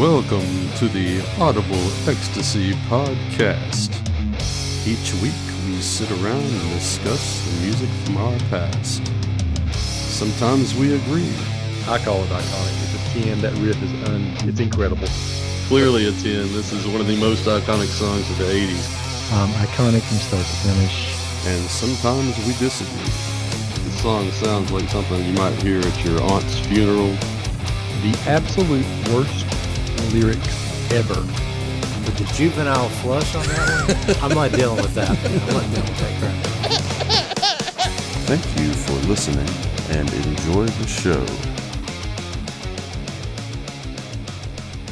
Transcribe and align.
Welcome 0.00 0.70
to 0.78 0.88
the 0.88 1.20
Audible 1.38 1.76
Ecstasy 2.08 2.72
Podcast. 2.88 3.92
Each 4.88 5.12
week 5.20 5.36
we 5.66 5.76
sit 5.82 6.10
around 6.12 6.40
and 6.40 6.70
discuss 6.72 7.44
the 7.44 7.60
music 7.60 7.90
from 8.06 8.16
our 8.16 8.38
past. 8.48 9.06
Sometimes 9.74 10.74
we 10.74 10.94
agree. 10.94 11.30
I 11.86 11.98
call 11.98 12.24
it 12.24 12.30
iconic. 12.30 12.94
It's 12.94 13.14
a 13.14 13.20
10. 13.24 13.42
That 13.42 13.52
riff 13.58 13.76
is 13.82 13.92
un. 14.08 14.24
It's 14.48 14.58
incredible. 14.58 15.06
Clearly 15.68 16.08
a 16.08 16.12
10. 16.12 16.22
This 16.54 16.72
is 16.72 16.86
one 16.86 17.02
of 17.02 17.06
the 17.06 17.20
most 17.20 17.44
iconic 17.44 17.88
songs 17.88 18.24
of 18.30 18.38
the 18.38 18.44
80s. 18.44 19.32
Um, 19.34 19.50
iconic 19.60 20.00
from 20.00 20.16
start 20.16 20.46
to 20.46 20.56
finish. 20.66 21.12
And 21.46 21.62
sometimes 21.68 22.38
we 22.46 22.54
disagree. 22.54 23.04
The 23.84 23.90
song 24.00 24.30
sounds 24.30 24.72
like 24.72 24.88
something 24.88 25.22
you 25.26 25.34
might 25.34 25.62
hear 25.62 25.80
at 25.80 26.04
your 26.06 26.22
aunt's 26.22 26.58
funeral. 26.60 27.12
The 28.00 28.16
absolute 28.26 28.86
worst 29.12 29.59
lyric 30.12 30.38
ever. 30.92 31.20
With 32.04 32.16
the 32.18 32.32
juvenile 32.34 32.88
flush 32.88 33.34
on 33.34 33.46
that 33.46 34.06
one, 34.06 34.16
I'm 34.30 34.34
not 34.36 34.52
dealing 34.52 34.76
with 34.82 34.94
that. 34.94 35.10
I'm 35.10 35.16
not 35.52 35.62
dealing 35.70 35.88
with 35.88 35.98
that 36.00 36.18
crap. 36.20 36.36
Thank 38.26 38.44
you 38.60 38.72
for 38.72 38.92
listening 39.08 39.48
and 39.90 40.12
enjoy 40.26 40.66
the 40.66 40.86
show. 40.86 41.24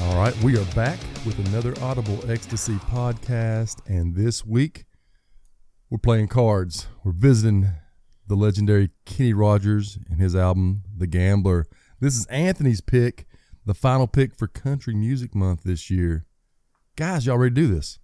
All 0.07 0.17
right, 0.17 0.37
we 0.43 0.57
are 0.57 0.65
back 0.75 0.99
with 1.25 1.39
another 1.49 1.75
Audible 1.83 2.19
Ecstasy 2.31 2.75
podcast, 2.75 3.81
and 3.87 4.15
this 4.15 4.45
week 4.45 4.87
we're 5.91 5.99
playing 5.99 6.29
cards. 6.29 6.87
We're 7.05 7.13
visiting 7.13 7.69
the 8.27 8.35
legendary 8.35 8.91
Kenny 9.05 9.33
Rogers 9.33 9.99
and 10.11 10.21
his 10.21 10.35
album, 10.35 10.83
The 10.97 11.07
Gambler. 11.07 11.67
This 12.01 12.17
is 12.17 12.27
Anthony's 12.27 12.81
pick, 12.81 13.27
the 13.69 13.75
final 13.75 14.07
pick 14.07 14.35
for 14.35 14.49
Country 14.49 14.95
Music 14.95 15.35
Month 15.35 15.63
this 15.63 15.91
year. 15.91 16.25
Guys, 16.97 17.27
y'all 17.27 17.37
ready 17.37 17.55
to 17.55 17.61
do 17.61 17.67
this? 17.69 17.99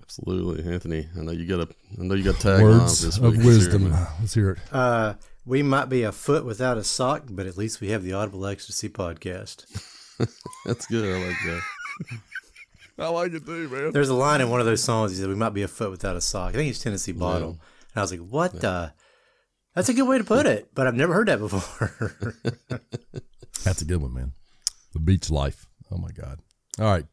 Absolutely, 0.00 0.72
Anthony. 0.72 1.06
I 1.16 1.20
know 1.20 1.32
you 1.32 1.46
got 1.46 1.60
a. 1.60 1.68
I 2.00 2.02
know 2.02 2.14
you 2.14 2.24
got 2.24 2.40
tag 2.40 2.60
on 2.60 2.62
Words 2.62 3.02
this 3.02 3.18
of 3.18 3.24
week. 3.24 3.34
Let's 3.34 3.44
hear 3.44 3.52
it, 3.52 3.56
wisdom. 3.56 3.90
man. 3.90 4.06
Let's 4.18 4.34
hear 4.34 4.50
it. 4.52 4.58
Uh, 4.72 5.14
we 5.44 5.62
might 5.62 5.90
be 5.90 6.02
a 6.02 6.12
foot 6.12 6.46
without 6.46 6.78
a 6.78 6.82
sock, 6.82 7.24
but 7.28 7.46
at 7.46 7.58
least 7.58 7.82
we 7.82 7.90
have 7.90 8.02
the 8.02 8.14
Audible 8.14 8.46
Ecstasy 8.46 8.88
podcast. 8.88 9.66
That's 10.64 10.86
good. 10.86 11.14
I 11.14 11.26
like 11.26 11.36
that. 11.44 11.62
I 13.04 13.08
like 13.08 13.34
it 13.34 13.44
too, 13.44 13.68
man. 13.68 13.92
There's 13.92 14.08
a 14.08 14.14
line 14.14 14.40
in 14.40 14.48
one 14.48 14.60
of 14.60 14.66
those 14.66 14.82
songs. 14.82 15.10
He 15.10 15.18
said, 15.18 15.28
"We 15.28 15.34
might 15.34 15.50
be 15.50 15.62
a 15.62 15.68
foot 15.68 15.90
without 15.90 16.16
a 16.16 16.22
sock." 16.22 16.54
I 16.54 16.56
think 16.56 16.70
it's 16.70 16.82
Tennessee 16.82 17.12
Bottle, 17.12 17.50
and 17.50 17.96
I 17.96 18.00
was 18.00 18.10
like, 18.10 18.20
"What 18.20 18.60
the?" 18.60 18.94
That's 19.74 19.90
a 19.90 19.94
good 19.94 20.08
way 20.08 20.16
to 20.16 20.24
put 20.24 20.46
it, 20.46 20.70
but 20.74 20.86
I've 20.86 20.94
never 20.94 21.12
heard 21.12 21.28
that 21.28 21.38
before. 21.38 21.92
That's 23.64 23.82
a 23.82 23.84
good 23.84 24.00
one, 24.00 24.14
man. 24.14 24.32
The 24.94 25.00
beach 25.00 25.28
life. 25.28 25.66
Oh 25.90 25.98
my 25.98 26.10
God. 26.12 26.38
All 26.78 26.86
right, 26.86 27.06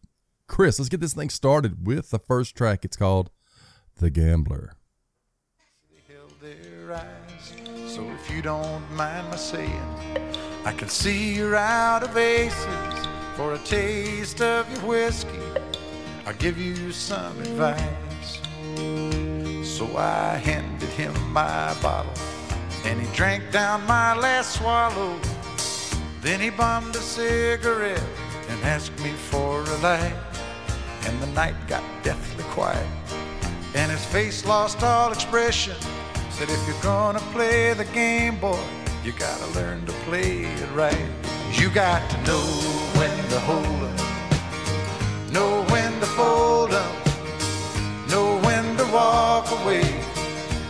Chris, 0.47 0.77
let's 0.77 0.87
get 0.87 1.01
this 1.01 1.15
thing 1.15 1.31
started 1.31 1.87
with 1.87 2.11
the 2.11 2.19
first 2.19 2.55
track. 2.55 2.85
It's 2.85 2.95
called 2.95 3.31
The 3.97 4.11
Gambler. 4.11 4.75
eyes. 6.93 7.53
So 7.87 8.03
if 8.11 8.29
you 8.29 8.41
don't 8.41 8.83
mind 8.95 9.27
my 9.29 9.35
saying, 9.35 9.81
I 10.63 10.73
can 10.73 10.89
see 10.89 11.33
you're 11.33 11.55
out 11.55 12.03
of 12.03 12.15
aces 12.15 13.07
for 13.35 13.53
a 13.53 13.57
taste 13.59 14.41
of 14.41 14.71
your 14.73 14.85
whiskey. 14.85 15.39
I'll 16.25 16.33
give 16.33 16.57
you 16.57 16.91
some 16.91 17.39
advice. 17.39 18.39
So 19.67 19.97
I 19.97 20.35
handed 20.37 20.89
him 20.89 21.13
my 21.31 21.73
bottle, 21.81 22.13
and 22.85 23.01
he 23.01 23.07
drank 23.15 23.51
down 23.51 23.85
my 23.87 24.15
last 24.15 24.59
swallow. 24.59 25.19
Then 26.21 26.39
he 26.39 26.49
bummed 26.49 26.95
a 26.95 26.99
cigarette 26.99 28.03
and 28.49 28.63
asked 28.63 28.97
me 29.03 29.11
for 29.11 29.61
a 29.61 29.77
light. 29.77 30.15
And 31.05 31.19
the 31.21 31.27
night 31.27 31.55
got 31.67 31.83
deathly 32.03 32.43
quiet 32.45 32.87
and 33.73 33.91
his 33.91 34.05
face 34.05 34.45
lost 34.45 34.83
all 34.83 35.11
expression. 35.11 35.75
Said, 36.29 36.49
if 36.49 36.67
you're 36.67 36.81
gonna 36.81 37.19
play 37.31 37.73
the 37.73 37.85
game, 37.85 38.37
boy, 38.39 38.59
you 39.03 39.13
gotta 39.13 39.47
learn 39.53 39.85
to 39.85 39.91
play 40.07 40.43
it 40.43 40.71
right. 40.73 41.07
You 41.53 41.69
got 41.69 42.09
to 42.11 42.17
know 42.23 42.45
when 42.97 43.29
to 43.29 43.39
hold 43.39 43.83
up, 43.83 45.31
know 45.31 45.63
when 45.69 45.91
to 45.99 46.05
fold 46.05 46.73
up, 46.73 46.95
know 48.09 48.39
when 48.43 48.77
to 48.77 48.85
walk 48.91 49.49
away, 49.61 49.83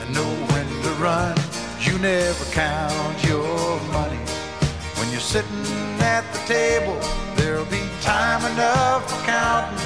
and 0.02 0.14
know 0.14 0.32
when 0.52 0.68
to 0.84 0.90
run. 1.02 1.38
You 1.80 1.98
never 2.00 2.46
count 2.52 3.11
you're 5.22 5.44
sitting 5.44 6.02
at 6.02 6.24
the 6.34 6.40
table, 6.52 6.98
there'll 7.36 7.66
be 7.66 7.82
time 8.02 8.44
enough 8.54 9.08
for 9.10 9.26
counting 9.26 9.78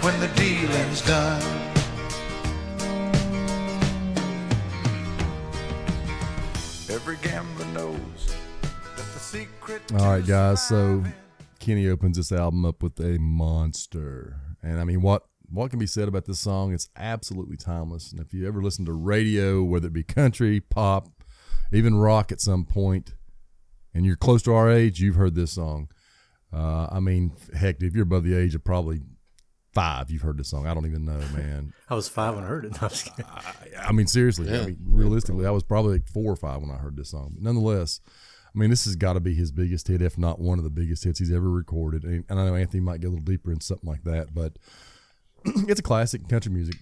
when 0.00 0.18
the 0.20 0.28
dealing's 0.28 1.02
done. 1.02 1.42
Every 6.90 7.16
gambler 7.16 7.66
knows 7.66 8.34
that 8.96 8.96
the 8.96 9.18
secret. 9.18 9.82
All 9.98 10.12
right, 10.12 10.26
guys. 10.26 10.66
So 10.66 11.04
Kenny 11.58 11.88
opens 11.88 12.16
this 12.16 12.32
album 12.32 12.64
up 12.64 12.82
with 12.82 12.98
a 13.00 13.18
monster, 13.18 14.36
and 14.62 14.80
I 14.80 14.84
mean, 14.84 15.02
what 15.02 15.26
what 15.50 15.70
can 15.70 15.78
be 15.78 15.86
said 15.86 16.08
about 16.08 16.24
this 16.24 16.40
song? 16.40 16.72
It's 16.72 16.88
absolutely 16.96 17.56
timeless. 17.58 18.12
And 18.12 18.20
if 18.20 18.32
you 18.32 18.48
ever 18.48 18.62
listen 18.62 18.86
to 18.86 18.92
radio, 18.92 19.62
whether 19.62 19.88
it 19.88 19.92
be 19.92 20.02
country, 20.02 20.60
pop, 20.60 21.08
even 21.72 21.98
rock, 21.98 22.32
at 22.32 22.40
some 22.40 22.64
point, 22.64 23.14
and 23.94 24.04
you're 24.04 24.16
close 24.16 24.42
to 24.44 24.54
our 24.54 24.70
age, 24.70 25.00
you've 25.00 25.16
heard 25.16 25.34
this 25.34 25.52
song. 25.52 25.88
Uh, 26.52 26.88
I 26.90 27.00
mean, 27.00 27.32
heck, 27.54 27.82
if 27.82 27.94
you're 27.94 28.04
above 28.04 28.24
the 28.24 28.34
age 28.34 28.54
of 28.54 28.64
probably 28.64 29.00
five, 29.72 30.10
you've 30.10 30.22
heard 30.22 30.38
this 30.38 30.48
song. 30.48 30.66
I 30.66 30.74
don't 30.74 30.86
even 30.86 31.04
know, 31.04 31.20
man. 31.34 31.72
I 31.88 31.94
was 31.94 32.08
five 32.08 32.34
when 32.34 32.44
I 32.44 32.46
heard 32.46 32.64
it. 32.64 32.72
No, 32.72 32.78
I'm 32.82 32.88
just 32.88 33.04
kidding. 33.04 33.26
I 33.80 33.92
mean, 33.92 34.06
seriously. 34.06 34.48
I 34.48 34.66
mean, 34.66 34.78
realistically, 34.86 35.46
I 35.46 35.50
was 35.50 35.62
probably 35.62 35.92
like 35.92 36.08
four 36.08 36.32
or 36.32 36.36
five 36.36 36.60
when 36.60 36.70
I 36.70 36.76
heard 36.76 36.96
this 36.96 37.10
song. 37.10 37.32
But 37.34 37.42
nonetheless, 37.42 38.00
I 38.54 38.58
mean, 38.58 38.70
this 38.70 38.86
has 38.86 38.96
got 38.96 39.12
to 39.12 39.20
be 39.20 39.34
his 39.34 39.52
biggest 39.52 39.88
hit, 39.88 40.02
if 40.02 40.16
not 40.16 40.40
one 40.40 40.58
of 40.58 40.64
the 40.64 40.70
biggest 40.70 41.04
hits 41.04 41.18
he's 41.18 41.32
ever 41.32 41.50
recorded. 41.50 42.04
And, 42.04 42.24
and 42.28 42.40
I 42.40 42.46
know 42.46 42.54
Anthony 42.54 42.80
might 42.80 43.00
get 43.00 43.08
a 43.08 43.10
little 43.10 43.24
deeper 43.24 43.52
in 43.52 43.60
something 43.60 43.88
like 43.88 44.04
that, 44.04 44.34
but 44.34 44.54
it's 45.44 45.80
a 45.80 45.82
classic 45.82 46.22
in 46.22 46.28
country 46.28 46.52
music. 46.52 46.76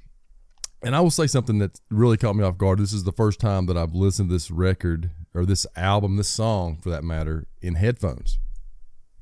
And 0.82 0.94
I 0.94 1.00
will 1.00 1.10
say 1.10 1.26
something 1.26 1.58
that 1.58 1.80
really 1.90 2.16
caught 2.16 2.36
me 2.36 2.44
off 2.44 2.58
guard. 2.58 2.78
This 2.78 2.92
is 2.92 3.04
the 3.04 3.12
first 3.12 3.40
time 3.40 3.66
that 3.66 3.76
I've 3.76 3.94
listened 3.94 4.28
to 4.28 4.34
this 4.34 4.50
record 4.50 5.10
or 5.36 5.44
this 5.44 5.66
album, 5.76 6.16
this 6.16 6.28
song 6.28 6.76
for 6.76 6.90
that 6.90 7.04
matter, 7.04 7.46
in 7.60 7.74
headphones. 7.74 8.38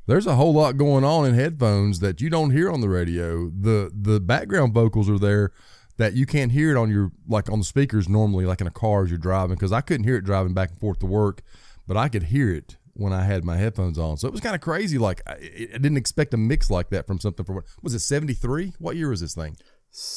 There's 0.07 0.27
a 0.27 0.37
whole 0.37 0.53
lot 0.53 0.77
going 0.77 1.03
on 1.05 1.27
in 1.27 1.35
headphones 1.35 2.01
that 2.01 2.21
you 2.21 2.29
don't 2.29 2.51
hear 2.51 2.71
on 2.71 2.81
the 2.81 2.89
radio. 2.89 3.49
The 3.49 3.91
the 3.95 4.21
background 4.21 4.75
vocals 4.75 5.09
are 5.09 5.19
there 5.19 5.53
that 5.97 6.15
you 6.15 6.27
can't 6.27 6.53
hear 6.53 6.71
it 6.71 6.77
on 6.77 6.91
your 6.91 7.11
like 7.27 7.51
on 7.51 7.61
the 7.61 7.65
speakers 7.65 8.09
normally, 8.09 8.45
like 8.45 8.61
in 8.61 8.67
a 8.67 8.73
car 8.73 9.05
as 9.05 9.11
you're 9.11 9.19
driving. 9.19 9.57
Because 9.57 9.73
I 9.73 9.81
couldn't 9.81 10.05
hear 10.05 10.17
it 10.17 10.25
driving 10.25 10.53
back 10.53 10.71
and 10.71 10.79
forth 10.79 10.99
to 11.01 11.07
work, 11.07 11.43
but 11.87 11.97
I 11.97 12.09
could 12.09 12.25
hear 12.25 12.53
it 12.53 12.77
when 12.93 13.13
I 13.13 13.25
had 13.25 13.45
my 13.45 13.57
headphones 13.57 13.99
on. 13.99 14.17
So 14.19 14.29
it 14.29 14.33
was 14.33 14.41
kind 14.41 14.55
of 14.55 14.61
crazy. 14.61 14.99
Like 14.99 15.23
I, 15.27 15.33
I 15.33 15.79
didn't 15.79 15.97
expect 15.97 16.35
a 16.35 16.37
mix 16.37 16.71
like 16.71 16.91
that 16.91 17.07
from 17.07 17.19
something 17.19 17.45
from 17.45 17.63
was 17.83 17.95
it 17.95 18.01
73? 18.01 18.75
What 18.79 18.97
year 18.97 19.09
was 19.09 19.21
this 19.21 19.35
thing? 19.35 19.57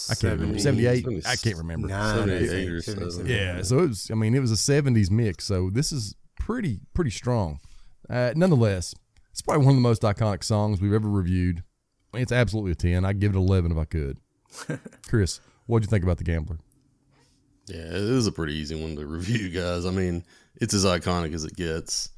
I 0.09 0.15
can't 0.15 0.39
remember. 0.39 0.59
78? 0.59 1.25
I 1.25 1.35
can't 1.35 1.57
remember. 1.57 1.87
Nine, 1.87 2.27
78 2.27 2.69
or 2.69 2.81
so. 2.81 3.21
Yeah, 3.23 3.61
so 3.61 3.79
it 3.79 3.89
was. 3.89 4.09
I 4.11 4.15
mean, 4.15 4.33
it 4.33 4.39
was 4.39 4.51
a 4.51 4.55
'70s 4.55 5.11
mix. 5.11 5.45
So 5.45 5.69
this 5.69 5.91
is 5.91 6.15
pretty 6.39 6.79
pretty 6.93 7.11
strong. 7.11 7.59
Uh, 8.09 8.33
nonetheless, 8.35 8.95
it's 9.31 9.41
probably 9.41 9.65
one 9.65 9.73
of 9.73 9.77
the 9.77 9.81
most 9.81 10.01
iconic 10.01 10.43
songs 10.43 10.81
we've 10.81 10.93
ever 10.93 11.07
reviewed. 11.07 11.63
I 12.11 12.17
mean, 12.17 12.23
it's 12.23 12.31
absolutely 12.31 12.71
a 12.71 12.75
ten. 12.75 13.05
I'd 13.05 13.19
give 13.19 13.35
it 13.35 13.37
eleven 13.37 13.71
if 13.71 13.77
I 13.77 13.85
could. 13.85 14.17
Chris, 15.07 15.39
what'd 15.67 15.85
you 15.87 15.89
think 15.89 16.03
about 16.03 16.17
the 16.17 16.23
Gambler? 16.23 16.57
Yeah, 17.67 17.81
it 17.81 17.93
is 17.93 18.25
a 18.27 18.31
pretty 18.31 18.53
easy 18.53 18.81
one 18.81 18.95
to 18.95 19.05
review, 19.05 19.49
guys. 19.49 19.85
I 19.85 19.91
mean, 19.91 20.23
it's 20.55 20.73
as 20.73 20.85
iconic 20.85 21.33
as 21.33 21.43
it 21.43 21.55
gets. 21.55 22.09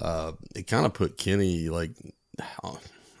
Uh, 0.00 0.32
it 0.56 0.66
kind 0.66 0.86
of 0.86 0.94
put 0.94 1.18
Kenny 1.18 1.68
like 1.68 1.92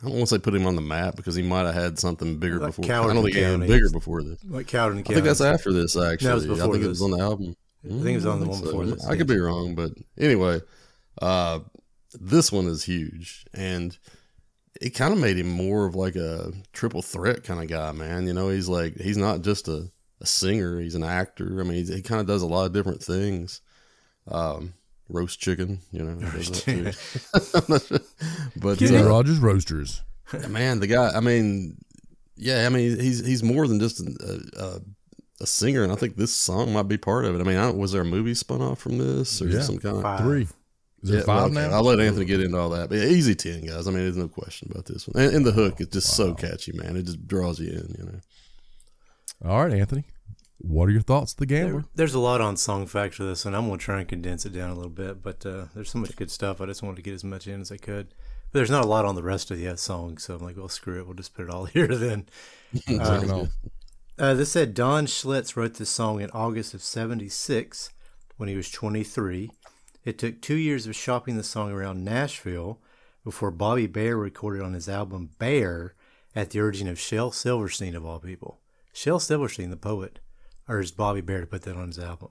I 0.04 0.08
don't 0.08 0.16
want 0.18 0.28
to 0.28 0.34
say 0.34 0.38
put 0.38 0.54
him 0.54 0.66
on 0.66 0.76
the 0.76 0.82
map 0.82 1.16
because 1.16 1.34
he 1.34 1.42
might 1.42 1.64
have 1.64 1.74
had 1.74 1.98
something 1.98 2.38
bigger 2.38 2.58
Like 2.58 2.68
before. 2.70 2.84
Coward 2.84 3.10
I 3.10 3.14
don't 3.14 3.18
in 3.18 3.32
think 3.32 3.36
he 3.36 3.42
had 3.42 3.60
bigger 3.60 3.90
before 3.90 4.22
this. 4.22 4.38
Like 4.44 4.66
Cowden 4.66 4.98
and 4.98 5.06
Kane. 5.06 5.14
I 5.14 5.20
think 5.20 5.26
that's 5.26 5.40
after 5.40 5.72
this 5.72 5.96
actually. 5.96 6.50
I 6.52 6.56
think 6.56 6.84
it 6.84 6.88
was 6.88 7.02
on 7.02 7.12
the 7.12 7.20
album. 7.20 7.56
I 7.84 7.88
think 7.88 8.06
it 8.08 8.14
was 8.16 8.26
on 8.26 8.40
the 8.40 8.46
one 8.46 8.58
So, 8.58 8.64
before 8.66 8.86
this. 8.86 9.06
I 9.06 9.16
could 9.16 9.26
be 9.26 9.38
wrong, 9.38 9.74
but 9.74 9.92
anyway, 10.18 10.60
uh, 11.20 11.60
this 12.20 12.52
one 12.52 12.66
is 12.66 12.84
huge, 12.84 13.44
and 13.54 13.96
it 14.80 14.90
kind 14.90 15.12
of 15.12 15.18
made 15.20 15.38
him 15.38 15.48
more 15.48 15.86
of 15.86 15.94
like 15.94 16.16
a 16.16 16.52
triple 16.72 17.02
threat 17.02 17.44
kind 17.44 17.60
of 17.60 17.68
guy, 17.68 17.92
man. 17.92 18.26
You 18.26 18.34
know, 18.34 18.50
he's 18.50 18.68
like 18.68 18.96
he's 18.96 19.16
not 19.16 19.42
just 19.42 19.68
a, 19.68 19.90
a 20.20 20.26
singer; 20.26 20.80
he's 20.80 20.94
an 20.94 21.04
actor. 21.04 21.60
I 21.60 21.64
mean, 21.64 21.74
he's, 21.74 21.88
he 21.94 22.02
kind 22.02 22.20
of 22.20 22.26
does 22.26 22.42
a 22.42 22.46
lot 22.46 22.66
of 22.66 22.72
different 22.72 23.02
things. 23.02 23.60
Um, 24.28 24.74
roast 25.08 25.40
chicken, 25.40 25.80
you 25.92 26.02
know, 26.02 26.18
he 26.18 26.42
that 26.42 26.54
too. 26.54 26.92
but 28.60 28.78
Kenny 28.78 28.98
uh, 28.98 29.08
Rogers 29.08 29.38
Roasters. 29.38 30.02
man, 30.48 30.80
the 30.80 30.86
guy. 30.86 31.10
I 31.14 31.20
mean, 31.20 31.76
yeah, 32.36 32.66
I 32.66 32.68
mean, 32.68 32.98
he's 32.98 33.24
he's 33.24 33.42
more 33.42 33.66
than 33.68 33.80
just 33.80 34.00
a, 34.00 34.40
a, 34.58 34.80
a 35.42 35.46
singer, 35.46 35.82
and 35.82 35.92
I 35.92 35.96
think 35.96 36.16
this 36.16 36.34
song 36.34 36.72
might 36.72 36.88
be 36.88 36.96
part 36.96 37.24
of 37.24 37.34
it. 37.34 37.40
I 37.40 37.44
mean, 37.44 37.58
I 37.58 37.70
was 37.70 37.92
there 37.92 38.02
a 38.02 38.06
movie 38.06 38.34
spun 38.34 38.62
off 38.62 38.80
from 38.80 38.98
this, 38.98 39.40
or 39.42 39.48
Yeah. 39.48 39.60
some 39.60 39.78
kind 39.78 39.96
of 39.96 40.02
Five. 40.02 40.20
Three. 40.20 40.48
Is 41.02 41.10
there 41.10 41.20
five 41.20 41.50
okay, 41.50 41.54
now? 41.54 41.70
I'll 41.70 41.84
let 41.84 42.00
Anthony 42.00 42.24
get 42.24 42.40
into 42.40 42.56
all 42.56 42.70
that. 42.70 42.88
But 42.88 42.96
yeah, 42.96 43.04
easy 43.04 43.34
ten, 43.34 43.66
guys. 43.66 43.86
I 43.86 43.90
mean, 43.90 44.04
there's 44.04 44.16
no 44.16 44.26
question 44.26 44.68
about 44.70 44.86
this 44.86 45.06
one. 45.06 45.22
And, 45.22 45.36
and 45.36 45.46
the 45.46 45.52
hook 45.52 45.78
is 45.82 45.88
just 45.88 46.16
so 46.16 46.32
catchy, 46.32 46.72
man. 46.72 46.96
It 46.96 47.02
just 47.02 47.28
draws 47.28 47.60
you 47.60 47.72
in. 47.72 47.94
You 47.98 48.04
know. 48.06 49.50
All 49.50 49.62
right, 49.62 49.74
Anthony. 49.74 50.04
What 50.58 50.88
are 50.88 50.92
your 50.92 51.02
thoughts 51.02 51.32
of 51.32 51.38
the 51.38 51.46
gambler? 51.46 51.80
There- 51.82 51.90
there's 51.96 52.14
a 52.14 52.18
lot 52.20 52.40
on 52.40 52.56
Song 52.56 52.86
Factor 52.86 53.24
this, 53.26 53.44
and 53.44 53.54
I'm 53.56 53.66
gonna 53.66 53.78
try 53.78 54.00
and 54.00 54.08
condense 54.08 54.46
it 54.46 54.52
down 54.52 54.70
a 54.70 54.74
little 54.74 54.90
bit. 54.90 55.22
But 55.22 55.44
uh, 55.44 55.66
there's 55.74 55.90
so 55.90 55.98
much 55.98 56.16
good 56.16 56.30
stuff. 56.30 56.60
I 56.60 56.66
just 56.66 56.82
wanted 56.82 56.96
to 56.96 57.02
get 57.02 57.14
as 57.14 57.24
much 57.24 57.46
in 57.46 57.60
as 57.60 57.70
I 57.72 57.76
could. 57.76 58.08
But 58.52 58.58
there's 58.60 58.70
not 58.70 58.84
a 58.84 58.88
lot 58.88 59.04
on 59.04 59.14
the 59.16 59.22
rest 59.22 59.50
of 59.50 59.58
the 59.58 59.68
uh, 59.68 59.76
song, 59.76 60.18
so 60.18 60.34
I'm 60.36 60.42
like, 60.42 60.56
well, 60.56 60.68
screw 60.68 61.00
it. 61.00 61.06
We'll 61.06 61.14
just 61.16 61.34
put 61.34 61.44
it 61.44 61.50
all 61.50 61.64
here 61.66 61.88
then. 61.88 62.26
Bring 62.86 63.00
it 63.00 63.30
on. 63.30 63.50
Uh, 64.16 64.34
this 64.34 64.52
said 64.52 64.74
Don 64.74 65.06
Schlitz 65.06 65.56
wrote 65.56 65.74
this 65.74 65.90
song 65.90 66.20
in 66.20 66.30
August 66.30 66.72
of 66.72 66.82
76 66.82 67.90
when 68.36 68.48
he 68.48 68.54
was 68.56 68.70
23. 68.70 69.50
It 70.04 70.18
took 70.18 70.40
two 70.40 70.54
years 70.54 70.86
of 70.86 70.94
shopping 70.94 71.36
the 71.36 71.42
song 71.42 71.72
around 71.72 72.04
Nashville 72.04 72.78
before 73.24 73.50
Bobby 73.50 73.86
Bare 73.88 74.16
recorded 74.16 74.62
on 74.62 74.74
his 74.74 74.88
album 74.88 75.30
Bare 75.38 75.94
at 76.36 76.50
the 76.50 76.60
urging 76.60 76.88
of 76.88 76.98
Shel 77.00 77.32
Silverstein, 77.32 77.96
of 77.96 78.04
all 78.04 78.20
people. 78.20 78.60
Shel 78.92 79.18
Silverstein, 79.18 79.70
the 79.70 79.76
poet, 79.76 80.20
urged 80.68 80.96
Bobby 80.96 81.20
Bare 81.20 81.40
to 81.40 81.46
put 81.46 81.62
that 81.62 81.76
on 81.76 81.88
his 81.88 81.98
album. 81.98 82.30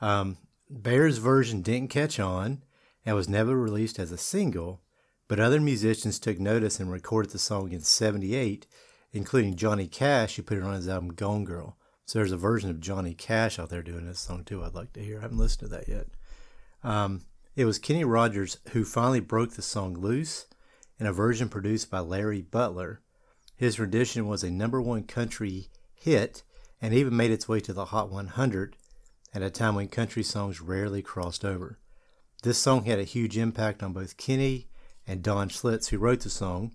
Um, 0.00 0.38
Bare's 0.68 1.18
version 1.18 1.62
didn't 1.62 1.90
catch 1.90 2.18
on 2.18 2.62
and 3.04 3.14
was 3.14 3.28
never 3.28 3.56
released 3.56 3.98
as 3.98 4.12
a 4.12 4.18
single, 4.18 4.80
but 5.28 5.40
other 5.40 5.60
musicians 5.60 6.18
took 6.18 6.38
notice 6.38 6.80
and 6.80 6.90
recorded 6.90 7.32
the 7.32 7.38
song 7.38 7.72
in 7.72 7.80
78 7.80 8.66
including 9.14 9.54
Johnny 9.54 9.86
Cash, 9.86 10.36
who 10.36 10.42
put 10.42 10.58
it 10.58 10.64
on 10.64 10.74
his 10.74 10.88
album 10.88 11.14
Gone 11.14 11.44
Girl. 11.44 11.78
So 12.04 12.18
there's 12.18 12.32
a 12.32 12.36
version 12.36 12.68
of 12.68 12.80
Johnny 12.80 13.14
Cash 13.14 13.58
out 13.58 13.70
there 13.70 13.82
doing 13.82 14.06
this 14.06 14.18
song 14.18 14.44
too. 14.44 14.62
I'd 14.62 14.74
like 14.74 14.92
to 14.94 15.00
hear. 15.00 15.18
I 15.18 15.22
haven't 15.22 15.38
listened 15.38 15.70
to 15.70 15.76
that 15.76 15.88
yet. 15.88 16.08
Um, 16.82 17.22
it 17.56 17.64
was 17.64 17.78
Kenny 17.78 18.04
Rogers 18.04 18.58
who 18.72 18.84
finally 18.84 19.20
broke 19.20 19.52
the 19.52 19.62
song 19.62 19.94
loose 19.94 20.46
in 20.98 21.06
a 21.06 21.12
version 21.12 21.48
produced 21.48 21.90
by 21.90 22.00
Larry 22.00 22.42
Butler. 22.42 23.00
His 23.56 23.78
rendition 23.78 24.26
was 24.26 24.42
a 24.42 24.50
number 24.50 24.82
one 24.82 25.04
country 25.04 25.68
hit 25.94 26.42
and 26.84 26.92
even 26.92 27.16
made 27.16 27.30
its 27.30 27.48
way 27.48 27.60
to 27.60 27.72
the 27.72 27.86
Hot 27.86 28.10
100 28.10 28.76
at 29.32 29.40
a 29.40 29.48
time 29.48 29.74
when 29.74 29.88
country 29.88 30.22
songs 30.22 30.60
rarely 30.60 31.00
crossed 31.00 31.42
over. 31.42 31.78
This 32.42 32.58
song 32.58 32.84
had 32.84 32.98
a 32.98 33.04
huge 33.04 33.38
impact 33.38 33.82
on 33.82 33.94
both 33.94 34.18
Kenny 34.18 34.68
and 35.06 35.22
Don 35.22 35.48
Schlitz, 35.48 35.88
who 35.88 35.96
wrote 35.96 36.20
the 36.20 36.28
song. 36.28 36.72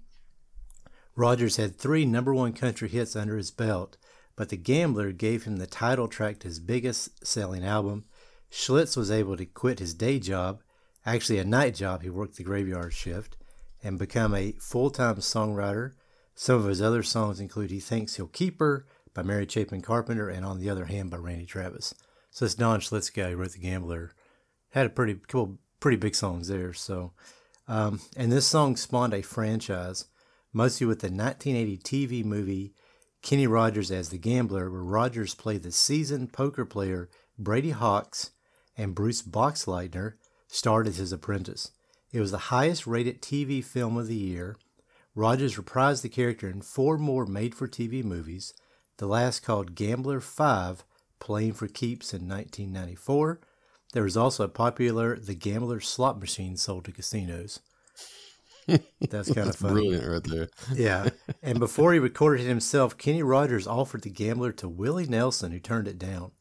Rogers 1.16 1.58
had 1.58 1.78
three 1.78 2.06
number 2.06 2.34
one 2.34 2.54
country 2.54 2.90
hits 2.90 3.16
under 3.16 3.38
his 3.38 3.52
belt, 3.52 3.98
but 4.36 4.50
The 4.50 4.58
Gambler 4.58 5.12
gave 5.12 5.44
him 5.44 5.58
the 5.58 5.68
title 5.68 6.08
track 6.08 6.40
to 6.40 6.48
his 6.48 6.60
biggest 6.60 7.24
selling 7.24 7.64
album. 7.64 8.06
Schlitz 8.50 8.98
was 8.98 9.12
able 9.12 9.38
to 9.38 9.46
quit 9.46 9.78
his 9.78 9.94
day 9.94 10.18
job, 10.18 10.64
actually 11.06 11.38
a 11.38 11.46
night 11.46 11.76
job, 11.76 12.02
he 12.02 12.10
worked 12.10 12.38
the 12.38 12.44
graveyard 12.44 12.94
shift, 12.94 13.38
and 13.84 14.00
become 14.00 14.34
a 14.34 14.54
full 14.54 14.90
time 14.90 15.18
songwriter. 15.18 15.92
Some 16.34 16.56
of 16.56 16.66
his 16.66 16.82
other 16.82 17.04
songs 17.04 17.40
include 17.40 17.70
He 17.70 17.80
Thinks 17.80 18.16
He'll 18.16 18.26
Keep 18.26 18.60
Her 18.60 18.88
by 19.19 19.24
Mary 19.24 19.45
Chapin 19.45 19.81
Carpenter 19.81 20.30
and 20.30 20.45
On 20.45 20.60
the 20.60 20.69
Other 20.69 20.86
Hand 20.86 21.12
by 21.12 21.18
Randy 21.18 21.45
Travis. 21.45 21.94
So 22.31 22.45
this 22.45 22.56
Don 22.56 22.80
Schlitz 22.80 23.13
guy 23.13 23.31
who 23.31 23.36
wrote 23.36 23.51
The 23.51 23.60
Gambler 23.60 24.13
had 24.69 24.86
a 24.86 24.89
pretty 24.89 25.16
couple 25.16 25.57
pretty 25.81 25.98
big 25.98 26.16
songs 26.16 26.48
there. 26.48 26.71
So 26.71 27.12
um, 27.68 28.00
and 28.16 28.31
this 28.31 28.48
song 28.48 28.77
spawned 28.77 29.13
a 29.13 29.21
franchise 29.21 30.06
mostly 30.54 30.88
with 30.88 31.01
the 31.01 31.07
1980 31.07 31.77
TV 31.80 32.24
movie 32.24 32.74
Kenny 33.21 33.45
Rogers 33.45 33.92
as 33.92 34.07
the 34.07 34.18
Gambler, 34.18 34.71
where 34.71 34.81
Rogers 34.81 35.36
played 35.36 35.63
the 35.63 35.71
seasoned 35.74 36.31
poker 36.31 36.63
player 36.63 37.10
Brady 37.38 37.71
Hawkes 37.71 38.31
and 38.77 38.95
Bruce 38.95 39.21
Boxleitner 39.21 40.13
starred 40.48 40.88
as 40.88 40.95
his 40.95 41.12
apprentice. 41.12 41.71
It 42.13 42.21
was 42.21 42.31
the 42.31 42.38
highest 42.38 42.88
rated 42.88 43.21
TV 43.21 43.62
film 43.62 43.98
of 43.98 44.07
the 44.07 44.16
year. 44.16 44.56
Rogers 45.13 45.57
reprised 45.57 46.04
the 46.04 46.10
character 46.10 46.50
in 46.50 46.62
four 46.62 46.98
more 46.98 47.25
made 47.25 47.54
for 47.54 47.68
TV 47.68 48.01
movies, 48.01 48.54
the 49.00 49.07
last 49.07 49.40
called 49.40 49.75
Gambler 49.75 50.19
5, 50.19 50.84
playing 51.19 51.54
for 51.54 51.68
keeps 51.68 52.13
in 52.13 52.28
1994. 52.28 53.40
There 53.94 54.04
was 54.04 54.18
also 54.18 54.44
a 54.44 54.50
popular 54.50 55.18
The 55.18 55.36
Gambler 55.36 55.80
slot 55.80 56.19
machine 56.19 56.57
sold 56.57 56.86
to 56.86 56.92
casinos. 56.92 57.62
That's 58.68 59.34
kind 59.34 59.50
of 59.50 59.56
funny. 59.57 59.74
Brilliant 59.74 60.07
right 60.07 60.24
there. 60.24 60.50
Yeah. 60.75 61.10
And 61.42 61.60
before 61.60 61.94
he 61.94 62.00
recorded 62.00 62.46
it 62.46 62.50
himself, 62.50 62.98
Kenny 62.98 63.24
Rogers 63.24 63.66
offered 63.66 64.04
the 64.04 64.10
gambler 64.10 64.51
to 64.54 64.68
Willie 64.68 65.07
Nelson, 65.07 65.52
who 65.52 65.60
turned 65.60 65.88
it 65.88 65.98
down. 65.98 66.31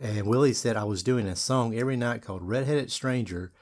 And 0.00 0.26
Willie 0.26 0.54
said, 0.54 0.76
I 0.76 0.84
was 0.84 1.04
doing 1.04 1.26
a 1.26 1.36
song 1.36 1.76
every 1.76 1.96
night 1.96 2.22
called 2.22 2.42
Redheaded 2.42 2.90
Stranger, 2.90 3.52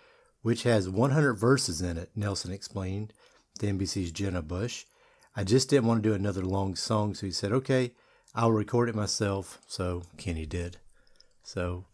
which 0.40 0.62
has 0.62 0.88
100 0.88 1.34
verses 1.34 1.82
in 1.82 1.98
it, 1.98 2.10
Nelson 2.14 2.52
explained 2.52 3.12
to 3.58 3.66
NBC's 3.66 4.12
Jenna 4.12 4.40
Bush. 4.40 4.86
I 5.36 5.44
just 5.44 5.68
didn't 5.68 5.86
want 5.86 6.02
to 6.02 6.08
do 6.08 6.14
another 6.14 6.42
long 6.42 6.76
song, 6.76 7.14
so 7.14 7.26
he 7.26 7.32
said, 7.32 7.52
okay, 7.52 7.92
I'll 8.34 8.52
record 8.52 8.88
it 8.88 8.94
myself. 8.94 9.58
So 9.66 10.02
Kenny 10.16 10.46
did. 10.46 10.78
So 11.42 11.84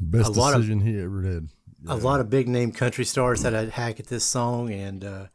Best 0.00 0.28
A 0.28 0.32
lot 0.32 0.54
of- 0.54 0.62
decision 0.62 0.80
he 0.80 0.98
ever 1.00 1.22
did. 1.22 1.48
a 1.86 1.96
lot 1.96 2.20
of 2.20 2.28
big 2.30 2.48
name 2.48 2.72
country 2.72 3.04
stars 3.04 3.42
had 3.42 3.54
a 3.54 3.70
hack 3.70 4.00
at 4.00 4.06
this 4.08 4.24
song, 4.24 4.70
and 4.72 5.04
uh, 5.04 5.26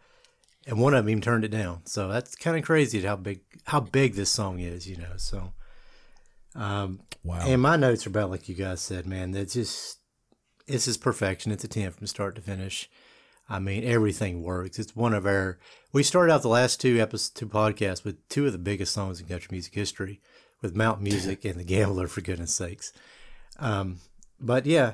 and 0.68 0.78
one 0.80 0.94
of 0.94 1.06
them 1.06 1.10
even 1.12 1.22
turned 1.22 1.46
it 1.46 1.50
down. 1.52 1.82
So 1.86 2.10
that's 2.10 2.36
kind 2.36 2.58
of 2.58 2.64
crazy 2.66 3.02
how 3.02 3.16
big 3.16 3.40
how 3.66 3.80
big 3.80 4.16
this 4.16 4.30
song 4.30 4.60
is, 4.60 4.86
you 4.90 4.98
know. 4.98 5.14
So, 5.16 5.54
um, 6.56 7.00
Wow. 7.24 7.40
and 7.46 7.62
my 7.62 7.76
notes 7.76 8.06
are 8.06 8.10
about 8.10 8.30
like 8.32 8.50
you 8.50 8.56
guys 8.56 8.82
said, 8.82 9.06
man. 9.06 9.32
That 9.32 9.50
just 9.50 10.00
this 10.68 10.88
is 10.88 10.98
perfection. 10.98 11.52
It's 11.52 11.64
a 11.64 11.68
ten 11.68 11.92
from 11.92 12.08
start 12.08 12.36
to 12.36 12.42
finish. 12.42 12.90
I 13.52 13.60
mean, 13.60 13.84
everything 13.84 14.44
works. 14.44 14.78
It's 14.78 14.96
one 14.96 15.14
of 15.14 15.26
our. 15.26 15.58
We 15.92 16.04
started 16.04 16.32
out 16.34 16.42
the 16.42 16.50
last 16.50 16.80
two 16.82 17.00
episodes, 17.00 17.30
two 17.32 17.48
podcasts 17.48 18.04
with 18.04 18.28
two 18.30 18.46
of 18.46 18.52
the 18.52 18.60
biggest 18.60 18.94
songs 18.94 19.20
in 19.20 19.28
country 19.28 19.48
music 19.52 19.74
history, 19.74 20.22
with 20.62 20.76
Mount 20.76 21.02
Music 21.02 21.46
and 21.46 21.56
The 21.56 21.64
Gambler, 21.64 22.08
for 22.08 22.22
goodness 22.22 22.54
sakes. 22.54 22.92
Um, 23.60 23.98
but 24.40 24.66
yeah, 24.66 24.94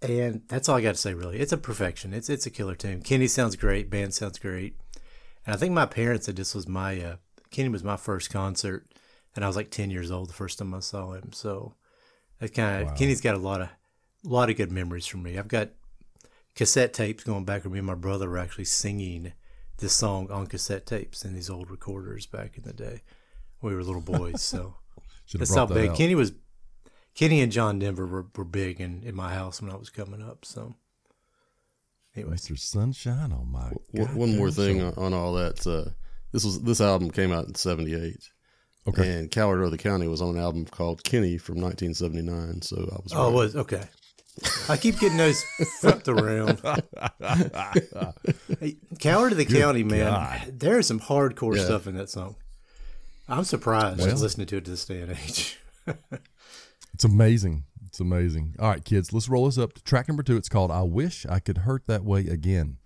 and 0.00 0.42
that's 0.48 0.68
all 0.68 0.76
I 0.76 0.82
got 0.82 0.94
to 0.94 1.00
say. 1.00 1.14
Really, 1.14 1.38
it's 1.38 1.52
a 1.52 1.58
perfection. 1.58 2.12
It's 2.12 2.28
it's 2.28 2.46
a 2.46 2.50
killer 2.50 2.74
tune. 2.74 3.02
Kenny 3.02 3.28
sounds 3.28 3.56
great. 3.56 3.90
Band 3.90 4.14
sounds 4.14 4.38
great. 4.38 4.76
And 5.46 5.54
I 5.54 5.58
think 5.58 5.72
my 5.72 5.86
parents 5.86 6.26
said 6.26 6.36
this 6.36 6.54
was 6.54 6.68
my 6.68 7.00
uh, 7.00 7.16
Kenny 7.50 7.68
was 7.68 7.84
my 7.84 7.96
first 7.96 8.30
concert, 8.30 8.86
and 9.34 9.44
I 9.44 9.48
was 9.48 9.56
like 9.56 9.70
ten 9.70 9.90
years 9.90 10.10
old 10.10 10.28
the 10.28 10.34
first 10.34 10.58
time 10.58 10.74
I 10.74 10.80
saw 10.80 11.12
him. 11.12 11.32
So 11.32 11.74
that 12.40 12.54
kind 12.54 12.88
of 12.88 12.96
Kenny's 12.96 13.20
got 13.20 13.34
a 13.34 13.38
lot 13.38 13.60
of 13.60 13.68
a 14.24 14.28
lot 14.28 14.50
of 14.50 14.56
good 14.56 14.72
memories 14.72 15.06
for 15.06 15.18
me. 15.18 15.38
I've 15.38 15.48
got 15.48 15.70
cassette 16.54 16.92
tapes 16.92 17.24
going 17.24 17.44
back 17.44 17.64
where 17.64 17.72
me 17.72 17.78
and 17.78 17.86
my 17.86 17.94
brother 17.94 18.28
were 18.28 18.38
actually 18.38 18.64
singing 18.64 19.32
this 19.78 19.94
song 19.94 20.30
on 20.30 20.46
cassette 20.46 20.84
tapes 20.84 21.24
in 21.24 21.34
these 21.34 21.48
old 21.48 21.70
recorders 21.70 22.26
back 22.26 22.56
in 22.56 22.64
the 22.64 22.72
day. 22.72 23.02
We 23.62 23.74
were 23.74 23.82
little 23.82 24.02
boys, 24.02 24.42
so 24.42 24.76
Should 25.32 25.40
have 25.40 25.48
that's 25.48 25.56
how 25.56 25.66
brought 25.66 25.74
that 25.74 25.80
big 25.80 25.90
out. 25.90 25.96
Kenny 25.96 26.14
was. 26.14 26.32
Kenny 27.14 27.40
and 27.42 27.50
John 27.52 27.78
Denver 27.78 28.06
were, 28.06 28.26
were 28.36 28.44
big 28.44 28.80
in, 28.80 29.02
in 29.02 29.14
my 29.14 29.34
house 29.34 29.60
when 29.60 29.70
I 29.70 29.76
was 29.76 29.90
coming 29.90 30.22
up. 30.22 30.44
So, 30.46 30.74
anyway, 32.16 32.36
Mr. 32.36 32.58
Sunshine 32.58 33.32
on 33.32 33.50
my. 33.52 33.70
One- 33.90 34.14
One 34.16 34.36
more 34.38 34.50
thing 34.50 34.78
show. 34.78 34.88
on, 34.96 35.12
on 35.12 35.14
all 35.14 35.34
that. 35.34 35.66
Uh, 35.66 35.90
this 36.32 36.44
was 36.44 36.62
this 36.62 36.80
album 36.80 37.10
came 37.10 37.32
out 37.32 37.46
in 37.46 37.54
'78. 37.54 38.16
Okay. 38.88 39.08
And 39.18 39.30
Coward 39.30 39.62
of 39.62 39.70
the 39.70 39.78
County 39.78 40.08
was 40.08 40.20
on 40.22 40.36
an 40.36 40.42
album 40.42 40.64
called 40.64 41.04
Kenny 41.04 41.38
from 41.38 41.60
1979. 41.60 42.62
So 42.62 42.76
I 42.78 42.96
was. 43.02 43.12
oh, 43.14 43.22
it 43.22 43.24
right. 43.26 43.32
was 43.34 43.56
okay. 43.56 43.82
I 44.68 44.76
keep 44.78 44.98
getting 44.98 45.18
those 45.18 45.42
flipped 45.80 46.08
around. 46.08 46.60
Hey, 48.60 48.76
Coward 48.98 49.32
of 49.32 49.38
the 49.38 49.44
County, 49.44 49.82
man. 49.84 50.06
God. 50.12 50.54
There's 50.58 50.86
some 50.86 51.00
hardcore 51.00 51.56
Yeah. 51.56 51.64
stuff 51.64 51.86
in 51.86 51.94
that 51.96 52.10
song. 52.10 52.36
I'm 53.32 53.44
surprised 53.44 53.98
Well. 53.98 54.14
listening 54.14 54.46
to 54.48 54.58
it 54.58 54.64
to 54.66 54.70
this 54.72 54.84
day 54.84 55.00
and 55.00 55.12
age. 55.12 55.58
It's 56.94 57.04
amazing. 57.04 57.64
It's 57.86 58.00
amazing. 58.00 58.54
All 58.58 58.68
right, 58.68 58.84
kids, 58.84 59.14
let's 59.14 59.26
roll 59.26 59.46
this 59.46 59.56
up 59.56 59.72
to 59.72 59.82
track 59.82 60.08
number 60.08 60.22
two. 60.22 60.36
It's 60.36 60.50
called 60.50 60.70
I 60.70 60.82
Wish 60.82 61.24
I 61.26 61.38
Could 61.40 61.58
Hurt 61.58 61.86
That 61.86 62.04
Way 62.04 62.26
Again. 62.26 62.76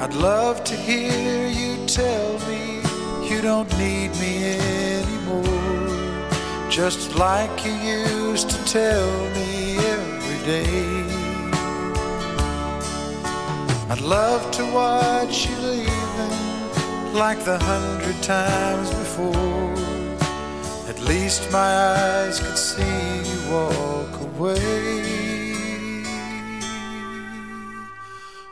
I'd 0.00 0.14
love 0.14 0.62
to 0.64 0.74
hear 0.74 1.48
you 1.48 1.84
tell 1.86 2.38
me 2.48 2.80
you 3.28 3.42
don't 3.42 3.70
need 3.78 4.10
me 4.20 4.58
anymore. 5.00 6.70
Just 6.70 7.16
like 7.16 7.64
you 7.64 7.72
used 7.72 8.50
to 8.50 8.64
tell 8.64 9.10
me 9.34 9.76
every 9.78 10.46
day. 10.46 11.17
I'd 13.90 14.02
love 14.02 14.50
to 14.50 14.64
watch 14.70 15.48
you 15.48 15.56
leaving 15.56 17.14
like 17.14 17.42
the 17.44 17.58
hundred 17.58 18.22
times 18.22 18.90
before. 18.90 19.72
At 20.90 21.00
least 21.00 21.50
my 21.50 21.72
eyes 21.96 22.38
could 22.38 22.58
see 22.58 22.82
you 22.84 23.50
walk 23.50 24.20
away. 24.20 25.08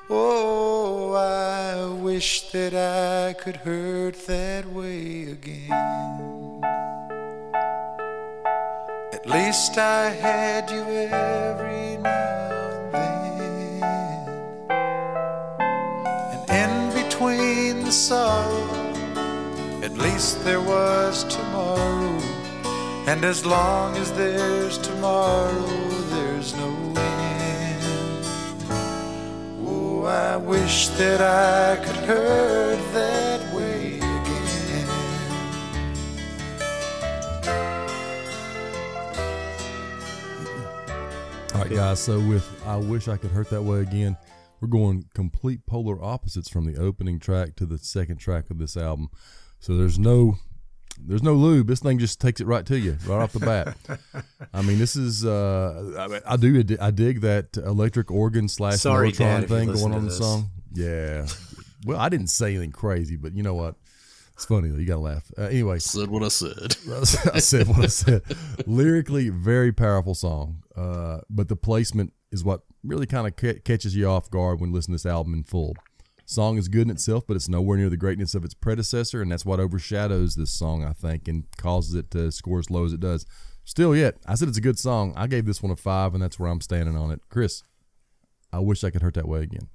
Oh, 0.09 1.13
I 1.13 1.85
wish 2.03 2.51
that 2.53 2.75
I 2.75 3.35
could 3.35 3.57
hurt 3.57 4.15
that 4.27 4.65
way 4.73 5.33
again. 5.33 6.63
At 9.13 9.27
least 9.27 9.77
I 9.77 10.09
had 10.09 10.71
you 10.71 10.83
every 10.83 11.99
now 11.99 12.46
the 17.87 17.93
sorrow, 17.93 18.67
at 19.81 19.97
least 19.97 20.43
there 20.45 20.61
was 20.61 21.23
tomorrow. 21.33 22.19
And 23.07 23.25
as 23.25 23.47
long 23.47 23.97
as 23.97 24.11
there's 24.15 24.77
tomorrow, 24.79 25.69
there's 26.11 26.53
no 26.57 26.67
end. 26.97 28.25
Oh, 29.65 30.03
I 30.05 30.37
wish 30.37 30.89
that 30.99 31.21
I 31.21 31.77
could 31.85 31.97
hurt 32.11 32.81
that 32.93 33.55
way 33.55 33.99
again. 33.99 34.89
All 41.55 41.61
right, 41.63 41.71
guys. 41.71 42.01
So 42.01 42.19
with 42.19 42.45
"I 42.67 42.77
Wish 42.79 43.07
I 43.07 43.17
Could 43.17 43.31
Hurt 43.31 43.49
That 43.51 43.63
Way 43.63 43.83
Again," 43.83 44.17
we're 44.61 44.69
going 44.69 45.07
complete 45.15 45.67
polar 45.67 46.03
opposites 46.03 46.49
from 46.49 46.65
the 46.65 46.81
opening 46.81 47.19
track 47.19 47.57
to 47.57 47.67
the 47.67 47.79
second 47.79 48.19
track 48.19 48.51
of 48.51 48.59
this 48.59 48.77
album. 48.77 49.11
So 49.59 49.77
there's 49.77 49.99
no, 49.99 50.37
there's 51.01 51.23
no 51.23 51.35
lube. 51.35 51.67
This 51.67 51.81
thing 51.81 51.99
just 51.99 52.21
takes 52.21 52.41
it 52.41 52.47
right 52.47 52.65
to 52.67 52.79
you, 52.79 52.97
right 53.07 53.23
off 53.23 53.33
the 53.33 53.41
bat. 53.41 53.77
I 54.55 54.63
mean, 54.63 54.79
this 54.79 54.97
is. 54.97 55.25
Uh, 55.25 55.95
I, 55.99 56.09
mean, 56.09 56.21
I 56.27 56.37
do. 56.37 56.77
I 56.81 56.91
dig 56.91 57.21
that 57.23 57.57
electric 57.57 58.11
organ 58.11 58.49
slash 58.49 58.77
Sorry, 58.77 59.13
Dad, 59.13 59.19
Mellotron 59.19 59.45
if 59.45 59.51
you 59.51 59.57
thing 59.57 59.73
going 59.73 59.93
on 59.93 59.99
in 59.99 60.05
the 60.05 60.09
this. 60.09 60.19
song. 60.19 60.51
Yeah. 60.75 61.27
Well, 61.85 61.99
I 61.99 62.09
didn't 62.09 62.29
say 62.29 62.51
anything 62.51 62.73
crazy, 62.73 63.17
but 63.17 63.35
you 63.35 63.43
know 63.43 63.55
what? 63.55 63.77
It's 64.35 64.45
funny 64.45 64.69
though. 64.69 64.77
You 64.77 64.85
gotta 64.87 65.01
laugh. 65.01 65.31
Uh, 65.39 65.43
anyway, 65.45 65.79
Said 65.79 66.11
what 66.11 66.23
I 66.23 66.29
said. 66.29 66.77
I 67.33 67.39
said 67.39 67.69
what 67.69 67.81
I 67.81 67.87
said. 67.87 68.23
Lyrically, 68.67 69.31
very 69.31 69.73
powerful 69.73 70.15
song, 70.15 70.63
uh, 70.77 71.21
but 71.31 71.49
the 71.49 71.57
placement 71.57 72.13
is 72.31 72.45
what 72.45 72.61
really 72.85 73.07
kind 73.07 73.27
of 73.27 73.37
ca- 73.37 73.61
catches 73.65 73.97
you 73.97 74.07
off 74.07 74.31
guard 74.31 74.61
when 74.61 74.73
listening 74.73 74.99
to 74.99 75.05
this 75.05 75.11
album 75.11 75.35
in 75.35 75.43
full. 75.43 75.75
Song 76.25 76.59
is 76.59 76.69
good 76.69 76.83
in 76.83 76.91
itself, 76.91 77.25
but 77.27 77.37
it's 77.37 77.49
nowhere 77.49 77.79
near 77.79 77.89
the 77.89 77.97
greatness 77.97 78.35
of 78.35 78.45
its 78.45 78.55
predecessor, 78.55 79.23
and 79.23 79.31
that's 79.31 79.47
what 79.47 79.61
overshadows 79.61 80.35
this 80.35 80.51
song, 80.51 80.85
I 80.85 80.93
think, 80.93 81.29
and 81.29 81.45
causes 81.57 81.95
it 81.95 82.11
to 82.11 82.33
score 82.33 82.59
as 82.59 82.71
low 82.71 82.85
as 82.85 82.93
it 82.93 83.01
does. 83.01 83.27
Still, 83.65 83.95
yet 83.95 84.17
I 84.27 84.35
said 84.35 84.49
it's 84.49 84.59
a 84.59 84.63
good 84.63 84.79
song. 84.79 85.13
I 85.17 85.29
gave 85.29 85.47
this 85.47 85.63
one 85.63 85.71
a 85.73 85.77
five, 85.77 86.15
and 86.15 86.23
that's 86.23 86.39
where 86.39 86.51
I'm 86.51 86.61
standing 86.61 86.97
on 86.97 87.13
it. 87.13 87.21
Chris, 87.29 87.63
I 88.53 88.59
wish 88.59 88.83
I 88.83 88.91
could 88.91 89.03
hurt 89.03 89.15
that 89.15 89.29
way 89.29 89.43
again. 89.43 89.69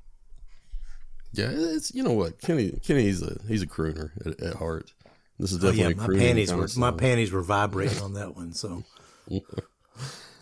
Yeah, 1.33 1.49
it's 1.51 1.93
you 1.93 2.03
know 2.03 2.11
what 2.11 2.41
Kenny 2.41 2.71
Kenny's 2.83 3.21
a 3.21 3.37
he's 3.47 3.61
a 3.61 3.67
crooner 3.67 4.11
at, 4.25 4.41
at 4.41 4.55
heart. 4.55 4.93
This 5.39 5.51
is 5.51 5.63
Oh 5.63 5.71
definitely 5.71 5.95
yeah, 5.95 6.03
a 6.03 6.07
my 6.07 6.07
crooner 6.07 6.19
panties 6.19 6.49
kind 6.49 6.59
were 6.59 6.65
of 6.65 6.77
my 6.77 6.91
panties 6.91 7.31
were 7.31 7.41
vibrating 7.41 8.01
on 8.01 8.13
that 8.13 8.35
one. 8.35 8.53
So 8.53 8.83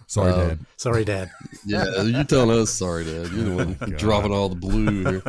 Sorry, 0.10 0.32
Uh, 0.32 0.48
Dad. 0.48 0.60
sorry, 0.78 1.06
Dad. 1.06 1.30
Yeah, 1.66 2.02
you 2.02 2.24
telling 2.24 2.58
us 2.60 2.72
sorry, 2.72 3.04
Dad. 3.06 3.28
You're 3.32 3.44
the 3.44 3.56
one 3.56 3.74
dropping 3.98 4.32
all 4.34 4.50
the 4.50 4.56
blue 4.56 5.04
here. 5.04 5.22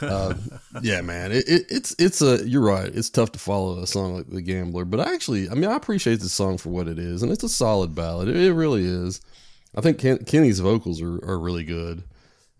Uh, 0.00 0.34
yeah, 0.82 1.02
man, 1.02 1.30
it, 1.30 1.44
it, 1.46 1.66
it's 1.68 1.94
it's 1.98 2.22
a 2.22 2.48
you're 2.48 2.62
right. 2.62 2.90
It's 2.94 3.10
tough 3.10 3.32
to 3.32 3.38
follow 3.38 3.78
a 3.80 3.86
song 3.86 4.14
like 4.16 4.28
The 4.28 4.40
Gambler, 4.40 4.86
but 4.86 5.00
I 5.00 5.12
actually, 5.12 5.50
I 5.50 5.54
mean, 5.54 5.66
I 5.70 5.76
appreciate 5.76 6.20
the 6.20 6.28
song 6.30 6.56
for 6.56 6.70
what 6.70 6.88
it 6.88 6.98
is, 6.98 7.22
and 7.22 7.30
it's 7.30 7.44
a 7.44 7.48
solid 7.50 7.94
ballad. 7.94 8.28
It, 8.28 8.36
it 8.36 8.54
really 8.54 8.84
is. 8.84 9.20
I 9.76 9.80
think 9.82 9.98
Ken, 9.98 10.24
Kenny's 10.24 10.60
vocals 10.60 11.02
are, 11.02 11.16
are 11.28 11.38
really 11.38 11.64
good, 11.64 12.02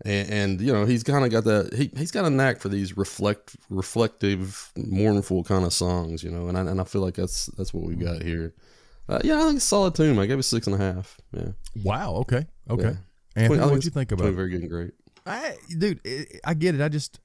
and, 0.05 0.29
and 0.29 0.61
you 0.61 0.71
know 0.71 0.85
he's 0.85 1.01
kind 1.03 1.25
of 1.25 1.31
got 1.31 1.45
that 1.45 1.73
he 1.73 1.89
he's 1.97 2.11
got 2.11 2.25
a 2.25 2.29
knack 2.29 2.59
for 2.59 2.69
these 2.69 2.95
reflect 2.95 3.55
reflective, 3.71 4.71
mournful 4.77 5.43
kind 5.45 5.65
of 5.65 5.73
songs, 5.73 6.23
you 6.23 6.29
know, 6.29 6.47
and 6.47 6.57
I, 6.57 6.61
and 6.61 6.79
I 6.79 6.83
feel 6.83 7.01
like 7.01 7.15
that's 7.15 7.47
that's 7.57 7.73
what 7.73 7.85
we 7.85 7.95
got 7.95 8.21
here. 8.21 8.53
Uh, 9.09 9.19
yeah, 9.23 9.37
I 9.39 9.43
think 9.45 9.55
it's 9.57 9.65
a 9.65 9.67
solid 9.67 9.95
tune. 9.95 10.17
I 10.19 10.25
gave 10.25 10.39
it 10.39 10.43
six 10.43 10.65
and 10.67 10.75
a 10.75 10.79
half. 10.79 11.19
Yeah, 11.33 11.49
Wow. 11.83 12.15
Okay. 12.17 12.45
Okay. 12.69 12.83
Yeah. 12.83 12.95
Anthony, 13.35 13.59
what'd 13.59 13.75
it's 13.77 13.85
you 13.85 13.91
think 13.91 14.11
about 14.11 14.23
between 14.25 14.33
it? 14.33 14.37
Very 14.37 14.49
good 14.51 14.61
and 14.61 14.69
great. 14.69 14.91
I, 15.25 15.55
dude, 15.77 15.99
it, 16.05 16.39
I 16.45 16.53
get 16.53 16.75
it. 16.75 16.81
I 16.81 16.87
just, 16.89 17.19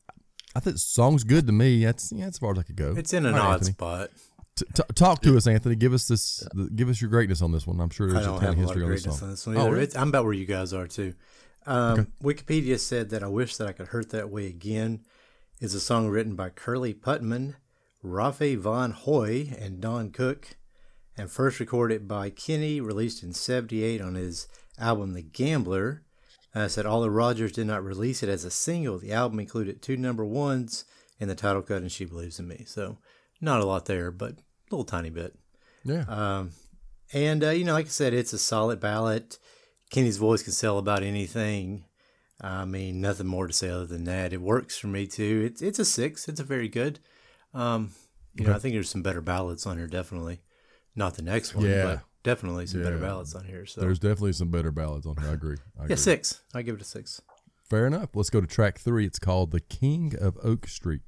I 0.57 0.61
think 0.61 0.75
the 0.75 0.81
song's 0.81 1.23
good 1.25 1.47
to 1.47 1.53
me. 1.53 1.85
That's 1.85 2.11
yeah, 2.13 2.27
as 2.27 2.39
far 2.39 2.53
as 2.53 2.59
I 2.59 2.63
could 2.63 2.77
go. 2.77 2.95
It's 2.97 3.13
in 3.13 3.27
an 3.27 3.35
All 3.35 3.41
right, 3.41 3.47
odd 3.47 3.53
Anthony. 3.55 3.73
spot. 3.73 4.11
T- 4.57 4.65
t- 4.75 4.83
talk 4.95 5.21
to 5.23 5.37
us, 5.37 5.47
Anthony. 5.47 5.77
Give 5.77 5.93
us 5.93 6.09
this. 6.09 6.47
give 6.75 6.89
us 6.89 7.01
your 7.01 7.11
greatness 7.11 7.43
on 7.43 7.53
this 7.53 7.67
one. 7.67 7.81
I'm 7.81 7.91
sure 7.91 8.09
I 8.09 8.15
there's 8.15 8.27
a 8.27 8.29
don't 8.31 8.41
ton 8.41 8.49
of 8.51 8.55
have 8.57 8.65
a 8.65 8.67
lot 8.67 8.77
history 8.77 8.83
of 8.83 8.87
on 8.89 8.93
this 8.95 9.03
greatness 9.03 9.19
song. 9.21 9.29
on 9.29 9.31
this 9.33 9.47
one 9.47 9.57
Oh, 9.57 9.61
either. 9.61 9.71
really? 9.73 9.85
It's, 9.85 9.97
I'm 9.97 10.09
about 10.09 10.25
where 10.25 10.33
you 10.33 10.47
guys 10.47 10.73
are 10.73 10.87
too. 10.89 11.15
Um, 11.67 12.13
Wikipedia 12.23 12.79
said 12.79 13.11
that 13.11 13.23
"I 13.23 13.29
Wish 13.29 13.57
That 13.59 13.69
I 13.69 13.73
Could 13.73 13.89
Hurt 13.89 14.11
That 14.11 14.31
Way 14.31 14.47
Again" 14.47 15.01
is 15.61 15.75
a 15.75 15.81
song 15.81 16.09
written 16.09 16.35
by 16.35 16.49
Curly 16.49 16.95
Putman, 16.95 17.55
Rafe 18.03 18.59
Van 18.59 18.93
Hoy, 18.93 19.53
and 19.59 19.81
Don 19.81 20.11
Cook, 20.11 20.57
and 21.19 21.31
first 21.31 21.61
recorded 21.61 22.07
by 22.07 22.31
Kenny, 22.31 22.81
released 22.81 23.23
in 23.23 23.33
'78 23.33 24.01
on 24.01 24.15
his 24.15 24.47
album 24.79 25.15
"The 25.15 25.23
Gambler." 25.23 26.05
Uh, 26.55 26.69
said 26.69 26.87
although 26.87 27.09
Rogers 27.09 27.53
did 27.53 27.67
not 27.67 27.85
release 27.85 28.23
it 28.23 28.29
as 28.29 28.45
a 28.45 28.51
single, 28.51 28.99
the 28.99 29.13
album 29.13 29.39
included 29.39 29.83
two 29.83 29.97
number 29.97 30.25
ones 30.25 30.85
in 31.21 31.29
the 31.29 31.35
title 31.35 31.63
cut 31.63 31.83
and 31.83 31.93
"She 31.93 32.05
Believes 32.05 32.39
in 32.39 32.49
Me." 32.49 32.65
So 32.67 32.99
not 33.41 33.61
a 33.61 33.67
lot 33.67 33.85
there, 33.87 34.11
but 34.11 34.33
a 34.33 34.37
little 34.71 34.85
tiny 34.85 35.11
bit. 35.11 35.37
Yeah. 35.85 36.05
Um, 36.09 36.53
and 37.13 37.45
uh, 37.45 37.51
you 37.51 37.65
know, 37.65 37.75
like 37.75 37.87
I 37.87 37.91
said, 37.91 38.15
it's 38.15 38.33
a 38.33 38.39
solid 38.39 38.81
ballad. 38.81 39.37
Kenny's 39.91 40.19
voice 40.19 40.43
can 40.43 40.53
sell 40.53 40.79
about 40.79 41.03
anything. 41.03 41.85
I 42.41 42.65
mean, 42.65 43.01
nothing 43.01 43.27
more 43.27 43.47
to 43.47 43.53
say 43.53 43.69
other 43.69 43.87
than 43.87 44.05
that. 44.05 44.33
It 44.33 44.41
works 44.41 44.79
for 44.79 44.87
me 44.87 45.07
too. 45.07 45.43
It's 45.45 45.63
it's 45.63 45.79
a 45.79 45.85
six. 45.85 46.29
It's 46.29 46.41
a 46.41 46.45
very 46.45 46.69
good. 46.69 47.01
Um, 47.55 47.91
you 48.35 48.45
know, 48.45 48.55
I 48.55 48.59
think 48.59 48.75
there's 48.75 48.91
some 48.91 49.03
better 49.03 49.21
ballads 49.21 49.67
on 49.67 49.79
here. 49.79 49.89
Definitely, 49.89 50.41
not 50.99 51.14
the 51.14 51.23
next 51.23 51.55
one, 51.55 51.64
Yeah. 51.64 51.85
but 51.85 52.00
definitely 52.25 52.67
some 52.67 52.83
better 52.83 52.97
Yeah. 52.97 53.02
ballads 53.02 53.35
on 53.35 53.45
here. 53.45 53.64
So 53.64 53.81
there's 53.81 53.99
definitely 54.00 54.33
some 54.35 54.49
better 54.50 54.71
ballads 54.73 55.07
on 55.07 55.17
here. 55.17 55.31
I 55.31 55.33
agree. 55.33 55.57
I 55.78 55.85
agree. 55.85 55.93
yeah, 55.93 55.97
six. 55.97 56.40
I 56.52 56.61
give 56.62 56.75
it 56.75 56.83
a 56.83 56.85
six. 56.85 57.23
Fair 57.71 57.87
enough. 57.87 58.11
Let's 58.14 58.31
go 58.31 58.40
to 58.40 58.47
track 58.47 58.78
three. 58.78 59.07
It's 59.07 59.19
called 59.19 59.52
"The 59.52 59.61
King 59.61 60.14
of 60.21 60.37
Oak 60.43 60.67
Street." 60.67 61.02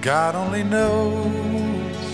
God 0.00 0.34
only 0.34 0.62
knows 0.62 2.06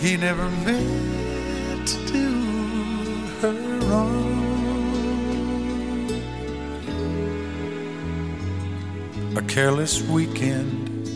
he 0.00 0.16
never 0.16 0.48
meant 0.64 1.86
to 1.88 2.06
do 2.06 2.28
her 3.40 3.77
A 9.38 9.42
careless 9.42 10.02
weekend 10.02 11.06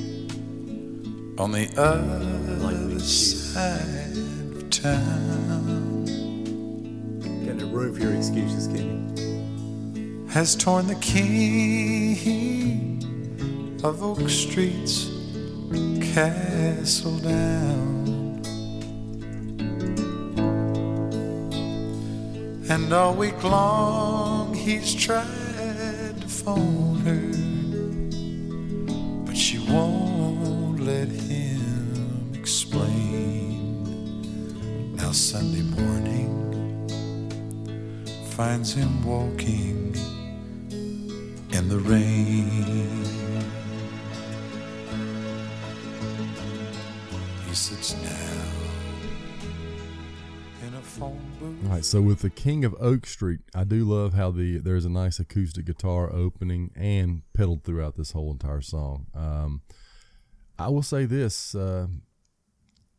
on 1.40 1.50
the 1.50 1.68
other 1.76 3.00
side 3.00 4.16
of 4.54 4.70
town 4.70 6.04
Got 7.44 7.56
no 7.56 7.66
room 7.66 7.92
for 7.92 8.00
your 8.00 8.14
excuses, 8.14 8.68
Kenny. 8.68 9.02
has 10.30 10.54
torn 10.54 10.86
the 10.86 10.94
king 10.94 12.22
of 13.82 14.04
Oak 14.04 14.30
Street's 14.30 15.10
castle 16.14 17.18
down. 17.18 18.40
And 22.70 22.92
all 22.92 23.14
week 23.14 23.42
long 23.42 24.54
he's 24.54 24.94
tried 24.94 26.20
to 26.20 26.28
phone 26.28 27.00
her, 27.00 27.41
won't 29.72 30.80
let 30.80 31.08
him 31.08 32.32
explain. 32.34 33.84
Now 34.96 35.12
Sunday 35.12 35.62
morning 35.62 36.30
finds 38.36 38.74
him 38.74 39.02
walking 39.02 39.96
in 41.52 41.68
the 41.68 41.78
rain. 41.78 43.04
He 47.48 47.54
sits 47.54 47.94
now 47.96 48.61
booth. 50.98 51.64
All 51.64 51.70
right, 51.70 51.84
so 51.84 52.00
with 52.00 52.20
the 52.20 52.30
King 52.30 52.64
of 52.64 52.74
Oak 52.80 53.06
Street, 53.06 53.40
I 53.54 53.64
do 53.64 53.84
love 53.84 54.14
how 54.14 54.30
the 54.30 54.58
there's 54.58 54.84
a 54.84 54.90
nice 54.90 55.18
acoustic 55.18 55.66
guitar 55.66 56.12
opening 56.12 56.70
and 56.74 57.22
pedaled 57.34 57.64
throughout 57.64 57.96
this 57.96 58.12
whole 58.12 58.30
entire 58.30 58.60
song. 58.60 59.06
Um, 59.14 59.62
I 60.58 60.68
will 60.68 60.82
say 60.82 61.04
this: 61.04 61.54
uh, 61.54 61.86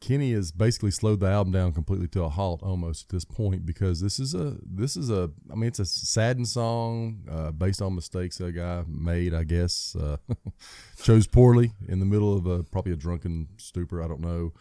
Kenny 0.03 0.33
has 0.33 0.51
basically 0.51 0.91
slowed 0.91 1.21
the 1.21 1.27
album 1.27 1.53
down 1.53 1.71
completely 1.71 2.09
to 2.09 2.23
a 2.23 2.29
halt 2.29 2.61
almost 2.61 3.05
at 3.05 3.09
this 3.09 3.23
point 3.23 3.65
because 3.65 4.01
this 4.01 4.19
is 4.19 4.35
a 4.35 4.57
this 4.61 4.97
is 4.97 5.09
a 5.09 5.31
I 5.49 5.55
mean 5.55 5.69
it's 5.69 5.79
a 5.79 5.85
saddened 5.85 6.49
song 6.49 7.21
uh, 7.31 7.51
based 7.51 7.81
on 7.81 7.95
mistakes 7.95 8.41
a 8.41 8.51
guy 8.51 8.83
made 8.85 9.33
I 9.33 9.45
guess 9.45 9.95
uh, 9.95 10.17
chose 11.01 11.25
poorly 11.25 11.71
in 11.87 12.01
the 12.01 12.05
middle 12.05 12.37
of 12.37 12.45
a 12.45 12.63
probably 12.63 12.91
a 12.91 12.97
drunken 12.97 13.47
stupor 13.55 14.03
I 14.03 14.09
don't 14.09 14.19
know 14.19 14.51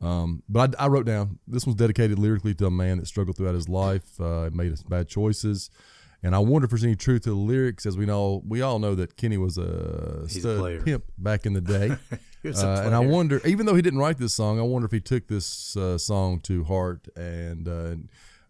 um, 0.00 0.42
but 0.48 0.74
I, 0.78 0.84
I 0.84 0.88
wrote 0.88 1.06
down 1.06 1.38
this 1.46 1.66
one's 1.66 1.76
dedicated 1.78 2.18
lyrically 2.18 2.54
to 2.54 2.66
a 2.66 2.70
man 2.70 2.98
that 2.98 3.06
struggled 3.06 3.36
throughout 3.36 3.54
his 3.54 3.68
life 3.68 4.20
uh, 4.20 4.50
made 4.52 4.74
bad 4.88 5.08
choices 5.08 5.70
and 6.22 6.34
I 6.34 6.38
wonder 6.38 6.66
if 6.66 6.70
there's 6.70 6.84
any 6.84 6.96
truth 6.96 7.22
to 7.22 7.30
the 7.30 7.34
lyrics 7.36 7.86
as 7.86 7.96
we 7.96 8.06
know 8.06 8.42
we 8.46 8.62
all 8.62 8.78
know 8.78 8.94
that 8.94 9.16
Kenny 9.16 9.36
was 9.38 9.58
a 9.58 10.26
a 10.44 10.84
pimp 10.84 11.04
back 11.18 11.46
in 11.46 11.52
the 11.52 11.60
day 11.60 11.96
He 12.42 12.48
was 12.48 12.62
a 12.62 12.68
Uh, 12.68 12.82
and 12.86 12.94
I 12.94 13.00
wonder, 13.00 13.40
even 13.44 13.66
though 13.66 13.74
he 13.74 13.82
didn't 13.82 13.98
write 13.98 14.18
this 14.18 14.34
song, 14.34 14.58
I 14.58 14.62
wonder 14.62 14.86
if 14.86 14.92
he 14.92 15.00
took 15.00 15.28
this 15.28 15.76
uh, 15.76 15.98
song 15.98 16.40
to 16.40 16.64
heart. 16.64 17.06
And 17.16 17.68
uh, 17.68 17.94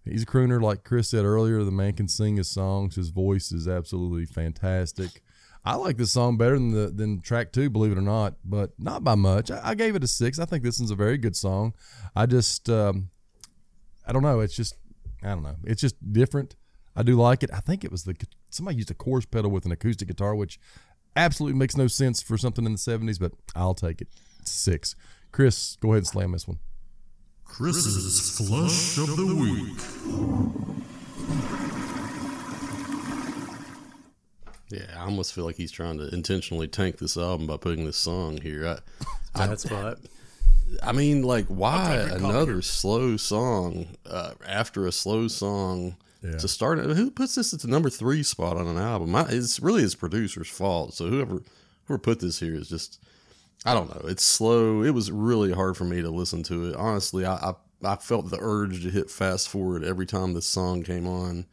he's 0.05 0.23
a 0.23 0.27
crooner, 0.27 0.63
like 0.63 0.85
Chris 0.85 1.09
said 1.11 1.25
earlier. 1.25 1.65
The 1.65 1.73
man 1.73 1.95
can 1.95 2.09
sing 2.09 2.37
his 2.37 2.49
songs. 2.49 2.97
His 2.97 3.11
voice 3.11 3.51
is 3.53 3.67
absolutely 3.67 4.27
fantastic. 4.27 5.23
I 5.65 5.75
like 5.75 5.99
this 5.99 6.11
song 6.11 6.37
better 6.37 6.55
than 6.55 6.71
the 6.71 6.89
than 6.89 7.21
track 7.21 7.53
two, 7.53 7.69
believe 7.69 7.93
it 7.93 7.99
or 7.99 8.03
not, 8.03 8.35
but 8.45 8.73
not 8.79 9.05
by 9.05 9.15
much. 9.15 9.51
I, 9.51 9.61
I 9.71 9.75
gave 9.75 9.95
it 9.95 10.03
a 10.03 10.07
six. 10.09 10.39
I 10.39 10.47
think 10.47 10.63
this 10.63 10.81
one's 10.81 10.91
a 10.91 10.97
very 10.97 11.19
good 11.19 11.37
song. 11.37 11.75
I 12.17 12.27
just, 12.27 12.71
um, 12.71 13.11
I 14.07 14.13
don't 14.13 14.23
know. 14.23 14.41
It's 14.41 14.57
just, 14.57 14.75
I 15.23 15.29
don't 15.29 15.43
know. 15.43 15.57
It's 15.65 15.81
just 15.81 16.13
different. 16.13 16.57
I 16.97 17.03
do 17.03 17.15
like 17.15 17.43
it. 17.43 17.51
I 17.53 17.61
think 17.61 17.85
it 17.85 17.93
was 17.93 18.05
the 18.05 18.17
somebody 18.49 18.79
used 18.79 18.91
a 18.91 18.95
chorus 18.95 19.27
pedal 19.27 19.51
with 19.51 19.67
an 19.67 19.73
acoustic 19.73 20.09
guitar, 20.09 20.35
which 20.35 20.59
absolutely 21.15 21.59
makes 21.59 21.77
no 21.77 21.87
sense 21.89 22.23
for 22.23 22.39
something 22.39 22.65
in 22.65 22.73
the 22.73 22.79
seventies, 22.79 23.19
but 23.19 23.33
I'll 23.55 23.75
take 23.75 24.01
it. 24.01 24.09
Six. 24.45 24.97
Chris, 25.31 25.77
go 25.77 25.91
ahead 25.91 25.99
and 25.99 26.07
slam 26.07 26.33
this 26.33 26.49
one. 26.49 26.59
Chris's 27.45 28.39
Flush 28.39 28.99
of 28.99 29.17
the 29.17 29.27
Week. 29.27 29.77
Yeah, 34.71 34.87
I 34.97 35.01
almost 35.05 35.35
feel 35.35 35.45
like 35.45 35.57
he's 35.57 35.73
trying 35.73 35.99
to 35.99 36.09
intentionally 36.15 36.69
tank 36.69 36.99
this 36.99 37.17
album 37.17 37.47
by 37.47 37.57
putting 37.57 37.85
this 37.85 37.97
song 37.97 38.41
here. 38.41 38.79
I, 39.35 39.47
That's 39.47 39.69
what. 39.71 39.99
I 40.83 40.93
mean, 40.93 41.23
like, 41.23 41.47
why 41.47 41.95
another 42.13 42.63
slow 42.63 43.17
song 43.17 43.89
uh, 44.07 44.33
after 44.47 44.87
a 44.87 44.93
slow 44.93 45.27
song 45.27 45.97
Yeah. 46.23 46.39
to 46.39 46.47
start? 46.47 46.79
Who 46.79 47.11
puts 47.11 47.35
this 47.35 47.53
at 47.53 47.61
the 47.61 47.69
number 47.69 47.91
three 47.91 48.23
spot 48.23 48.57
on 48.57 48.69
an 48.69 48.79
album? 48.79 49.15
I, 49.17 49.27
it's 49.31 49.59
really 49.59 49.83
his 49.83 49.97
producer's 49.97 50.49
fault. 50.49 50.95
So 50.95 51.09
whoever 51.09 51.43
whoever 51.87 51.99
put 51.99 52.21
this 52.21 52.39
here 52.39 52.55
is 52.55 52.69
just, 52.69 53.01
I 53.65 53.75
don't 53.75 53.89
know. 53.93 54.09
It's 54.09 54.23
slow. 54.23 54.85
It 54.85 54.91
was 54.95 55.11
really 55.11 55.53
hard 55.53 55.77
for 55.77 55.85
me 55.85 56.01
to 56.03 56.11
listen 56.11 56.45
to 56.45 56.69
it. 56.69 56.77
Honestly, 56.77 57.25
I 57.27 57.35
I, 57.35 57.53
I 57.83 57.97
felt 57.97 58.31
the 58.31 58.39
urge 58.41 58.83
to 58.85 58.91
hit 58.91 59.11
fast 59.11 59.49
forward 59.49 59.83
every 59.83 60.07
time 60.07 60.35
this 60.35 60.47
song 60.47 60.85
came 60.85 61.09
on. 61.09 61.47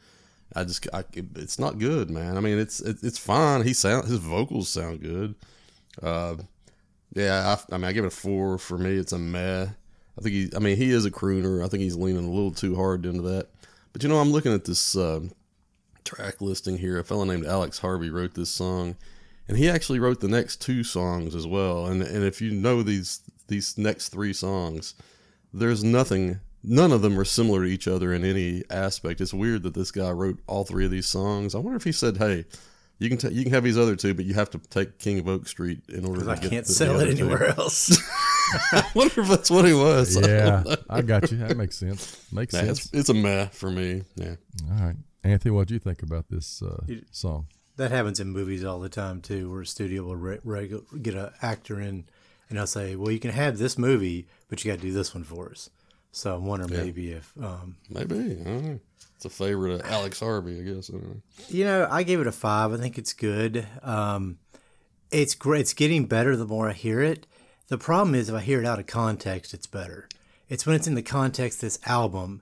I 0.56 0.64
just, 0.64 0.88
I, 0.94 1.00
it- 1.14 1.36
it's 1.36 1.60
not 1.60 1.80
good, 1.80 2.10
man. 2.10 2.38
I 2.38 2.40
mean, 2.40 2.58
it's 2.58 2.80
it, 2.80 2.98
it's 3.04 3.18
fine. 3.18 3.64
He 3.64 3.74
sound 3.74 4.08
his 4.08 4.20
vocals 4.20 4.70
sound 4.70 5.02
good. 5.02 5.36
Uh, 6.02 6.36
yeah, 7.14 7.56
I, 7.72 7.76
I 7.76 7.78
mean, 7.78 7.86
I 7.86 7.94
give 7.94 8.06
it 8.06 8.10
a 8.10 8.12
four. 8.12 8.58
For 8.58 8.78
me, 8.78 8.92
it's 8.96 9.12
a 9.14 9.20
meh. 9.20 9.64
I 10.18 10.22
think 10.22 10.34
he, 10.34 10.50
I 10.56 10.60
mean, 10.60 10.78
he 10.78 10.92
is 10.92 11.06
a 11.06 11.12
crooner. 11.12 11.64
I 11.64 11.68
think 11.68 11.84
he's 11.84 11.96
leaning 11.96 12.26
a 12.26 12.30
little 12.32 12.52
too 12.52 12.76
hard 12.76 13.06
into 13.06 13.22
that. 13.24 13.48
But 13.94 14.04
you 14.04 14.10
know, 14.10 14.20
I'm 14.20 14.32
looking 14.32 14.54
at 14.54 14.66
this 14.66 14.96
um 14.96 15.32
track 16.04 16.42
listing 16.42 16.78
here. 16.78 17.00
A 17.00 17.04
fellow 17.04 17.24
named 17.24 17.46
Alex 17.46 17.80
Harvey 17.80 18.10
wrote 18.10 18.34
this 18.34 18.50
song, 18.50 18.96
and 19.48 19.58
he 19.58 19.70
actually 19.70 20.00
wrote 20.00 20.20
the 20.22 20.28
next 20.28 20.62
two 20.62 20.84
songs 20.84 21.36
as 21.36 21.46
well. 21.48 21.88
And 21.88 22.02
and 22.02 22.24
if 22.24 22.42
you 22.42 22.52
know 22.52 22.84
these 22.84 23.22
these 23.48 23.78
next 23.78 24.10
three 24.10 24.34
songs, 24.34 24.94
there's 25.54 25.84
nothing. 25.84 26.40
None 26.70 26.92
of 26.92 27.02
them 27.02 27.18
are 27.18 27.24
similar 27.26 27.64
to 27.64 27.70
each 27.72 27.88
other 27.88 28.14
in 28.14 28.26
any 28.26 28.64
aspect. 28.70 29.22
It's 29.22 29.34
weird 29.34 29.64
that 29.64 29.74
this 29.74 29.90
guy 29.92 30.10
wrote 30.12 30.40
all 30.48 30.66
three 30.66 30.84
of 30.86 30.92
these 30.92 31.08
songs. 31.08 31.56
I 31.56 31.60
wonder 31.60 31.78
if 31.78 31.84
he 31.86 31.94
said, 31.94 32.18
"Hey, 32.18 32.44
you 33.00 33.08
can 33.10 33.18
ta 33.18 33.30
you 33.30 33.44
can 33.44 33.54
have 33.54 33.64
these 33.64 33.78
other 33.78 33.96
two, 33.96 34.14
but 34.14 34.26
you 34.26 34.34
have 34.34 34.50
to 34.50 34.58
take 34.70 35.00
King 35.00 35.20
of 35.20 35.28
Oak 35.30 35.48
Street 35.48 35.82
in 35.88 36.04
order 36.06 36.26
to 36.26 36.32
I 36.32 36.36
get 36.36 36.50
can't 36.52 36.66
the- 36.66 36.70
the 36.70 36.74
sell 36.74 36.96
other 36.96 37.08
it 37.08 37.16
two." 37.18 37.24
anywhere 37.24 37.48
else. 37.58 37.98
I 38.74 38.84
wonder 38.96 39.22
if 39.22 39.28
that's 39.30 39.50
what 39.50 39.66
he 39.66 39.74
was. 39.74 40.16
Yeah, 40.20 40.64
know. 40.66 40.76
I 40.90 41.02
got 41.02 41.32
you. 41.32 41.38
That 41.38 41.56
makes 41.58 41.78
sense. 41.78 42.18
Makes 42.34 42.54
Nah, 42.54 42.60
sense. 42.62 42.86
it's, 42.88 42.94
it's 42.94 43.10
a 43.10 43.14
meh 43.14 43.48
for 43.48 43.72
me. 43.72 44.04
Yeah. 44.16 44.36
All 44.72 44.86
right, 44.86 44.96
Anthony, 45.24 45.52
what 45.54 45.68
do 45.70 45.74
you 45.74 45.80
think 45.80 46.02
about 46.04 46.26
this 46.30 46.62
uh, 46.62 46.84
song? 47.12 47.48
that 47.78 47.92
happens 47.92 48.20
in 48.20 48.30
movies 48.32 48.64
all 48.64 48.80
the 48.80 48.90
time 48.90 49.22
too, 49.22 49.52
where 49.52 49.62
a 49.62 49.66
studio 49.66 50.02
will 50.04 50.16
re- 50.16 50.40
regu- 50.46 51.02
get 51.04 51.14
an 51.14 51.30
actor 51.42 51.80
in, 51.80 52.06
and 52.50 52.58
they'll 52.58 52.66
say, 52.68 52.96
"Well, 52.96 53.12
you 53.12 53.20
can 53.20 53.32
have 53.32 53.58
this 53.58 53.78
movie, 53.78 54.28
but 54.50 54.66
you 54.66 54.72
got 54.72 54.80
to 54.82 54.86
do 54.88 54.92
this 54.94 55.14
one 55.14 55.24
for 55.24 55.50
us." 55.52 55.70
So 56.18 56.36
I'm 56.36 56.46
wondering 56.46 56.72
Yeah. 56.72 56.84
maybe 56.84 57.12
if 57.12 57.32
um, 57.40 57.78
Maybe. 57.92 58.16
I 58.16 58.44
don't 58.44 58.66
know. 58.66 58.80
It's 59.16 59.26
a 59.26 59.30
favorite 59.30 59.74
of 59.74 59.82
Alex 59.82 60.20
Harvey, 60.20 60.60
I 60.60 60.64
guess. 60.64 60.90
You 61.48 61.64
know, 61.64 61.88
I 61.90 62.02
gave 62.02 62.20
it 62.20 62.26
a 62.28 62.32
five. 62.32 62.74
I 62.74 62.78
think 62.78 62.98
it's 62.98 63.14
good. 63.14 63.68
Um, 63.84 64.40
it's 65.12 65.36
great. 65.36 65.62
It's 65.62 65.74
getting 65.74 66.06
better 66.06 66.36
the 66.36 66.46
more 66.48 66.70
I 66.70 66.74
hear 66.74 67.02
it. 67.02 67.28
The 67.68 67.78
problem 67.78 68.16
is 68.16 68.30
if 68.30 68.36
I 68.36 68.42
hear 68.42 68.60
it 68.60 68.66
out 68.66 68.80
of 68.80 68.88
context, 68.88 69.54
it's 69.54 69.68
better. 69.68 70.10
It's 70.50 70.66
when 70.66 70.76
it's 70.76 70.88
in 70.88 70.96
the 70.96 71.04
context 71.04 71.60
of 71.60 71.62
this 71.62 71.80
album 71.86 72.42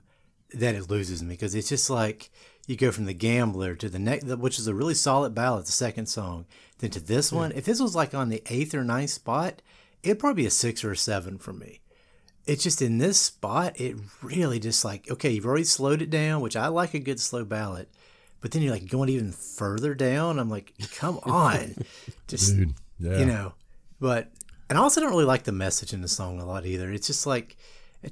that 0.54 0.74
it 0.74 0.88
loses 0.88 1.22
me 1.22 1.34
because 1.34 1.54
it's 1.54 1.68
just 1.68 1.90
like 1.90 2.30
you 2.66 2.76
go 2.76 2.90
from 2.90 3.04
the 3.04 3.14
Gambler 3.14 3.74
to 3.74 3.90
the 3.90 3.98
next, 3.98 4.24
which 4.24 4.58
is 4.58 4.66
a 4.66 4.74
really 4.74 4.94
solid 4.94 5.34
ballad, 5.34 5.66
the 5.66 5.72
second 5.72 6.06
song, 6.06 6.46
then 6.78 6.90
to 6.90 7.00
this 7.00 7.30
one. 7.30 7.52
If 7.52 7.66
this 7.66 7.80
was 7.80 7.94
like 7.94 8.14
on 8.14 8.30
the 8.30 8.42
eighth 8.46 8.74
or 8.74 8.84
ninth 8.84 9.10
spot, 9.10 9.60
it'd 10.02 10.18
probably 10.18 10.44
be 10.44 10.46
a 10.46 10.50
six 10.50 10.82
or 10.82 10.92
a 10.92 10.96
seven 10.96 11.36
for 11.36 11.52
me 11.52 11.80
it's 12.46 12.62
just 12.62 12.82
in 12.82 12.98
this 12.98 13.18
spot, 13.18 13.80
it 13.80 13.96
really 14.22 14.58
just 14.58 14.84
like, 14.84 15.10
okay, 15.10 15.30
you've 15.30 15.46
already 15.46 15.64
slowed 15.64 16.02
it 16.02 16.10
down, 16.10 16.40
which 16.40 16.56
I 16.56 16.68
like 16.68 16.94
a 16.94 16.98
good 16.98 17.20
slow 17.20 17.44
ballad. 17.44 17.88
But 18.40 18.52
then 18.52 18.62
you're 18.62 18.72
like 18.72 18.88
going 18.88 19.08
even 19.08 19.32
further 19.32 19.94
down. 19.94 20.38
I'm 20.38 20.50
like, 20.50 20.72
come 20.94 21.18
on. 21.24 21.74
Just, 22.28 22.56
Dude, 22.56 22.74
yeah. 22.98 23.18
you 23.18 23.26
know, 23.26 23.54
but, 23.98 24.30
and 24.68 24.78
I 24.78 24.82
also 24.82 25.00
don't 25.00 25.10
really 25.10 25.24
like 25.24 25.44
the 25.44 25.52
message 25.52 25.92
in 25.92 26.02
the 26.02 26.08
song 26.08 26.40
a 26.40 26.44
lot 26.44 26.66
either. 26.66 26.92
It's 26.92 27.06
just 27.06 27.26
like 27.26 27.56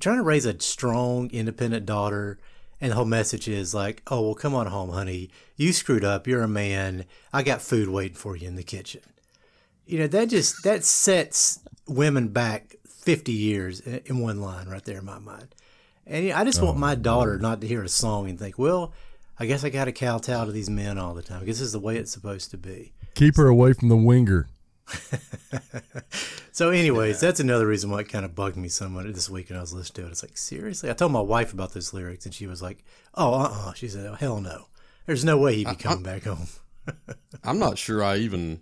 trying 0.01 0.16
to 0.16 0.23
raise 0.23 0.47
a 0.47 0.59
strong, 0.61 1.31
independent 1.31 1.85
daughter. 1.85 2.38
And 2.81 2.90
the 2.90 2.97
whole 2.97 3.05
message 3.05 3.49
is 3.49 3.75
like, 3.75 4.03
oh, 4.09 4.23
well, 4.23 4.35
come 4.35 4.55
on 4.55 4.66
home, 4.66 4.90
honey. 4.90 5.31
You 5.57 5.73
screwed 5.73 6.05
up. 6.05 6.27
You're 6.27 6.42
a 6.42 6.49
man. 6.49 7.05
I 7.33 7.42
got 7.42 7.61
food 7.61 7.88
waiting 7.88 8.16
for 8.16 8.37
you 8.37 8.49
in 8.49 8.57
the 8.57 8.62
kitchen 8.62 9.03
you 9.87 9.99
know 9.99 10.07
that 10.07 10.29
just 10.29 10.62
that 10.64 10.85
sets 10.85 11.61
women 11.87 12.29
back 12.29 12.77
50 13.05 13.33
years 13.33 13.81
in 13.81 14.01
in 14.07 14.19
one 14.19 14.40
line 14.40 14.69
right 14.69 14.85
there 14.85 14.99
in 14.99 15.05
my 15.05 15.19
mind. 15.19 15.55
And 16.07 16.25
you 16.25 16.31
know, 16.31 16.37
i 16.37 16.45
just 16.45 16.62
want 16.62 16.79
my 16.79 16.93
oh, 16.93 16.97
daughter 16.97 17.38
not 17.38 17.61
to 17.61 17.67
hear 17.67 17.83
a 17.83 17.88
song 17.88 18.29
and 18.29 18.38
think 18.38 18.59
well 18.59 18.93
i 19.38 19.47
guess 19.47 19.64
i 19.64 19.71
got 19.71 19.87
to 19.87 19.93
kowtow 19.93 20.45
to 20.45 20.53
these 20.53 20.71
men 20.71 20.99
all 20.99 21.14
the 21.14 21.23
time. 21.23 21.40
Because 21.40 21.59
this 21.59 21.67
is 21.67 21.73
the 21.73 21.81
way 21.81 21.97
it's 21.97 22.12
supposed 22.12 22.51
to 22.51 22.59
be. 22.59 22.93
Keep 23.14 23.37
her 23.37 23.47
away 23.47 23.73
from 23.73 23.88
the 23.88 23.97
winger. 23.97 24.49
so 26.53 26.71
anyways 26.71 27.21
that's 27.21 27.40
another 27.40 27.67
reason 27.67 27.90
why 27.90 28.01
it 28.01 28.09
kind 28.09 28.25
of 28.25 28.35
bugged 28.35 28.57
me 28.57 28.69
so 28.69 28.87
much 28.87 29.07
this 29.07 29.31
week 29.31 29.49
when 29.49 29.59
i 29.59 29.61
was 29.61 29.73
listening 29.73 30.05
to 30.05 30.09
it. 30.09 30.12
It's 30.12 30.23
like 30.23 30.37
seriously? 30.37 30.90
I 30.90 30.95
told 30.95 31.12
my 31.12 31.21
wife 31.21 31.53
about 31.53 31.73
those 31.73 31.93
lyrics 31.95 32.27
and 32.27 32.35
she 32.35 32.47
was 32.47 32.62
like 32.62 32.85
oh 33.14 33.35
uh-uh. 33.35 33.73
She 33.75 33.88
said 33.88 34.07
oh, 34.07 34.14
hell 34.14 34.40
no. 34.40 34.67
There's 35.07 35.25
no 35.25 35.37
way 35.37 35.57
he'd 35.57 35.69
be 35.69 35.75
coming 35.75 36.03
back 36.03 36.25
home. 36.25 36.49
I'm 37.45 37.59
not 37.59 37.77
sure 37.77 38.03
I 38.03 38.17
even 38.17 38.61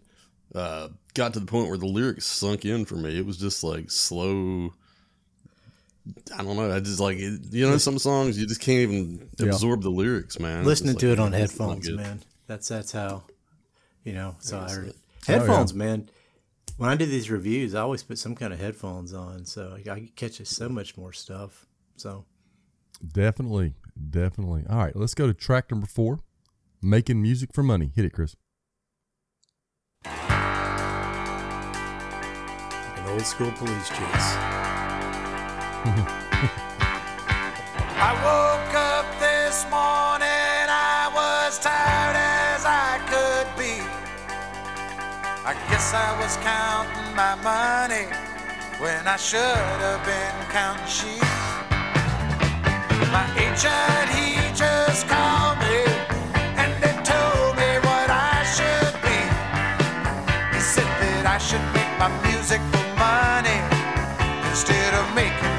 uh, 0.54 0.88
got 1.14 1.32
to 1.34 1.40
the 1.40 1.46
point 1.46 1.68
where 1.68 1.78
the 1.78 1.86
lyrics 1.86 2.26
sunk 2.26 2.64
in 2.64 2.84
for 2.84 2.96
me. 2.96 3.16
It 3.18 3.24
was 3.26 3.36
just 3.38 3.62
like 3.64 3.90
slow. 3.90 4.72
I 6.36 6.42
don't 6.42 6.56
know. 6.56 6.70
I 6.74 6.80
just 6.80 7.00
like 7.00 7.16
it, 7.18 7.40
you 7.52 7.68
know 7.68 7.78
some 7.78 7.98
songs 7.98 8.38
you 8.38 8.46
just 8.46 8.60
can't 8.60 8.78
even 8.80 9.28
Yeah. 9.38 9.46
absorb 9.46 9.82
the 9.82 9.90
lyrics, 9.90 10.38
man. 10.40 10.64
Listening 10.64 10.94
just 10.94 11.00
to 11.00 11.08
like, 11.10 11.18
it 11.18 11.20
on 11.20 11.32
headphones, 11.32 11.90
man. 11.90 12.22
That's 12.46 12.68
that's 12.68 12.92
how, 12.92 13.22
you 14.04 14.12
know. 14.12 14.34
So 14.40 14.58
I 14.58 14.70
heard 14.70 14.88
it. 14.88 14.96
Oh, 14.96 15.32
yeah. 15.32 15.38
headphones, 15.38 15.74
man. 15.74 16.10
When 16.76 16.90
I 16.90 16.96
do 16.96 17.06
these 17.06 17.30
reviews, 17.30 17.74
I 17.74 17.80
always 17.82 18.02
put 18.02 18.18
some 18.18 18.34
kind 18.34 18.52
of 18.52 18.58
headphones 18.58 19.12
on, 19.14 19.44
so 19.44 19.76
I 19.78 19.82
can 19.82 20.08
catch 20.16 20.44
so 20.44 20.68
much 20.68 20.96
more 20.96 21.12
stuff. 21.12 21.66
So 21.96 22.24
Definitely, 23.12 23.74
definitely. 24.10 24.64
All 24.68 24.78
right, 24.78 24.94
let's 24.96 25.14
go 25.14 25.26
to 25.26 25.34
track 25.34 25.70
number 25.70 25.86
four. 25.86 26.20
Making 26.80 27.22
music 27.22 27.50
for 27.52 27.62
money. 27.62 27.92
Hit 27.94 28.04
it, 28.04 28.12
Chris. 28.12 28.34
Old 33.12 33.26
school 33.26 33.52
police 33.52 33.88
chase. 33.90 33.98
I 38.08 38.12
woke 38.24 38.74
up 38.74 39.06
this 39.20 39.64
morning, 39.68 40.66
I 40.72 41.10
was 41.12 41.58
tired 41.58 42.16
as 42.16 42.64
I 42.64 42.98
could 43.12 43.48
be. 43.60 43.84
I 45.44 45.52
guess 45.68 45.92
I 45.92 46.16
was 46.20 46.38
counting 46.38 47.14
my 47.14 47.34
money 47.44 48.08
when 48.80 49.06
I 49.06 49.16
should 49.16 49.38
have 49.40 50.02
been 50.06 50.46
counting 50.48 50.86
sheep. 50.86 51.22
My 53.12 53.28
agent, 53.36 54.08
he 54.16 54.41
instead 65.18 65.46
of 65.46 65.51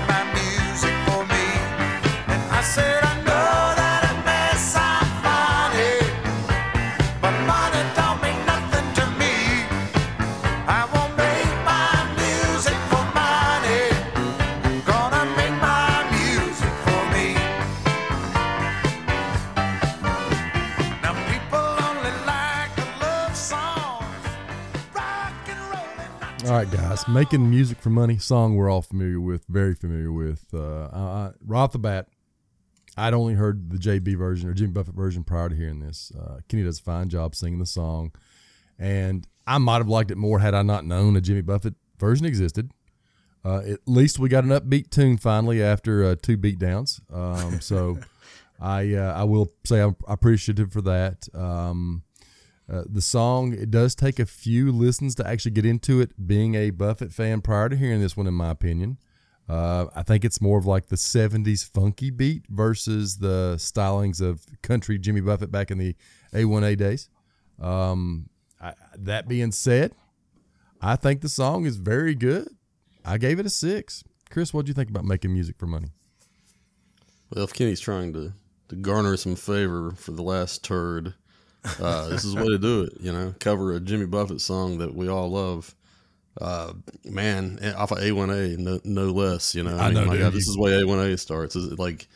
All 26.54 26.60
right, 26.60 26.70
guys, 26.70 27.08
making 27.08 27.50
music 27.50 27.80
for 27.80 27.90
money 27.90 28.20
song 28.20 28.56
we're 28.56 28.70
all 28.70 28.84
familiar 28.84 29.20
with, 29.20 29.44
very 29.50 29.74
familiar 29.74 30.12
with. 30.12 30.46
Uh, 30.54 30.84
I, 30.94 31.32
right 31.44 31.62
off 31.62 31.72
the 31.72 31.80
bat, 31.80 32.10
I'd 32.96 33.16
only 33.16 33.34
heard 33.34 33.72
the 33.72 33.80
JB 33.80 34.20
version 34.20 34.48
or 34.48 34.54
Jimmy 34.54 34.72
Buffett 34.72 34.94
version 34.94 35.24
prior 35.24 35.50
to 35.50 35.56
hearing 35.56 35.80
this. 35.80 36.12
Uh, 36.16 36.42
Kenny 36.48 36.62
does 36.62 36.80
a 36.80 36.84
fine 36.84 37.10
job 37.10 37.34
singing 37.34 37.58
the 37.58 37.66
song, 37.66 38.12
and 38.78 39.26
I 39.48 39.58
might 39.58 39.78
have 39.78 39.88
liked 39.88 40.12
it 40.12 40.16
more 40.16 40.38
had 40.38 40.54
I 40.54 40.62
not 40.62 40.86
known 40.86 41.16
a 41.16 41.22
Jimmy 41.22 41.42
Buffett 41.42 41.74
version 41.98 42.28
existed. 42.28 42.70
Uh, 43.44 43.62
at 43.68 43.80
least 43.88 44.20
we 44.20 44.30
got 44.30 44.44
an 44.44 44.52
upbeat 44.52 44.92
tune 44.92 45.18
finally 45.18 45.64
after 45.64 46.06
uh, 46.06 46.16
two 46.22 46.38
beatdowns. 46.38 47.02
Um, 47.12 47.62
so 47.62 47.98
I 48.62 48.94
uh, 48.94 49.12
I 49.14 49.24
will 49.24 49.52
say 49.66 49.82
I'm 49.82 49.96
appreciative 50.08 50.72
for 50.72 50.84
that. 50.84 51.28
Um, 51.34 52.04
uh, 52.72 52.84
the 52.86 53.02
song 53.02 53.54
it 53.54 53.70
does 53.70 53.94
take 53.96 54.20
a 54.20 54.26
few 54.26 54.72
listens 54.72 55.16
to 55.16 55.28
actually 55.28 55.52
get 55.52 55.66
into 55.66 56.00
it. 56.00 56.12
Being 56.26 56.56
a 56.56 56.70
Buffett 56.70 57.12
fan 57.12 57.42
prior 57.42 57.70
to 57.70 57.76
hearing 57.76 58.00
this 58.00 58.16
one, 58.16 58.28
in 58.28 58.34
my 58.34 58.52
opinion, 58.52 58.98
uh, 59.50 59.88
I 59.96 60.04
think 60.04 60.24
it's 60.24 60.40
more 60.40 60.58
of 60.58 60.66
like 60.66 60.88
the 60.88 60.96
'70s 60.96 61.70
funky 61.70 62.10
beat 62.10 62.46
versus 62.48 63.18
the 63.18 63.56
stylings 63.58 64.22
of 64.22 64.46
country 64.62 64.98
Jimmy 64.98 65.22
Buffett 65.22 65.52
back 65.52 65.72
in 65.72 65.78
the 65.78 65.96
A1A 66.34 66.78
days. 66.78 67.10
Um, 67.60 68.30
I, 68.62 68.74
that 68.98 69.28
being 69.28 69.52
said, 69.52 69.94
I 70.82 70.96
think 70.96 71.22
the 71.22 71.30
song 71.30 71.66
is 71.66 71.76
very 71.76 72.16
good. 72.16 72.48
I 73.04 73.18
gave 73.18 73.40
it 73.40 73.46
a 73.46 73.50
six. 73.50 74.04
Chris, 74.30 74.54
what 74.54 74.66
do 74.66 74.70
you 74.70 74.74
think 74.74 74.90
about 74.90 75.06
making 75.06 75.34
music 75.34 75.58
for 75.58 75.68
money? 75.68 75.90
Well, 77.30 77.44
if 77.44 77.54
Kenny's 77.54 77.80
trying 77.80 78.14
to, 78.14 78.34
to 78.70 78.76
garner 78.76 79.18
some 79.18 79.36
favor 79.36 79.92
for 79.92 80.12
the 80.12 80.24
last 80.24 80.64
turd, 80.64 81.14
uh, 81.80 82.08
this 82.10 82.24
is 82.24 82.34
the 82.34 82.42
way 82.42 82.50
to 82.50 82.58
do 82.58 82.84
it. 82.84 82.94
You 83.00 83.12
know, 83.12 83.34
cover 83.40 83.74
a 83.74 83.80
Jimmy 83.80 84.06
Buffett 84.06 84.42
song 84.42 84.80
that 84.80 84.94
we 84.94 85.08
all 85.08 85.30
love. 85.30 85.74
Uh, 86.42 86.74
man, 87.06 87.60
off 87.78 87.92
of 87.92 88.00
A1A, 88.00 88.58
no, 88.58 88.80
no 88.84 89.06
less. 89.12 89.54
You 89.54 89.64
know, 89.64 89.78
I 89.78 89.92
know, 89.92 90.06
my 90.06 90.14
dude. 90.14 90.22
God, 90.22 90.34
this 90.34 90.48
is 90.48 90.56
the 90.56 90.62
way 90.62 90.72
A1A 90.72 91.20
starts. 91.20 91.56
Is 91.56 91.72
it 91.72 91.80
like, 91.80 92.08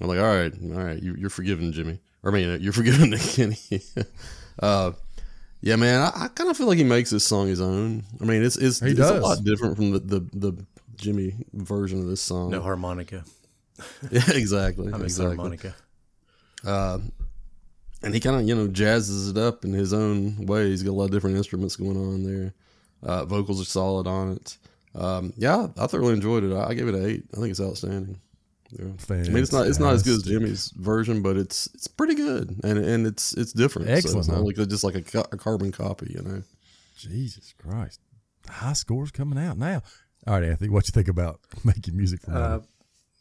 I'm 0.00 0.08
like, 0.08 0.18
all 0.18 0.24
right, 0.24 0.52
all 0.62 0.84
right, 0.84 1.00
you, 1.00 1.14
you're 1.14 1.30
forgiven, 1.30 1.72
Jimmy. 1.72 2.00
Or 2.22 2.30
I 2.30 2.34
mean, 2.34 2.60
you're 2.60 2.72
forgiven, 2.74 3.16
Kenny. 3.16 3.58
uh, 4.62 4.92
yeah, 5.62 5.76
man, 5.76 6.00
I, 6.00 6.24
I 6.24 6.28
kind 6.28 6.50
of 6.50 6.56
feel 6.56 6.66
like 6.66 6.78
he 6.78 6.84
makes 6.84 7.10
this 7.10 7.24
song 7.24 7.48
his 7.48 7.60
own. 7.60 8.04
I 8.20 8.24
mean, 8.24 8.42
it's 8.42 8.56
it's, 8.56 8.80
He 8.80 8.88
it's 8.88 8.98
does. 8.98 9.10
a 9.10 9.20
lot 9.20 9.44
different 9.44 9.76
from 9.76 9.92
the, 9.92 9.98
the 10.00 10.20
the 10.32 10.66
Jimmy 10.96 11.34
version 11.52 12.00
of 12.00 12.06
this 12.06 12.22
song. 12.22 12.50
No 12.50 12.60
harmonica. 12.60 13.24
Yeah, 14.10 14.22
exactly. 14.32 14.92
I 14.92 14.98
miss 14.98 15.18
exactly. 15.18 15.36
harmonica. 15.36 15.74
Uh, 16.62 16.98
and 18.02 18.14
he 18.14 18.20
kind 18.20 18.36
of 18.36 18.48
you 18.48 18.54
know 18.54 18.68
jazzes 18.68 19.30
it 19.30 19.38
up 19.38 19.64
in 19.64 19.72
his 19.72 19.92
own 19.92 20.46
way. 20.46 20.68
He's 20.68 20.82
got 20.82 20.90
a 20.90 20.92
lot 20.92 21.04
of 21.04 21.10
different 21.10 21.36
instruments 21.36 21.76
going 21.76 21.96
on 21.96 22.22
there. 22.22 22.54
Uh, 23.02 23.24
vocals 23.24 23.60
are 23.60 23.64
solid 23.64 24.06
on 24.06 24.32
it. 24.32 24.58
Um, 24.94 25.32
yeah, 25.36 25.68
I 25.78 25.86
thoroughly 25.86 26.14
enjoyed 26.14 26.44
it. 26.44 26.54
I, 26.54 26.68
I 26.68 26.74
gave 26.74 26.88
it 26.88 26.94
an 26.94 27.06
eight. 27.06 27.24
I 27.32 27.36
think 27.36 27.50
it's 27.50 27.60
outstanding. 27.60 28.20
Yeah. 28.72 28.84
I 29.08 29.14
mean, 29.14 29.38
it's 29.38 29.52
not 29.52 29.66
it's 29.66 29.80
not 29.80 29.94
as 29.94 30.02
good 30.02 30.16
as 30.16 30.22
Jimmy's 30.22 30.70
version, 30.76 31.22
but 31.22 31.36
it's 31.36 31.68
it's 31.74 31.88
pretty 31.88 32.14
good, 32.14 32.60
and 32.62 32.78
and 32.78 33.06
it's 33.06 33.32
it's 33.32 33.52
different. 33.52 33.88
So 33.88 33.94
Excellent, 33.94 34.18
it's 34.18 34.28
not 34.28 34.38
huh? 34.38 34.42
like 34.42 34.56
just 34.68 34.84
like 34.84 34.94
a, 34.94 35.02
ca- 35.02 35.26
a 35.32 35.36
carbon 35.36 35.72
copy, 35.72 36.12
you 36.14 36.22
know. 36.22 36.42
Jesus 36.96 37.52
Christ. 37.58 38.00
High 38.48 38.74
scores 38.74 39.10
coming 39.10 39.38
out 39.38 39.58
now. 39.58 39.82
All 40.26 40.34
right, 40.34 40.44
Anthony, 40.44 40.68
what 40.70 40.86
you 40.86 40.92
think 40.92 41.08
about 41.08 41.40
making 41.64 41.96
music 41.96 42.20
for 42.20 42.30
money? 42.30 42.54
Uh, 42.54 42.58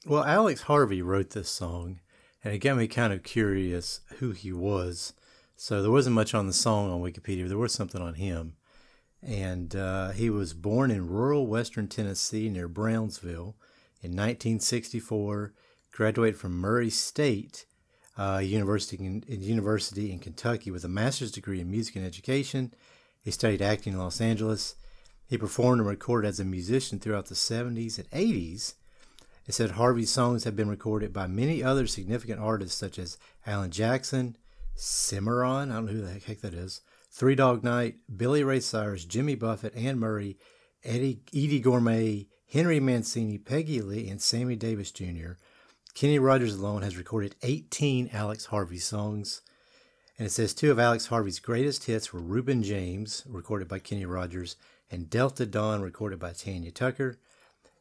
well, 0.05 0.23
Alex 0.23 0.61
Harvey 0.61 1.01
wrote 1.01 1.31
this 1.31 1.49
song, 1.49 1.99
and 2.43 2.53
it 2.53 2.59
got 2.59 2.77
me 2.77 2.87
kind 2.87 3.13
of 3.13 3.23
curious 3.23 4.01
who 4.19 4.31
he 4.31 4.51
was. 4.51 5.13
So 5.55 5.81
there 5.81 5.91
wasn't 5.91 6.15
much 6.15 6.33
on 6.33 6.47
the 6.47 6.53
song 6.53 6.89
on 6.89 7.01
Wikipedia, 7.01 7.43
but 7.43 7.49
there 7.49 7.57
was 7.57 7.73
something 7.73 8.01
on 8.01 8.13
him. 8.13 8.53
And 9.21 9.75
uh, 9.75 10.11
he 10.11 10.29
was 10.29 10.53
born 10.53 10.91
in 10.91 11.09
rural 11.09 11.47
western 11.47 11.87
Tennessee 11.87 12.49
near 12.49 12.69
Brownsville 12.69 13.55
in 14.01 14.11
1964. 14.11 15.53
Graduated 15.91 16.39
from 16.39 16.53
Murray 16.53 16.89
State 16.89 17.65
uh, 18.17 18.37
University 18.37 19.03
in, 19.03 19.23
University 19.27 20.11
in 20.11 20.19
Kentucky 20.19 20.71
with 20.71 20.85
a 20.85 20.89
master's 20.89 21.31
degree 21.31 21.59
in 21.59 21.69
music 21.69 21.95
and 21.97 22.05
education. 22.05 22.73
He 23.23 23.31
studied 23.31 23.61
acting 23.61 23.93
in 23.93 23.99
Los 23.99 24.21
Angeles. 24.21 24.75
He 25.27 25.37
performed 25.37 25.81
and 25.81 25.89
recorded 25.89 26.27
as 26.27 26.39
a 26.39 26.45
musician 26.45 26.99
throughout 26.99 27.25
the 27.25 27.35
70s 27.35 27.97
and 27.97 28.09
80s. 28.11 28.75
It 29.49 29.55
said 29.55 29.71
Harvey's 29.71 30.11
songs 30.11 30.43
have 30.43 30.55
been 30.55 30.69
recorded 30.69 31.11
by 31.11 31.25
many 31.25 31.63
other 31.63 31.87
significant 31.87 32.39
artists 32.39 32.77
such 32.77 32.99
as 32.99 33.17
Alan 33.47 33.71
Jackson, 33.71 34.37
Cimarron, 34.75 35.71
I 35.71 35.73
don't 35.77 35.87
know 35.87 35.91
who 35.93 36.01
the 36.01 36.19
heck 36.19 36.41
that 36.41 36.53
is, 36.53 36.81
Three 37.09 37.33
Dog 37.33 37.63
Night, 37.63 37.95
Billy 38.15 38.43
Ray 38.43 38.59
Cyrus, 38.59 39.05
Jimmy 39.05 39.33
Buffett, 39.33 39.75
Anne 39.75 39.97
Murray, 39.97 40.37
Eddie, 40.83 41.23
Eydie 41.33 41.63
Gormé, 41.63 42.27
Henry 42.53 42.79
Mancini, 42.79 43.39
Peggy 43.39 43.81
Lee, 43.81 44.07
and 44.07 44.21
Sammy 44.21 44.55
Davis 44.55 44.91
Jr. 44.91 45.31
Kenny 45.95 46.19
Rogers 46.19 46.53
alone 46.53 46.83
has 46.83 46.95
recorded 46.95 47.35
18 47.41 48.11
Alex 48.13 48.45
Harvey 48.45 48.77
songs. 48.77 49.41
And 50.19 50.27
it 50.27 50.29
says 50.29 50.53
two 50.53 50.69
of 50.69 50.77
Alex 50.77 51.07
Harvey's 51.07 51.39
greatest 51.39 51.85
hits 51.85 52.13
were 52.13 52.21
Reuben 52.21 52.61
James, 52.61 53.23
recorded 53.27 53.67
by 53.67 53.79
Kenny 53.79 54.05
Rogers, 54.05 54.57
and 54.91 55.09
Delta 55.09 55.47
Dawn, 55.47 55.81
recorded 55.81 56.19
by 56.19 56.33
Tanya 56.33 56.69
Tucker. 56.69 57.17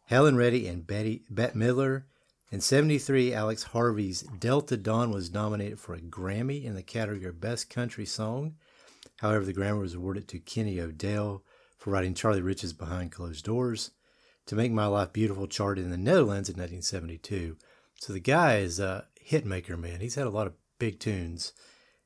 Helen 0.08 0.36
Reddy 0.36 0.66
and 0.66 0.86
Betty 0.86 1.22
Bette 1.28 1.52
Midler. 1.54 2.04
In 2.50 2.62
73, 2.62 3.34
Alex 3.34 3.62
Harvey's 3.64 4.22
Delta 4.22 4.78
Dawn 4.78 5.10
was 5.10 5.30
nominated 5.30 5.78
for 5.78 5.94
a 5.94 6.00
Grammy 6.00 6.64
in 6.64 6.74
the 6.74 6.82
category 6.82 7.28
of 7.28 7.42
Best 7.42 7.68
Country 7.68 8.06
Song. 8.06 8.54
However, 9.18 9.44
the 9.44 9.52
Grammy 9.52 9.80
was 9.80 9.92
awarded 9.92 10.26
to 10.28 10.38
Kenny 10.38 10.80
O'Dell 10.80 11.44
for 11.76 11.90
writing 11.90 12.14
Charlie 12.14 12.40
Rich's 12.40 12.72
Behind 12.72 13.12
Closed 13.12 13.44
Doors. 13.44 13.90
To 14.46 14.54
Make 14.54 14.72
My 14.72 14.86
Life 14.86 15.12
Beautiful 15.12 15.46
charted 15.46 15.84
in 15.84 15.90
the 15.90 15.98
Netherlands 15.98 16.48
in 16.48 16.54
1972. 16.54 17.58
So 18.00 18.14
the 18.14 18.18
guy 18.18 18.60
is 18.60 18.80
a 18.80 19.08
hit 19.20 19.44
maker, 19.44 19.76
man. 19.76 20.00
He's 20.00 20.14
had 20.14 20.26
a 20.26 20.30
lot 20.30 20.46
of 20.46 20.54
big 20.78 21.00
tunes. 21.00 21.52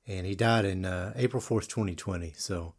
And 0.08 0.26
he 0.26 0.34
died 0.34 0.64
in 0.64 0.84
uh, 0.84 1.12
April 1.14 1.40
4th, 1.40 1.68
2020. 1.68 2.34
So, 2.36 2.74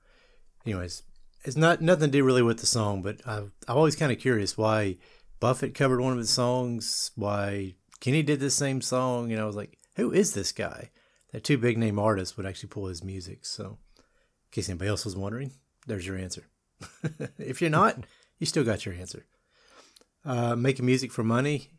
anyways, 0.65 1.03
it's 1.43 1.57
not 1.57 1.81
nothing 1.81 2.07
to 2.07 2.17
do 2.17 2.23
really 2.23 2.41
with 2.41 2.59
the 2.59 2.65
song, 2.65 3.01
but 3.01 3.21
I've, 3.25 3.51
I'm 3.67 3.77
always 3.77 3.95
kind 3.95 4.11
of 4.11 4.19
curious 4.19 4.57
why 4.57 4.97
Buffett 5.39 5.73
covered 5.73 5.99
one 5.99 6.13
of 6.13 6.19
his 6.19 6.29
songs, 6.29 7.11
why 7.15 7.75
Kenny 7.99 8.23
did 8.23 8.39
the 8.39 8.49
same 8.49 8.81
song. 8.81 9.31
And 9.31 9.41
I 9.41 9.45
was 9.45 9.55
like, 9.55 9.77
who 9.95 10.11
is 10.11 10.33
this 10.33 10.51
guy? 10.51 10.89
That 11.31 11.43
two 11.43 11.57
big 11.57 11.77
name 11.77 11.99
artists 11.99 12.37
would 12.37 12.45
actually 12.45 12.69
pull 12.69 12.85
his 12.85 13.03
music. 13.03 13.45
So, 13.45 13.77
in 13.97 14.03
case 14.51 14.69
anybody 14.69 14.89
else 14.89 15.03
was 15.03 15.15
wondering, 15.15 15.51
there's 15.87 16.07
your 16.07 16.17
answer. 16.17 16.47
if 17.37 17.59
you're 17.59 17.69
not, 17.69 18.05
you 18.39 18.45
still 18.45 18.63
got 18.63 18.85
your 18.85 18.95
answer. 18.95 19.25
Uh, 20.23 20.55
making 20.55 20.85
music 20.85 21.11
for 21.11 21.23
money, 21.23 21.71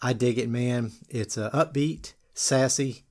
I 0.00 0.14
dig 0.14 0.38
it, 0.38 0.48
man. 0.48 0.92
It's 1.08 1.38
uh, 1.38 1.50
upbeat, 1.50 2.14
sassy. 2.34 3.04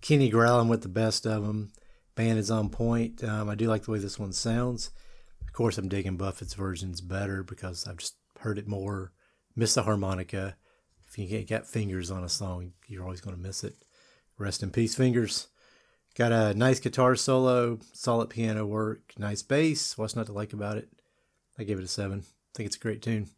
Kenny 0.00 0.28
growling 0.28 0.68
with 0.68 0.82
the 0.82 0.88
best 0.88 1.26
of 1.26 1.44
them. 1.44 1.72
Band 2.14 2.38
is 2.38 2.50
on 2.50 2.68
point. 2.68 3.24
Um, 3.24 3.48
I 3.48 3.56
do 3.56 3.66
like 3.66 3.84
the 3.84 3.90
way 3.90 3.98
this 3.98 4.18
one 4.18 4.32
sounds. 4.32 4.90
Course, 5.56 5.78
I'm 5.78 5.88
digging 5.88 6.18
Buffett's 6.18 6.52
versions 6.52 7.00
better 7.00 7.42
because 7.42 7.86
I've 7.86 7.96
just 7.96 8.16
heard 8.40 8.58
it 8.58 8.68
more. 8.68 9.12
Miss 9.56 9.72
the 9.72 9.84
harmonica. 9.84 10.54
If 11.08 11.16
you 11.16 11.26
get 11.26 11.48
got 11.48 11.66
fingers 11.66 12.10
on 12.10 12.22
a 12.22 12.28
song, 12.28 12.74
you're 12.86 13.04
always 13.04 13.22
going 13.22 13.34
to 13.34 13.42
miss 13.42 13.64
it. 13.64 13.74
Rest 14.36 14.62
in 14.62 14.70
peace, 14.70 14.94
fingers. 14.94 15.48
Got 16.14 16.32
a 16.32 16.52
nice 16.52 16.78
guitar 16.78 17.16
solo, 17.16 17.78
solid 17.94 18.28
piano 18.28 18.66
work, 18.66 19.14
nice 19.16 19.40
bass. 19.40 19.96
What's 19.96 20.14
not 20.14 20.26
to 20.26 20.34
like 20.34 20.52
about 20.52 20.76
it? 20.76 20.90
I 21.58 21.64
give 21.64 21.78
it 21.78 21.84
a 21.86 21.88
seven. 21.88 22.18
I 22.26 22.52
think 22.54 22.66
it's 22.66 22.76
a 22.76 22.80
great 22.80 23.00
tune. 23.00 23.30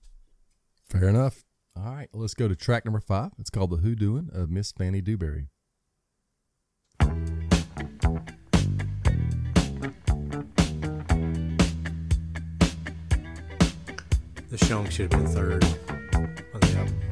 Fair 0.91 1.09
enough. 1.09 1.45
All 1.77 1.95
right, 1.95 2.09
let's 2.13 2.35
go 2.35 2.49
to 2.49 2.57
track 2.57 2.85
number 2.85 2.99
five. 2.99 3.31
It's 3.39 3.49
called 3.49 3.71
The 3.71 3.77
Hoodooing 3.77 4.37
of 4.37 4.51
Miss 4.51 4.73
Fanny 4.73 5.01
DeBerry. 5.01 5.47
The 14.51 14.57
song 14.57 14.89
should 14.89 15.13
have 15.13 15.23
been 15.23 15.31
third 15.31 15.63
on 16.15 16.61
the 16.61 16.75
album. 16.79 17.08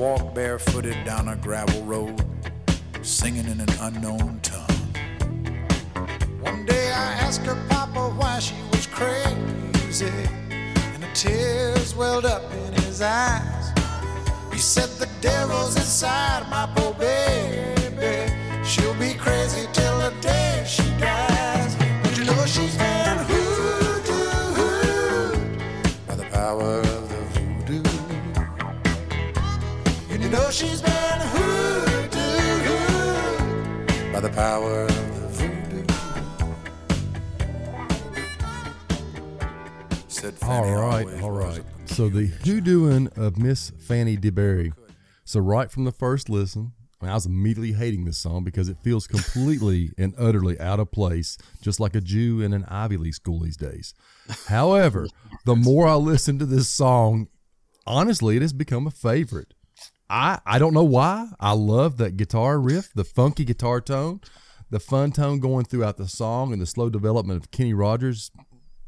Walk 0.00 0.34
barefooted 0.34 0.96
down 1.04 1.28
a 1.28 1.36
gravel 1.36 1.82
road, 1.84 2.24
singing 3.02 3.44
in 3.44 3.60
an 3.60 3.68
unknown 3.82 4.40
tongue. 4.40 4.94
One 6.40 6.64
day 6.64 6.86
I 6.90 7.12
asked 7.20 7.42
her 7.42 7.58
papa 7.68 8.08
why 8.16 8.38
she 8.38 8.54
was 8.70 8.86
crazy. 8.86 10.08
And 10.94 11.02
the 11.02 11.10
tears 11.12 11.94
welled 11.94 12.24
up 12.24 12.42
in 12.50 12.72
his 12.82 13.02
eyes. 13.02 13.72
He 14.50 14.58
said 14.58 14.88
the 14.98 15.06
devil's 15.20 15.76
inside 15.76 16.48
my 16.48 16.66
poor 16.76 16.94
baby. 16.94 18.32
She'll 18.64 18.94
be 18.94 19.12
crazy 19.12 19.68
till 19.74 19.79
power 34.40 34.84
of 34.84 35.20
the 35.20 35.28
voodoo. 35.28 35.84
All 40.42 40.74
right, 40.74 41.22
all 41.22 41.30
right. 41.30 41.62
So 41.84 42.08
the 42.08 42.28
hoodooing 42.28 43.18
of 43.18 43.36
Miss 43.36 43.68
Fanny 43.68 44.16
DeBerry. 44.16 44.72
So 45.26 45.40
right 45.40 45.70
from 45.70 45.84
the 45.84 45.92
first 45.92 46.30
listen, 46.30 46.72
I 47.02 47.12
was 47.12 47.26
immediately 47.26 47.72
hating 47.72 48.06
this 48.06 48.16
song 48.16 48.42
because 48.42 48.70
it 48.70 48.78
feels 48.78 49.06
completely 49.06 49.90
and 49.98 50.14
utterly 50.16 50.58
out 50.58 50.80
of 50.80 50.90
place, 50.90 51.36
just 51.60 51.78
like 51.78 51.94
a 51.94 52.00
Jew 52.00 52.40
in 52.40 52.54
an 52.54 52.64
Ivy 52.66 52.96
League 52.96 53.14
school 53.14 53.40
these 53.40 53.58
days. 53.58 53.92
However, 54.46 55.06
the 55.44 55.54
more 55.54 55.86
I 55.86 55.96
listen 55.96 56.38
to 56.38 56.46
this 56.46 56.70
song, 56.70 57.28
honestly, 57.86 58.36
it 58.36 58.42
has 58.42 58.54
become 58.54 58.86
a 58.86 58.90
favorite. 58.90 59.52
I 60.10 60.40
I 60.44 60.58
don't 60.58 60.74
know 60.74 60.84
why. 60.84 61.28
I 61.38 61.52
love 61.52 61.96
that 61.98 62.16
guitar 62.16 62.60
riff, 62.60 62.92
the 62.94 63.04
funky 63.04 63.44
guitar 63.44 63.80
tone, 63.80 64.20
the 64.68 64.80
fun 64.80 65.12
tone 65.12 65.38
going 65.38 65.64
throughout 65.64 65.96
the 65.96 66.08
song, 66.08 66.52
and 66.52 66.60
the 66.60 66.66
slow 66.66 66.90
development 66.90 67.42
of 67.42 67.50
Kenny 67.50 67.72
Rogers 67.72 68.30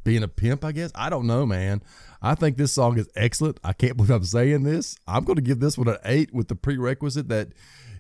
being 0.05 0.23
a 0.23 0.29
pimp, 0.29 0.65
I 0.65 0.73
guess. 0.73 0.91
I 0.95 1.09
don't 1.11 1.27
know, 1.27 1.47
man. 1.47 1.83
I 2.21 2.35
think 2.35 2.57
this 2.57 2.73
song 2.73 2.99
is 2.99 3.09
excellent. 3.15 3.59
I 3.63 3.73
can't 3.73 3.97
believe 3.97 4.11
I'm 4.11 4.25
saying 4.25 4.65
this. 4.65 4.97
I'm 5.07 5.25
going 5.25 5.37
to 5.37 5.43
give 5.43 5.61
this 5.61 5.79
one 5.79 5.89
an 5.89 5.99
eight 6.05 6.35
with 6.35 6.49
the 6.49 6.57
prerequisite 6.57 7.29
that 7.29 7.53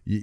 you, 0.05 0.21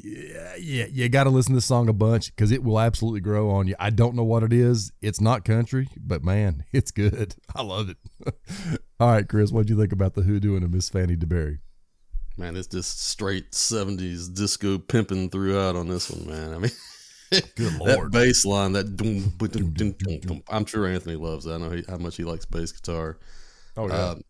you, 0.59 0.88
you 0.91 1.09
got 1.09 1.23
to 1.23 1.29
listen 1.29 1.53
to 1.53 1.57
this 1.57 1.65
song 1.65 1.88
a 1.88 1.93
bunch 1.93 2.35
because 2.35 2.51
it 2.51 2.63
will 2.63 2.79
absolutely 2.79 3.21
grow 3.21 3.49
on 3.49 3.67
you. 3.67 3.75
I 3.79 3.91
don't 3.91 4.15
know 4.15 4.25
what 4.25 4.43
it 4.43 4.51
is. 4.51 4.91
It's 5.01 5.21
not 5.21 5.45
country, 5.45 5.88
but 5.97 6.23
man, 6.23 6.65
it's 6.73 6.91
good. 6.91 7.35
I 7.55 7.62
love 7.62 7.89
it. 7.89 7.97
All 8.99 9.09
right, 9.12 9.27
Chris, 9.27 9.51
what 9.51 9.67
do 9.67 9.73
you 9.73 9.79
think 9.79 9.93
about 9.93 10.15
the 10.15 10.23
hoodoo 10.23 10.57
and 10.57 10.69
Miss 10.69 10.89
Fanny 10.89 11.15
DeBerry? 11.15 11.59
Man, 12.39 12.56
it's 12.56 12.67
just 12.67 13.08
straight 13.10 13.52
'70s 13.52 14.34
disco 14.34 14.78
pimping 14.78 15.30
throughout 15.30 15.75
on 15.75 15.88
this 15.89 16.10
one, 16.10 16.28
man. 16.28 16.54
I 16.54 16.58
mean, 16.58 16.71
Good 17.56 17.73
that 17.86 18.10
bass 18.12 18.45
line, 18.45 18.71
that 18.73 18.95
doom, 18.95 19.34
doom, 19.38 19.71
doom, 19.73 20.19
doom. 20.19 20.43
I'm 20.49 20.65
sure 20.65 20.88
Anthony 20.88 21.15
loves 21.15 21.45
that. 21.45 21.56
I 21.56 21.58
know 21.58 21.69
he, 21.71 21.84
how 21.88 21.97
much 21.97 22.15
he 22.17 22.23
likes 22.23 22.45
bass 22.45 22.71
guitar. 22.71 23.19
Oh 23.78 23.88
yeah. 23.88 24.10
Um, 24.12 24.21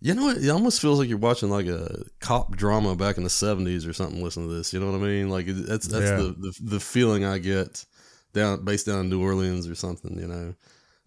you 0.00 0.14
know, 0.14 0.30
it 0.30 0.48
almost 0.48 0.80
feels 0.80 0.98
like 0.98 1.08
you're 1.08 1.18
watching 1.18 1.48
like 1.50 1.66
a 1.66 2.04
cop 2.20 2.56
drama 2.56 2.96
back 2.96 3.18
in 3.18 3.22
the 3.22 3.28
'70s 3.30 3.88
or 3.88 3.92
something. 3.92 4.22
Listen 4.22 4.48
to 4.48 4.52
this, 4.54 4.72
you 4.72 4.80
know 4.80 4.90
what 4.90 4.96
I 4.98 5.02
mean? 5.02 5.28
Like 5.30 5.46
that's 5.46 5.86
that's 5.86 6.06
Yeah. 6.06 6.16
the, 6.16 6.34
the 6.38 6.58
the 6.62 6.80
feeling 6.80 7.24
I 7.24 7.38
get 7.38 7.84
down 8.32 8.64
based 8.64 8.86
down 8.86 9.00
in 9.00 9.10
New 9.10 9.22
Orleans 9.22 9.68
or 9.68 9.74
something. 9.74 10.18
You 10.18 10.26
know, 10.28 10.54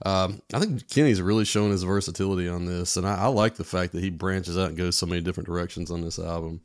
um, 0.05 0.41
I 0.53 0.59
think 0.59 0.89
Kenny's 0.89 1.21
really 1.21 1.45
shown 1.45 1.71
his 1.71 1.83
versatility 1.83 2.47
on 2.47 2.65
this, 2.65 2.97
and 2.97 3.07
I, 3.07 3.15
I 3.15 3.27
like 3.27 3.55
the 3.55 3.63
fact 3.63 3.93
that 3.93 4.03
he 4.03 4.09
branches 4.09 4.57
out 4.57 4.69
and 4.69 4.77
goes 4.77 4.95
so 4.95 5.05
many 5.05 5.21
different 5.21 5.47
directions 5.47 5.89
on 5.89 6.01
this 6.01 6.19
album. 6.19 6.61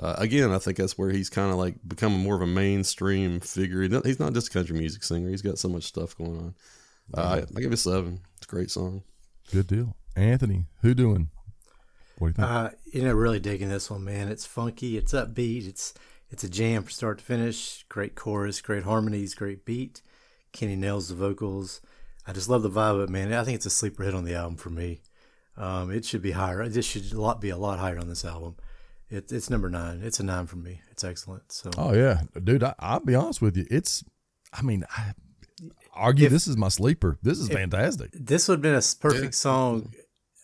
Uh, 0.00 0.14
again, 0.18 0.50
I 0.50 0.58
think 0.58 0.78
that's 0.78 0.98
where 0.98 1.10
he's 1.10 1.30
kind 1.30 1.52
of 1.52 1.58
like 1.58 1.76
becoming 1.86 2.20
more 2.20 2.34
of 2.34 2.42
a 2.42 2.46
mainstream 2.46 3.40
figure. 3.40 3.82
He's 3.82 4.18
not 4.18 4.32
just 4.32 4.48
a 4.48 4.50
country 4.50 4.76
music 4.76 5.04
singer; 5.04 5.28
he's 5.28 5.42
got 5.42 5.58
so 5.58 5.68
much 5.68 5.84
stuff 5.84 6.16
going 6.16 6.38
on. 6.38 6.54
Uh, 7.14 7.20
I, 7.20 7.56
I 7.56 7.60
give 7.60 7.72
it 7.72 7.76
seven. 7.76 8.20
It's 8.36 8.46
a 8.46 8.50
great 8.50 8.70
song. 8.70 9.02
Good 9.52 9.66
deal. 9.68 9.96
Anthony, 10.16 10.66
hoodooing? 10.82 11.28
What 12.18 12.34
do 12.34 12.42
you 12.42 12.46
think? 12.46 12.48
Uh, 12.48 12.70
you 12.92 13.02
know, 13.02 13.12
really 13.12 13.40
digging 13.40 13.68
this 13.68 13.90
one, 13.90 14.04
man. 14.04 14.28
It's 14.28 14.46
funky, 14.46 14.96
it's 14.96 15.12
upbeat, 15.12 15.68
it's 15.68 15.94
it's 16.30 16.42
a 16.42 16.48
jam 16.48 16.82
from 16.82 16.90
start 16.90 17.18
to 17.18 17.24
finish. 17.24 17.84
Great 17.88 18.14
chorus, 18.14 18.60
great 18.60 18.84
harmonies, 18.84 19.34
great 19.34 19.64
beat. 19.64 20.02
Kenny 20.52 20.76
nails 20.76 21.08
the 21.08 21.14
vocals. 21.14 21.80
I 22.26 22.32
just 22.32 22.48
love 22.48 22.62
the 22.62 22.70
vibe 22.70 22.94
of 22.96 23.00
it, 23.02 23.08
man. 23.10 23.32
I 23.32 23.42
think 23.44 23.56
it's 23.56 23.66
a 23.66 23.70
sleeper 23.70 24.04
hit 24.04 24.14
on 24.14 24.24
the 24.24 24.34
album 24.34 24.56
for 24.56 24.70
me. 24.70 25.00
Um, 25.56 25.90
it 25.90 26.04
should 26.04 26.22
be 26.22 26.30
higher. 26.32 26.66
This 26.68 26.86
should 26.86 27.12
a 27.12 27.20
lot 27.20 27.40
be 27.40 27.50
a 27.50 27.56
lot 27.56 27.78
higher 27.78 27.98
on 27.98 28.08
this 28.08 28.24
album. 28.24 28.56
It, 29.10 29.30
it's 29.32 29.50
number 29.50 29.68
nine. 29.68 30.00
It's 30.02 30.20
a 30.20 30.22
nine 30.22 30.46
for 30.46 30.56
me. 30.56 30.80
It's 30.90 31.04
excellent. 31.04 31.50
So 31.52 31.70
Oh 31.76 31.92
yeah, 31.94 32.22
dude. 32.42 32.62
I, 32.62 32.74
I'll 32.78 33.00
be 33.00 33.14
honest 33.14 33.42
with 33.42 33.56
you. 33.56 33.66
It's, 33.70 34.02
I 34.52 34.62
mean, 34.62 34.84
I 34.96 35.12
argue 35.92 36.28
this 36.28 36.46
is 36.46 36.56
my 36.56 36.68
sleeper. 36.68 37.18
This 37.22 37.38
is 37.38 37.48
fantastic. 37.48 38.10
this 38.14 38.48
would 38.48 38.54
have 38.56 38.62
been 38.62 38.74
a 38.74 38.78
s- 38.78 38.94
perfect 38.94 39.34
song. 39.34 39.92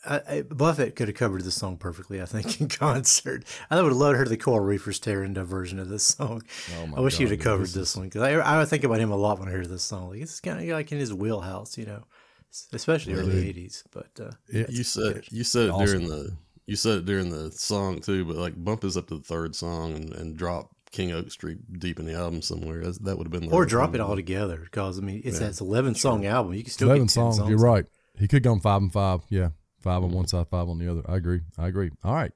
I, 0.09 0.23
I, 0.37 0.42
Buffett 0.42 0.97
could 0.97 1.09
have 1.09 1.16
covered 1.16 1.42
this 1.42 1.55
song 1.57 1.77
perfectly, 1.77 2.21
I 2.23 2.25
think, 2.25 2.61
in 2.61 2.68
concert. 2.85 3.44
I 3.71 3.77
would 3.83 3.88
have 3.90 3.97
loved 3.97 4.14
to 4.14 4.18
hear 4.18 4.27
the 4.27 4.37
Coral 4.37 4.64
Reefers 4.66 4.99
tear 4.99 5.23
into 5.23 5.42
a 5.42 5.44
version 5.44 5.79
of 5.79 5.88
this 5.88 6.03
song. 6.05 6.42
Oh 6.81 6.87
my 6.87 6.97
I 6.97 7.01
wish 7.01 7.14
God, 7.14 7.21
you'd 7.21 7.31
have 7.33 7.40
covered 7.40 7.66
this 7.66 7.75
this, 7.75 7.97
one 7.97 8.07
because 8.07 8.23
I, 8.23 8.33
I 8.33 8.59
would 8.59 8.68
think 8.68 8.85
about 8.85 9.01
him 9.01 9.11
a 9.12 9.16
lot 9.16 9.38
when 9.38 9.49
I 9.49 9.53
hear 9.53 9.66
this 9.66 9.83
song. 9.83 10.11
Like 10.11 10.21
it's 10.23 10.40
kind 10.40 10.59
of 10.61 10.66
like 10.77 10.90
in 10.92 10.99
his 10.99 11.12
wheelhouse, 11.12 11.77
you 11.77 11.87
know, 11.87 12.05
s- 12.51 12.68
especially 12.73 13.14
early 13.14 13.53
'80s. 13.53 13.85
But 13.92 14.09
uh, 14.21 14.31
It- 14.49 14.71
you 14.71 14.83
said 14.85 15.25
you 15.31 15.44
said 15.44 15.66
it 15.66 15.71
Awesome. 15.71 15.87
during 15.87 16.09
the 16.09 16.33
you 16.66 16.77
said 16.77 16.99
it 16.99 17.05
during 17.05 17.31
the 17.31 17.51
song 17.53 18.01
too, 18.01 18.25
but 18.25 18.37
like 18.37 18.62
bump 18.62 18.85
is 18.85 18.97
up 18.97 19.09
to 19.09 19.16
the 19.16 19.23
third 19.25 19.55
song 19.55 19.94
and, 19.94 20.12
and 20.14 20.37
drop 20.37 20.71
King 20.90 21.12
Oak 21.12 21.31
Street 21.31 21.59
deep 21.79 21.99
in 21.99 22.07
the 22.07 22.14
album 22.14 22.40
somewhere. 22.40 22.83
That's, 22.85 22.99
that 23.01 23.18
would 23.18 23.27
have 23.27 23.33
been 23.33 23.49
the 23.51 23.55
or 23.55 23.62
right 23.62 23.68
drop 23.68 23.90
thing 23.90 23.97
it 23.97 23.99
to 23.99 24.07
all 24.07 24.16
together 24.16 24.59
because 24.64 24.99
I 24.99 25.03
mean 25.03 25.21
it's 25.25 25.38
that 25.38 25.61
11 25.61 25.97
song 25.97 26.25
album. 26.27 26.55
You 26.55 26.62
can 26.62 26.73
still 26.73 26.88
Eleven 26.88 27.07
get 27.07 27.12
10 27.14 27.33
songs. 27.35 27.51
You're 27.51 27.59
right. 27.59 27.85
He 28.18 28.27
could 28.27 28.42
go 28.42 28.53
on 28.53 28.61
five 28.61 28.83
and 28.83 28.92
five. 28.92 29.21
Yeah, 29.29 29.51
5 29.81 30.05
on 30.05 30.11
one 30.11 30.27
side, 30.27 30.49
five 30.49 30.69
on 30.69 30.79
the 30.79 30.91
other. 30.91 31.03
I 31.09 31.17
agree. 31.17 31.43
I 31.57 31.69
agree. 31.69 31.91
All 32.05 32.14
right. 32.14 32.33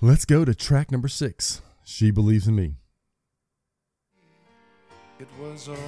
Let's 0.00 0.24
go 0.24 0.44
to 0.44 0.54
track 0.54 0.90
number 0.90 1.08
six. 1.08 1.60
She 1.84 2.10
believes 2.10 2.48
in 2.48 2.54
me. 2.56 2.74
It 5.18 5.28
was 5.38 5.68
alright, 5.68 5.78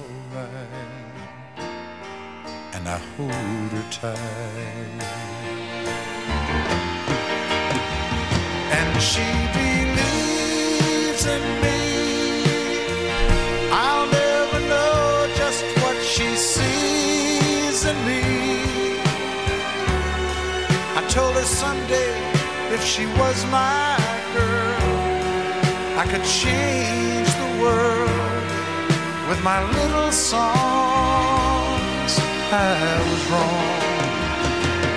and 2.75 2.87
I 2.87 2.97
hold 3.17 3.31
her 3.31 3.89
tight. 3.89 4.17
And 8.71 9.01
she 9.01 9.25
believes 9.57 11.25
in 11.25 11.61
me. 11.63 11.82
Told 21.13 21.35
her 21.35 21.43
someday 21.43 22.15
if 22.73 22.83
she 22.83 23.05
was 23.05 23.45
my 23.51 23.97
girl, 24.33 24.81
I 26.01 26.05
could 26.09 26.23
change 26.23 27.29
the 27.43 27.51
world 27.61 28.43
with 29.29 29.43
my 29.43 29.61
little 29.77 30.11
songs. 30.11 32.17
I 32.51 32.99
was 33.09 33.23
wrong, 33.31 33.79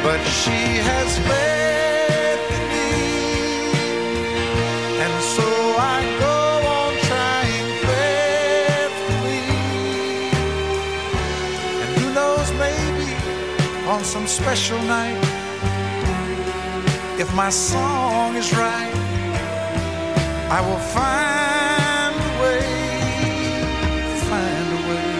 but 0.06 0.20
she 0.40 0.58
has 0.88 1.08
faith 1.28 2.44
in 2.56 2.64
me, 2.72 2.90
and 5.04 5.14
so 5.36 5.48
I 5.94 5.96
go 6.24 6.38
on 6.80 6.92
trying 7.10 7.68
faithfully. 7.88 9.48
And 11.82 11.90
who 11.98 12.06
knows, 12.14 12.48
maybe 12.64 13.10
on 13.86 14.00
some 14.02 14.26
special 14.26 14.80
night, 14.84 15.20
if 17.18 17.34
my 17.34 17.48
song 17.50 18.36
is 18.36 18.52
right. 18.54 18.92
I 20.48 20.60
will 20.60 20.78
find 20.78 22.14
a 22.14 22.28
way, 22.42 22.60
find 24.30 24.68
a 24.72 24.82
way 24.88 25.16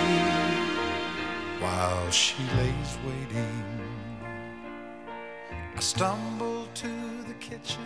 while 1.61 2.11
she 2.11 2.43
lays 2.57 2.99
waiting. 3.05 3.65
I 5.75 5.81
stumble 5.81 6.69
to 6.75 6.89
the 7.27 7.35
kitchen. 7.35 7.83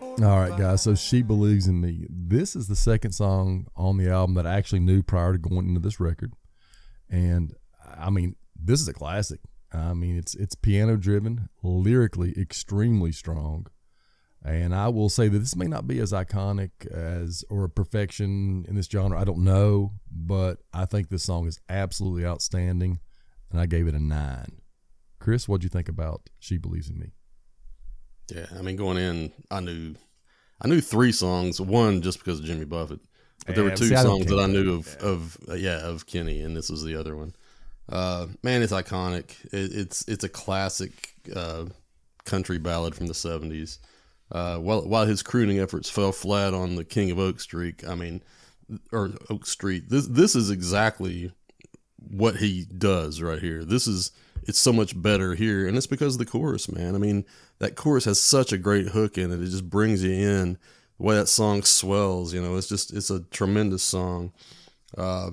All 0.00 0.38
right, 0.38 0.56
guys. 0.58 0.82
So 0.82 0.94
she 0.94 1.22
believes 1.22 1.66
in 1.66 1.80
me. 1.80 2.06
This 2.10 2.54
is 2.54 2.68
the 2.68 2.76
second 2.76 3.12
song 3.12 3.66
on 3.76 3.96
the 3.96 4.10
album 4.10 4.34
that 4.34 4.46
I 4.46 4.54
actually 4.54 4.80
knew 4.80 5.02
prior 5.02 5.32
to 5.32 5.38
going 5.38 5.68
into 5.68 5.80
this 5.80 5.98
record, 6.00 6.34
and 7.08 7.54
I 7.98 8.10
mean, 8.10 8.36
this 8.54 8.80
is 8.80 8.88
a 8.88 8.92
classic. 8.92 9.40
I 9.72 9.94
mean, 9.94 10.16
it's 10.16 10.34
it's 10.34 10.54
piano 10.54 10.96
driven, 10.96 11.48
lyrically 11.62 12.34
extremely 12.36 13.12
strong, 13.12 13.66
and 14.44 14.74
I 14.74 14.88
will 14.88 15.08
say 15.08 15.28
that 15.28 15.38
this 15.38 15.54
may 15.54 15.66
not 15.66 15.86
be 15.86 16.00
as 16.00 16.12
iconic 16.12 16.86
as 16.86 17.44
or 17.48 17.64
a 17.64 17.68
perfection 17.68 18.64
in 18.68 18.74
this 18.74 18.86
genre. 18.86 19.20
I 19.20 19.24
don't 19.24 19.44
know, 19.44 19.92
but 20.10 20.58
I 20.72 20.86
think 20.86 21.08
this 21.08 21.22
song 21.22 21.46
is 21.46 21.60
absolutely 21.68 22.26
outstanding, 22.26 23.00
and 23.50 23.60
I 23.60 23.66
gave 23.66 23.86
it 23.86 23.94
a 23.94 24.00
nine. 24.00 24.60
Chris, 25.20 25.48
what'd 25.48 25.62
you 25.62 25.70
think 25.70 25.88
about 25.88 26.28
"She 26.40 26.58
Believes 26.58 26.90
in 26.90 26.98
Me"? 26.98 27.12
Yeah, 28.34 28.46
I 28.56 28.62
mean, 28.62 28.76
going 28.76 28.96
in, 28.96 29.32
I 29.50 29.60
knew, 29.60 29.94
I 30.60 30.68
knew 30.68 30.80
three 30.80 31.12
songs. 31.12 31.60
One 31.60 32.02
just 32.02 32.18
because 32.18 32.40
of 32.40 32.44
Jimmy 32.44 32.64
Buffett, 32.64 33.00
but 33.46 33.54
there 33.54 33.64
were 33.64 33.70
two 33.70 33.88
see, 33.88 33.96
songs 33.96 34.26
that 34.26 34.38
I 34.38 34.46
knew 34.46 34.74
of, 34.74 34.96
of 34.96 35.38
uh, 35.48 35.54
yeah, 35.54 35.78
of 35.86 36.06
Kenny, 36.06 36.40
and 36.40 36.56
this 36.56 36.70
was 36.70 36.82
the 36.82 36.96
other 36.96 37.16
one. 37.16 37.34
Uh, 37.90 38.26
man, 38.42 38.62
it's 38.62 38.72
iconic. 38.72 39.34
It, 39.52 39.74
it's 39.74 40.06
it's 40.08 40.24
a 40.24 40.28
classic 40.28 41.14
uh, 41.34 41.66
country 42.24 42.58
ballad 42.58 42.94
from 42.94 43.06
the 43.06 43.12
'70s. 43.12 43.78
Uh, 44.30 44.58
while 44.58 44.82
while 44.82 45.06
his 45.06 45.22
crooning 45.22 45.58
efforts 45.58 45.90
fell 45.90 46.12
flat 46.12 46.54
on 46.54 46.76
the 46.76 46.84
King 46.84 47.10
of 47.10 47.18
Oak 47.18 47.40
Street, 47.40 47.82
I 47.86 47.96
mean, 47.96 48.22
or 48.92 49.10
Oak 49.28 49.46
Street, 49.46 49.88
this 49.88 50.06
this 50.06 50.36
is 50.36 50.50
exactly 50.50 51.32
what 51.96 52.36
he 52.36 52.64
does 52.64 53.20
right 53.20 53.40
here. 53.40 53.64
This 53.64 53.88
is 53.88 54.12
it's 54.44 54.58
so 54.58 54.72
much 54.72 55.00
better 55.00 55.34
here, 55.34 55.66
and 55.66 55.76
it's 55.76 55.88
because 55.88 56.14
of 56.14 56.20
the 56.20 56.26
chorus, 56.26 56.70
man. 56.70 56.94
I 56.94 56.98
mean, 56.98 57.24
that 57.58 57.74
chorus 57.74 58.04
has 58.04 58.20
such 58.20 58.52
a 58.52 58.58
great 58.58 58.88
hook 58.88 59.18
in 59.18 59.32
it; 59.32 59.42
it 59.42 59.46
just 59.46 59.68
brings 59.68 60.04
you 60.04 60.12
in. 60.12 60.58
The 60.98 61.06
way 61.06 61.16
that 61.16 61.28
song 61.28 61.62
swells, 61.62 62.32
you 62.32 62.40
know, 62.40 62.56
it's 62.56 62.68
just 62.68 62.92
it's 62.92 63.10
a 63.10 63.20
tremendous 63.20 63.82
song. 63.82 64.32
Uh, 64.96 65.30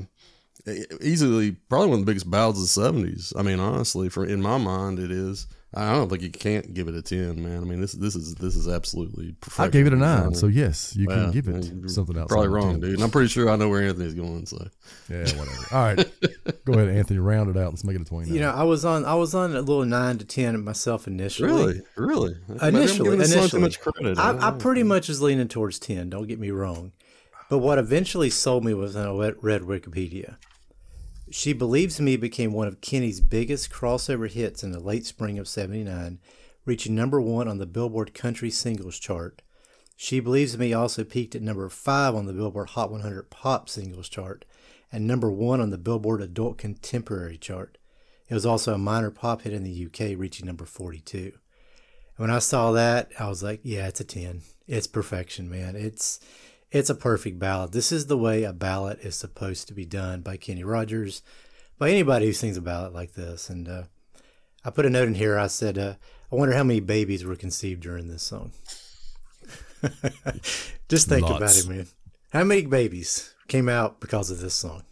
easily, 1.02 1.52
probably 1.70 1.88
one 1.90 2.00
of 2.00 2.06
the 2.06 2.10
biggest 2.10 2.30
ballads 2.30 2.60
of 2.78 2.84
the 2.84 3.04
'70s. 3.08 3.34
I 3.38 3.42
mean, 3.44 3.60
honestly, 3.60 4.10
for 4.10 4.26
in 4.26 4.42
my 4.42 4.58
mind, 4.58 5.00
it 5.00 5.12
is. 5.12 5.48
I 5.76 5.92
don't 5.94 6.08
think 6.10 6.22
you 6.22 6.32
can't 6.32 6.74
give 6.74 6.88
it 6.88 6.96
a 6.96 7.02
ten, 7.02 7.44
man. 7.44 7.58
I 7.62 7.66
mean, 7.66 7.82
this 7.82 7.92
this 7.92 8.16
is 8.16 8.36
this 8.36 8.56
is 8.56 8.70
absolutely. 8.70 9.34
Perfect. 9.42 9.60
I 9.60 9.68
gave 9.68 9.86
it 9.86 9.92
a 9.94 9.98
nine, 9.98 10.34
so 10.34 10.48
yes, 10.48 10.96
you 10.96 11.08
Well, 11.08 11.26
can 11.26 11.32
give 11.32 11.50
it 11.50 11.66
you're 11.66 11.90
something 11.90 12.18
else. 12.18 12.30
Probably 12.30 12.48
wrong, 12.48 12.80
dude. 12.80 12.94
And 12.94 13.04
I'm 13.04 13.12
pretty 13.12 13.28
sure 13.28 13.50
I 13.50 13.58
know 13.58 13.68
where 13.68 13.84
Anthony's 13.84 14.14
going. 14.14 14.46
So 14.46 14.66
Yeah, 15.10 15.18
whatever. 15.38 15.66
All 15.74 15.84
right, 15.84 16.66
go 16.66 16.74
ahead, 16.74 16.88
Anthony. 16.90 17.20
Round 17.20 17.50
it 17.54 17.58
out. 17.60 17.72
Let's 17.72 17.84
make 17.84 17.98
it 17.98 18.02
a 18.02 18.06
twenty. 18.06 18.32
You 18.32 18.40
know, 18.40 18.52
I 18.52 18.64
was 18.64 18.86
on 18.86 19.04
I 19.04 19.16
was 19.16 19.36
on 19.36 19.56
a 19.56 19.60
little 19.60 19.86
nine 19.86 20.18
to 20.20 20.26
ten 20.26 20.64
myself 20.64 21.06
initially. 21.06 21.50
really, 21.50 21.82
really, 21.98 22.36
Maybe 22.48 22.60
I'm 22.62 22.76
Initially, 22.76 23.04
giving 23.04 23.20
this 23.20 23.32
song 23.34 23.40
initially, 23.42 23.60
too 23.60 23.66
much 23.66 23.80
credit. 23.82 24.18
I, 24.18 24.32
don't 24.32 24.42
I 24.44 24.50
know. 24.52 24.58
pretty 24.58 24.84
much 24.84 25.10
was 25.10 25.22
leaning 25.22 25.50
towards 25.50 25.80
ten. 25.80 26.10
Don't 26.10 26.28
get 26.28 26.40
me 26.40 26.50
wrong, 26.50 26.94
but 27.50 27.58
what 27.58 27.78
eventually 27.78 28.30
sold 28.30 28.64
me 28.64 28.74
was 28.74 28.96
when 28.96 29.06
I 29.06 29.12
read 29.42 29.62
Wikipedia. 29.64 30.38
She 31.30 31.52
believes 31.52 32.00
me 32.00 32.16
became 32.16 32.54
one 32.54 32.68
of 32.68 32.82
Kenny's 32.82 33.20
biggest 33.20 33.70
crossover 33.70 34.30
hits 34.30 34.64
in 34.64 34.72
the 34.72 34.80
late 34.80 35.06
spring 35.06 35.38
of 35.38 35.48
'79, 35.48 36.20
reaching 36.66 36.96
number 36.96 37.20
one 37.20 37.48
on 37.48 37.58
the 37.58 37.66
Billboard 37.66 38.14
Country 38.14 38.50
Singles 38.50 38.98
chart. 38.98 39.42
She 39.96 40.20
believes 40.20 40.58
me 40.58 40.74
also 40.74 41.04
peaked 41.04 41.36
at 41.36 41.42
number 41.42 41.68
five 41.70 42.16
on 42.16 42.28
the 42.28 42.34
Billboard 42.34 42.70
Hot 42.70 42.92
100 42.92 43.30
Pop 43.30 43.68
Singles 43.68 44.08
chart, 44.08 44.46
and 44.92 45.06
number 45.06 45.30
one 45.30 45.60
on 45.60 45.70
the 45.70 45.78
Billboard 45.78 46.22
Adult 46.22 46.58
Contemporary 46.58 47.38
chart. 47.38 47.78
It 48.30 48.34
was 48.34 48.46
also 48.46 48.74
a 48.74 48.78
minor 48.78 49.12
pop 49.12 49.42
hit 49.42 49.54
in 49.54 49.64
the 49.64 49.86
UK, 49.86 50.18
reaching 50.18 50.46
number 50.46 50.66
42. 50.66 51.34
When 52.18 52.30
I 52.30 52.40
saw 52.40 52.72
that, 52.72 53.12
I 53.20 53.30
was 53.30 53.44
like, 53.44 53.62
yeah, 53.64 53.88
it's 53.88 54.00
a 54.00 54.04
10. 54.04 54.42
It's 54.68 54.88
perfection, 54.88 55.50
man. 55.50 55.76
It's 55.76 56.20
it's 56.72 56.90
a 56.90 56.96
perfect 56.96 57.40
ballad. 57.40 57.72
This 57.72 57.92
is 57.92 58.08
the 58.08 58.18
way 58.18 58.44
a 58.44 58.54
ballad 58.54 59.00
is 59.02 59.16
supposed 59.16 59.68
to 59.68 59.74
be 59.74 59.86
done 59.86 60.22
by 60.22 60.38
Kenny 60.38 60.64
Rogers, 60.64 61.22
by 61.78 61.90
anybody 61.90 62.26
who 62.26 62.34
sings 62.34 62.58
a 62.58 62.62
ballad 62.62 62.94
like 62.94 63.14
this. 63.14 63.50
And 63.50 63.68
uh, 63.68 63.84
I 64.66 64.70
put 64.70 64.86
a 64.86 64.90
note 64.90 65.08
in 65.08 65.16
here. 65.16 65.38
I 65.38 65.48
said, 65.48 65.78
uh, 65.78 65.94
I 66.32 66.36
wonder 66.36 66.56
how 66.56 66.64
many 66.64 66.80
babies 66.80 67.24
were 67.24 67.36
conceived 67.36 67.82
during 67.82 68.08
this 68.08 68.24
song. 68.24 68.52
Just 70.90 71.08
think 71.08 71.28
about 71.28 71.56
it, 71.56 71.68
man. 71.68 71.88
How 72.32 72.44
many 72.44 72.66
babies 72.66 73.34
came 73.48 73.70
out 73.70 74.02
because 74.02 74.30
of 74.30 74.42
this 74.42 74.54
song? 74.54 74.84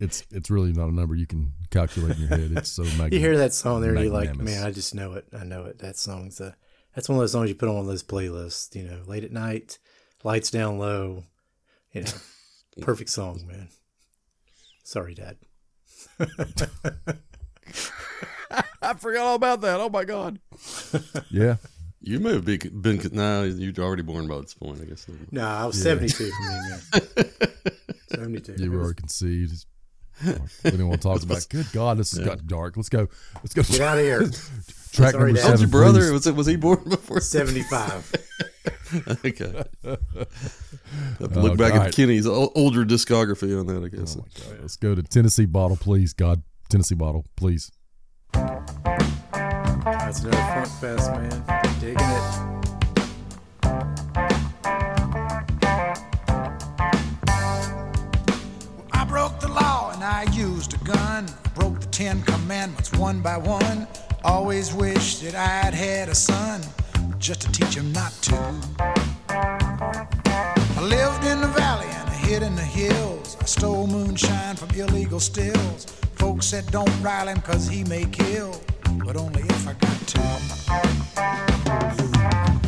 it's 0.00 0.24
it's 0.30 0.50
really 0.50 0.72
not 0.72 0.88
a 0.88 0.94
number 0.94 1.14
you 1.14 1.26
can 1.26 1.52
calculate 1.70 2.16
in 2.16 2.22
your 2.22 2.28
head. 2.28 2.52
It's 2.56 2.72
so 2.72 2.82
magnificent. 2.82 3.12
You 3.12 3.20
hear 3.20 3.38
that 3.38 3.54
song 3.54 3.80
there, 3.80 3.94
and 3.94 4.04
you're 4.04 4.12
like, 4.12 4.36
man, 4.36 4.64
I 4.64 4.70
just 4.70 4.94
know 4.94 5.14
it. 5.14 5.26
I 5.32 5.44
know 5.44 5.64
it. 5.64 5.78
That 5.78 5.96
song's 5.96 6.40
a, 6.40 6.56
that's 6.98 7.08
one 7.08 7.14
of 7.14 7.20
those 7.20 7.30
songs 7.30 7.48
you 7.48 7.54
put 7.54 7.68
on 7.68 7.76
one 7.76 7.82
of 7.82 7.86
those 7.86 8.02
playlists. 8.02 8.74
You 8.74 8.82
know, 8.82 8.98
late 9.06 9.22
at 9.22 9.30
night, 9.30 9.78
lights 10.24 10.50
down 10.50 10.80
low. 10.80 11.22
You 11.92 12.02
know, 12.02 12.10
perfect 12.80 13.10
song, 13.10 13.40
man. 13.46 13.68
Sorry, 14.82 15.14
Dad. 15.14 15.36
I 18.82 18.94
forgot 18.94 19.26
all 19.26 19.36
about 19.36 19.60
that. 19.60 19.78
Oh 19.78 19.88
my 19.88 20.04
god. 20.04 20.40
yeah. 21.30 21.58
You 22.00 22.18
may 22.18 22.32
have 22.32 22.44
been, 22.44 22.58
been 22.80 23.00
no, 23.12 23.44
you're 23.44 23.72
already 23.78 24.02
born 24.02 24.26
by 24.26 24.40
this 24.40 24.54
point, 24.54 24.80
I 24.80 24.86
guess. 24.86 25.06
No, 25.30 25.46
I 25.46 25.66
was 25.66 25.80
72 25.80 26.12
for 26.12 26.42
me, 26.42 26.58
man. 26.68 26.80
72. 28.10 28.56
You 28.58 28.72
were 28.72 28.80
already 28.80 28.96
conceived. 28.96 29.66
We 30.24 30.70
didn't 30.70 30.88
want 30.88 31.00
to 31.02 31.08
talk 31.08 31.22
about. 31.22 31.46
Good 31.48 31.66
God, 31.72 31.98
this 31.98 32.10
has 32.16 32.24
got 32.24 32.46
dark. 32.46 32.76
Let's 32.76 32.88
go. 32.88 33.08
Let's 33.36 33.54
go. 33.54 33.62
Get 33.62 33.80
out 33.80 33.98
of 33.98 34.04
here. 34.04 34.20
Track 34.92 35.12
Sorry, 35.12 35.32
number 35.32 35.32
Dad. 35.34 35.36
seven. 35.36 35.50
How's 35.50 35.60
your 35.60 35.68
brother? 35.70 36.00
please. 36.00 36.10
Was 36.12 36.26
it 36.26 36.34
was 36.34 36.46
he 36.46 36.56
born 36.56 36.82
before? 36.88 37.20
75. 37.20 38.14
okay. 39.24 39.64
Have 39.84 39.98
to 40.08 40.26
Oh, 41.20 41.26
look 41.40 41.58
back 41.58 41.72
all 41.72 41.78
at 41.80 41.84
right. 41.84 41.94
Kenny's 41.94 42.26
older 42.26 42.84
discography 42.84 43.58
on 43.58 43.66
that, 43.66 43.84
I 43.84 43.88
guess. 43.88 44.16
Oh 44.16 44.20
my 44.22 44.26
God. 44.52 44.60
Let's 44.62 44.76
go 44.76 44.94
to 44.94 45.02
Tennessee 45.02 45.46
Bottle, 45.46 45.76
please. 45.76 46.12
God, 46.14 46.42
Tennessee 46.70 46.94
Bottle, 46.94 47.26
please. 47.36 47.70
That's 48.32 50.20
another 50.20 50.36
Funk 50.36 50.68
Fest, 50.80 51.10
man. 51.12 51.44
Digging 51.80 51.96
it. 51.98 52.57
Ten 61.98 62.22
Commandments 62.22 62.92
one 62.92 63.20
by 63.20 63.36
one. 63.36 63.88
Always 64.22 64.72
wished 64.72 65.20
that 65.24 65.34
I'd 65.34 65.74
had 65.74 66.08
a 66.08 66.14
son 66.14 66.60
just 67.18 67.40
to 67.40 67.50
teach 67.50 67.74
him 67.74 67.90
not 67.92 68.12
to. 68.22 68.36
I 69.28 70.80
lived 70.80 71.24
in 71.24 71.40
the 71.40 71.48
valley 71.48 71.88
and 71.88 72.08
I 72.08 72.14
hid 72.14 72.44
in 72.44 72.54
the 72.54 72.62
hills. 72.62 73.36
I 73.40 73.46
stole 73.46 73.88
moonshine 73.88 74.54
from 74.54 74.70
illegal 74.78 75.18
stills. 75.18 75.86
Folks 76.14 76.46
said 76.46 76.70
don't 76.70 77.02
rile 77.02 77.26
him 77.26 77.40
cause 77.40 77.66
he 77.66 77.82
may 77.82 78.04
kill, 78.04 78.54
but 79.04 79.16
only 79.16 79.42
if 79.42 79.66
I 79.66 79.72
got 79.72 79.98
to. 80.06 80.20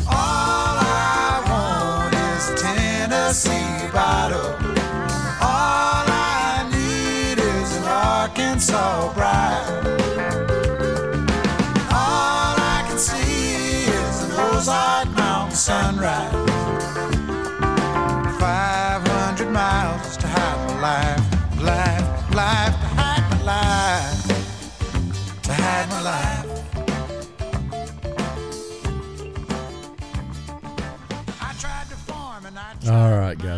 All 0.09 0.75
I 0.77 1.41
want 1.47 2.13
is 2.13 2.61
Tennessee 2.61 3.87
bottle. 3.93 4.70
Arkansas 8.61 9.13
bride. 9.15 9.65
All 11.91 12.53
I 12.59 12.85
can 12.87 12.97
see 12.99 13.85
is 13.85 14.23
an 14.23 14.31
Ozark 14.39 15.09
Mountain 15.17 15.55
sunrise. 15.55 16.31
500 18.39 19.49
miles 19.51 20.15
to 20.17 20.27
hide 20.27 20.67
my 20.67 20.79
life, 20.79 21.20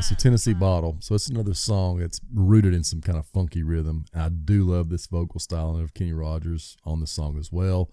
Guys. 0.03 0.09
So 0.09 0.15
Tennessee 0.15 0.53
Bottle. 0.53 0.97
So 0.99 1.15
it's 1.15 1.29
another 1.29 1.53
song 1.53 1.99
that's 1.99 2.19
rooted 2.33 2.73
in 2.73 2.83
some 2.83 2.99
kind 2.99 3.17
of 3.17 3.25
funky 3.27 3.63
rhythm. 3.63 4.05
I 4.13 4.29
do 4.29 4.63
love 4.63 4.89
this 4.89 5.07
vocal 5.07 5.39
style 5.39 5.77
of 5.77 5.93
Kenny 5.93 6.11
Rogers 6.11 6.77
on 6.85 6.99
the 6.99 7.07
song 7.07 7.37
as 7.39 7.51
well. 7.51 7.89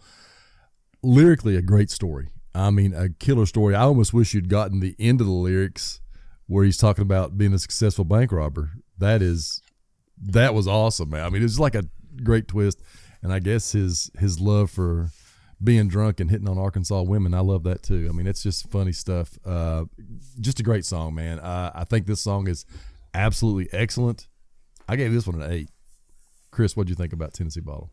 Lyrically, 1.02 1.56
a 1.56 1.62
great 1.62 1.90
story. 1.90 2.30
I 2.52 2.70
mean, 2.70 2.94
a 2.94 3.10
killer 3.10 3.46
story. 3.46 3.76
I 3.76 3.82
almost 3.82 4.12
wish 4.12 4.34
you'd 4.34 4.48
gotten 4.48 4.80
the 4.80 4.96
end 4.98 5.20
of 5.20 5.28
the 5.28 5.32
lyrics 5.32 6.00
where 6.46 6.64
he's 6.64 6.78
talking 6.78 7.02
about 7.02 7.38
being 7.38 7.54
a 7.54 7.58
successful 7.60 8.04
bank 8.04 8.32
robber. 8.32 8.72
That 8.98 9.22
is, 9.22 9.62
that 10.20 10.52
was 10.52 10.66
awesome, 10.66 11.10
man. 11.10 11.24
I 11.24 11.30
mean, 11.30 11.44
it's 11.44 11.60
like 11.60 11.76
a 11.76 11.84
great 12.24 12.48
twist. 12.48 12.82
And 13.22 13.32
I 13.32 13.38
guess 13.38 13.72
his 13.72 14.10
his 14.18 14.40
love 14.40 14.70
for 14.70 15.10
being 15.62 15.88
drunk 15.88 16.20
and 16.20 16.30
hitting 16.30 16.48
on 16.48 16.58
Arkansas 16.58 17.02
women, 17.02 17.34
I 17.34 17.40
love 17.40 17.64
that 17.64 17.82
too. 17.82 18.06
I 18.08 18.12
mean, 18.12 18.26
it's 18.26 18.42
just 18.42 18.70
funny 18.70 18.92
stuff. 18.92 19.38
Uh, 19.44 19.84
just 20.40 20.60
a 20.60 20.62
great 20.62 20.84
song, 20.84 21.14
man. 21.14 21.38
Uh, 21.38 21.70
I 21.74 21.84
think 21.84 22.06
this 22.06 22.20
song 22.20 22.48
is 22.48 22.64
absolutely 23.14 23.68
excellent. 23.72 24.28
I 24.88 24.96
gave 24.96 25.12
this 25.12 25.26
one 25.26 25.40
an 25.40 25.50
eight. 25.50 25.68
Chris, 26.50 26.76
what'd 26.76 26.88
you 26.90 26.96
think 26.96 27.12
about 27.12 27.34
Tennessee 27.34 27.60
Bottle? 27.60 27.90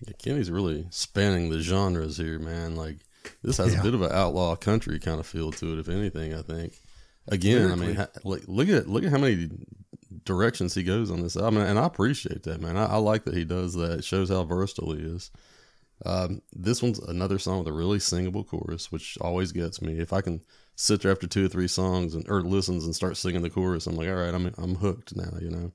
Yeah, 0.00 0.12
Kenny's 0.18 0.50
really 0.50 0.86
spanning 0.90 1.50
the 1.50 1.60
genres 1.60 2.16
here, 2.16 2.38
man. 2.38 2.76
Like 2.76 2.98
this 3.42 3.58
has 3.58 3.74
a 3.74 3.82
bit 3.82 3.94
of 3.94 4.02
an 4.02 4.12
outlaw 4.12 4.56
country 4.56 4.98
kind 4.98 5.20
of 5.20 5.26
feel 5.26 5.52
to 5.52 5.72
it, 5.72 5.78
if 5.78 5.88
anything. 5.88 6.34
I 6.34 6.42
think. 6.42 6.74
Again, 7.30 7.70
I 7.70 7.74
mean, 7.74 7.94
ha- 7.96 8.08
like 8.24 8.42
look 8.46 8.68
at 8.68 8.88
look 8.88 9.04
at 9.04 9.10
how 9.10 9.18
many 9.18 9.50
directions 10.24 10.74
he 10.74 10.82
goes 10.82 11.10
on 11.10 11.20
this 11.20 11.36
album, 11.36 11.62
and 11.62 11.78
I 11.78 11.84
appreciate 11.84 12.44
that, 12.44 12.60
man. 12.60 12.76
I, 12.76 12.86
I 12.86 12.96
like 12.96 13.24
that 13.24 13.34
he 13.34 13.44
does 13.44 13.74
that. 13.74 13.98
It 13.98 14.04
shows 14.04 14.30
how 14.30 14.44
versatile 14.44 14.94
he 14.94 15.02
is. 15.02 15.30
Um, 16.04 16.42
this 16.52 16.82
one's 16.82 16.98
another 17.00 17.38
song 17.38 17.58
with 17.58 17.68
a 17.68 17.72
really 17.72 17.98
singable 17.98 18.44
chorus, 18.44 18.92
which 18.92 19.18
always 19.20 19.52
gets 19.52 19.82
me. 19.82 19.98
If 19.98 20.12
I 20.12 20.20
can 20.20 20.40
sit 20.76 21.02
there 21.02 21.10
after 21.10 21.26
two 21.26 21.46
or 21.46 21.48
three 21.48 21.66
songs 21.68 22.14
and 22.14 22.28
or 22.28 22.42
listens 22.42 22.84
and 22.84 22.94
start 22.94 23.16
singing 23.16 23.42
the 23.42 23.50
chorus, 23.50 23.86
I'm 23.86 23.96
like, 23.96 24.08
all 24.08 24.14
right, 24.14 24.34
I'm 24.34 24.52
I'm 24.58 24.76
hooked 24.76 25.16
now. 25.16 25.36
You 25.40 25.50
know, 25.50 25.72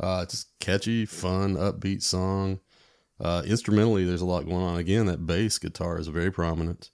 uh, 0.00 0.24
just 0.26 0.58
catchy, 0.58 1.04
fun, 1.06 1.56
upbeat 1.56 2.02
song. 2.02 2.60
Uh, 3.20 3.42
instrumentally, 3.46 4.04
there's 4.04 4.22
a 4.22 4.26
lot 4.26 4.46
going 4.46 4.62
on. 4.62 4.78
Again, 4.78 5.06
that 5.06 5.26
bass 5.26 5.58
guitar 5.58 5.98
is 5.98 6.08
very 6.08 6.32
prominent. 6.32 6.90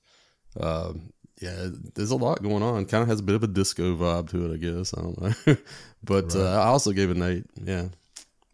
Uh, 0.59 0.95
yeah, 1.41 1.69
there's 1.95 2.11
a 2.11 2.17
lot 2.17 2.43
going 2.43 2.63
on. 2.63 2.85
Kind 2.87 3.03
of 3.03 3.09
has 3.09 3.21
a 3.21 3.23
bit 3.23 3.37
of 3.37 3.45
a 3.45 3.47
disco 3.47 3.97
vibe 3.97 4.29
to 4.31 4.47
it, 4.51 4.55
I 4.55 4.57
guess. 4.57 4.93
I 4.93 5.03
don't 5.03 5.21
know, 5.21 5.57
but 6.03 6.35
uh, 6.35 6.61
I 6.61 6.67
also 6.67 6.91
gave 6.93 7.11
it 7.11 7.17
an 7.17 7.23
eight. 7.23 7.45
Yeah, 7.63 7.89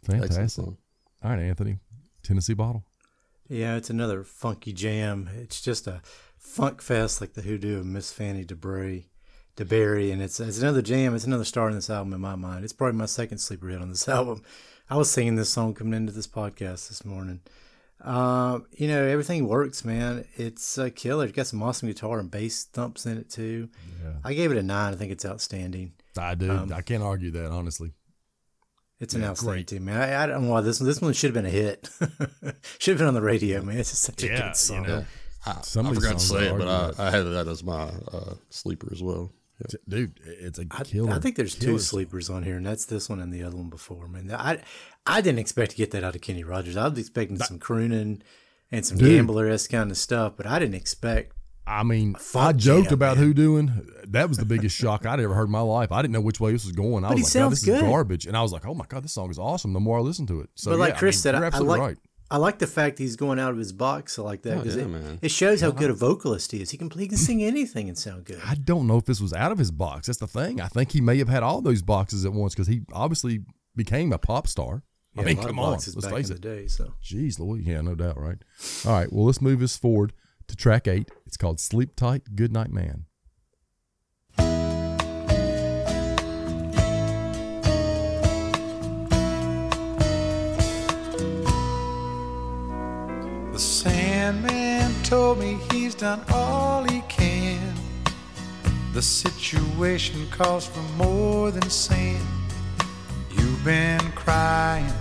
Fantastic. 0.03 0.49
song. 0.51 0.77
All 1.23 1.31
right, 1.31 1.39
Anthony. 1.39 1.79
Tennessee 2.21 2.53
Bottle. 2.53 2.85
Yeah, 3.47 3.75
it's 3.75 3.89
another 3.89 4.23
funky 4.23 4.73
jam. 4.73 5.29
It's 5.37 5.61
just 5.61 5.87
a 5.87 6.01
funk 6.37 6.81
fest 6.81 7.21
like 7.21 7.33
the 7.33 7.41
hoodoo 7.41 7.79
of 7.79 7.85
Miss 7.85 8.11
Fanny 8.11 8.43
DeBray, 8.43 9.05
DeBerry, 9.55 10.11
and 10.11 10.21
it's 10.21 10.39
it's 10.39 10.59
another 10.59 10.81
jam. 10.81 11.15
It's 11.15 11.25
another 11.25 11.45
star 11.45 11.69
in 11.69 11.75
this 11.75 11.89
album 11.89 12.13
in 12.13 12.21
my 12.21 12.35
mind. 12.35 12.63
It's 12.63 12.73
probably 12.73 12.97
my 12.97 13.05
second 13.05 13.37
sleeper 13.37 13.67
hit 13.69 13.81
on 13.81 13.89
this 13.89 14.07
album. 14.09 14.43
I 14.89 14.97
was 14.97 15.09
singing 15.11 15.35
this 15.35 15.49
song 15.49 15.73
coming 15.73 15.93
into 15.93 16.11
this 16.11 16.27
podcast 16.27 16.87
this 16.89 17.05
morning. 17.05 17.41
Uh, 18.03 18.59
you 18.73 18.87
know, 18.87 19.03
everything 19.03 19.47
works, 19.47 19.83
man. 19.85 20.25
It's 20.35 20.77
a 20.77 20.91
killer. 20.91 21.25
It's 21.25 21.33
got 21.33 21.47
some 21.47 21.63
awesome 21.63 21.87
guitar 21.87 22.19
and 22.19 22.29
bass 22.29 22.65
thumps 22.65 23.05
in 23.05 23.17
it 23.17 23.29
too. 23.29 23.69
I 24.23 24.33
gave 24.33 24.51
it 24.51 24.57
a 24.57 24.63
nine. 24.63 24.93
I 24.93 24.95
think 24.95 25.11
it's 25.11 25.25
outstanding. 25.25 25.93
I 26.17 26.35
do. 26.35 26.51
Um, 26.51 26.73
I 26.73 26.81
can't 26.81 27.01
argue 27.03 27.31
that, 27.31 27.51
honestly. 27.51 27.93
It's 28.99 29.13
an 29.13 29.21
Yeah, 29.21 29.29
outstanding 29.29 29.55
great. 29.57 29.67
team, 29.67 29.85
man. 29.85 29.97
I, 30.01 30.23
I 30.23 30.25
don't 30.25 30.45
know 30.45 30.51
why 30.51 30.61
this 30.61 30.79
one. 30.79 30.87
This 30.87 31.01
one 31.01 31.13
should 31.13 31.35
have 31.35 31.43
been 31.43 31.45
a 31.45 31.49
hit. 31.49 31.89
should 32.79 32.91
have 32.93 32.97
been 32.99 33.07
on 33.07 33.13
the 33.13 33.21
radio, 33.21 33.61
man. 33.61 33.77
It's 33.77 33.89
just 33.91 34.03
such 34.03 34.23
a 34.23 34.27
good 34.29 34.55
song. 34.55 34.83
you 34.83 34.87
know. 34.89 35.05
I, 35.45 35.59
Some 35.61 35.87
I 35.87 35.93
forgot 35.93 36.13
to 36.13 36.19
say 36.19 36.47
it, 36.47 36.57
but 36.57 36.67
I, 36.67 37.07
I 37.07 37.11
had 37.11 37.21
that 37.23 37.47
as 37.47 37.63
my 37.63 37.83
uh, 38.11 38.33
sleeper 38.49 38.89
as 38.91 39.03
well. 39.03 39.31
Yeah. 39.59 39.77
Dude, 39.87 40.19
it's 40.25 40.59
a 40.59 40.65
I, 40.71 40.83
killer. 40.83 41.11
I 41.13 41.19
think 41.19 41.35
there's 41.35 41.55
two 41.55 41.67
killer 41.67 41.79
sleepers 41.79 42.29
on 42.29 42.43
here, 42.43 42.57
and 42.57 42.65
that's 42.65 42.85
this 42.85 43.07
one 43.09 43.19
and 43.21 43.31
the 43.31 43.43
other 43.43 43.55
one 43.55 43.69
before. 43.69 44.07
Man, 44.07 44.31
I 44.31 44.61
I 45.05 45.21
didn't 45.21 45.39
expect 45.39 45.71
to 45.71 45.77
get 45.77 45.91
that 45.91 46.03
out 46.03 46.15
of 46.15 46.21
Kenny 46.21 46.43
Rogers. 46.43 46.75
I 46.75 46.87
was 46.87 46.97
expecting 46.97 47.37
some 47.37 47.59
crooning 47.59 48.21
and 48.71 48.85
some 48.85 48.97
Dude. 48.97 49.09
gambler 49.09 49.47
esque 49.47 49.69
kind 49.71 49.91
of 49.91 49.97
stuff, 49.97 50.33
but 50.35 50.45
I 50.47 50.57
didn't 50.59 50.75
expect. 50.75 51.35
I 51.67 51.83
mean, 51.83 52.13
funk 52.15 52.45
I 52.45 52.51
joked 52.53 52.85
jam, 52.89 52.93
about 52.93 53.17
man. 53.17 53.33
hoodooing. 53.33 54.11
That 54.11 54.29
was 54.29 54.37
the 54.37 54.45
biggest 54.45 54.75
shock 54.75 55.05
I'd 55.05 55.19
ever 55.19 55.33
heard 55.33 55.45
in 55.45 55.51
my 55.51 55.61
life. 55.61 55.91
I 55.91 56.01
didn't 56.01 56.13
know 56.13 56.21
which 56.21 56.39
way 56.39 56.51
this 56.51 56.63
was 56.63 56.73
going. 56.73 57.03
I 57.03 57.09
But 57.09 57.17
was 57.17 57.19
he 57.19 57.23
like, 57.23 57.33
God, 57.33 57.39
sounds 57.49 57.61
this 57.61 57.65
good. 57.65 57.75
is 57.83 57.89
garbage. 57.89 58.25
And 58.27 58.37
I 58.37 58.41
was 58.43 58.51
like, 58.51 58.65
oh 58.67 58.73
my 58.75 58.85
God, 58.87 59.03
this 59.03 59.13
song 59.13 59.31
is 59.31 59.39
awesome. 59.39 59.73
The 59.73 59.79
more 59.79 59.97
I 59.97 60.01
listen 60.01 60.27
to 60.27 60.41
it. 60.41 60.49
So, 60.55 60.71
but 60.71 60.79
like 60.79 60.93
yeah, 60.93 60.99
Chris 60.99 61.15
I 61.25 61.31
mean, 61.31 61.41
said, 61.41 61.53
you're 61.53 61.55
I, 61.55 61.57
I 61.57 61.59
like 61.59 61.81
right. 61.81 61.97
I 62.31 62.37
like 62.37 62.57
the 62.59 62.67
fact 62.67 62.97
he's 62.99 63.15
going 63.15 63.39
out 63.39 63.51
of 63.51 63.57
his 63.57 63.71
box 63.71 64.17
like 64.17 64.41
that 64.43 64.53
Oh, 64.55 64.57
because 64.59 64.75
yeah, 64.75 64.83
it, 64.83 64.87
man. 64.87 65.19
it 65.21 65.29
shows 65.31 65.61
how 65.61 65.69
good 65.71 65.89
a 65.91 65.93
vocalist 65.93 66.51
he 66.51 66.61
is. 66.61 66.71
He 66.71 66.77
can 66.77 66.89
he 66.89 67.07
can 67.07 67.17
sing 67.17 67.43
anything 67.43 67.87
and 67.87 67.97
sound 67.97 68.25
good. 68.25 68.39
I 68.45 68.55
don't 68.55 68.87
know 68.87 68.97
if 68.97 69.05
this 69.05 69.21
was 69.21 69.31
out 69.33 69.51
of 69.51 69.57
his 69.59 69.69
box. 69.71 70.07
That's 70.07 70.19
the 70.19 70.27
thing. 70.27 70.59
I 70.61 70.67
think 70.67 70.91
he 70.91 71.01
may 71.01 71.17
have 71.19 71.29
had 71.29 71.43
all 71.43 71.61
those 71.61 71.81
boxes 71.81 72.25
at 72.25 72.33
once 72.33 72.53
because 72.55 72.67
he 72.67 72.81
obviously 72.93 73.41
became 73.75 74.11
a 74.13 74.17
pop 74.17 74.47
star. 74.47 74.83
I 75.17 75.21
Yeah, 75.21 75.25
mean, 75.27 75.37
a 75.37 75.41
lot 75.41 75.43
of 75.45 75.49
come 75.55 75.59
on. 75.59 75.71
boxes 75.73 75.95
Let's 75.95 76.07
face 76.09 76.29
it. 76.29 76.33
the 76.33 76.39
day. 76.39 76.67
So 76.67 76.93
Jeez, 77.03 77.39
Louis. 77.39 77.61
Yeah, 77.63 77.81
no 77.81 77.93
doubt, 77.95 78.17
right? 78.19 78.37
All 78.85 78.91
right. 78.91 79.11
Well, 79.13 79.25
let's 79.25 79.41
move 79.41 79.59
this 79.59 79.77
forward 79.77 80.11
to 80.47 80.55
track 80.55 80.87
eight. 80.87 81.09
It's 81.25 81.37
called 81.37 81.59
Sleep 81.59 81.95
Tight, 81.95 82.35
Good 82.35 82.51
Night 82.51 82.71
Man. 82.71 83.05
The 93.55 93.59
Sandman 93.61 94.91
told 95.03 95.39
me 95.39 95.57
he's 95.71 95.95
done 95.95 96.21
all 96.33 96.83
he 96.83 96.99
can. 97.07 97.73
The 98.93 99.01
situation 99.01 100.27
calls 100.29 100.67
for 100.67 100.81
more 100.97 101.51
than 101.51 101.69
sand. 101.69 102.25
You've 103.31 103.63
been 103.63 103.99
crying 104.11 104.91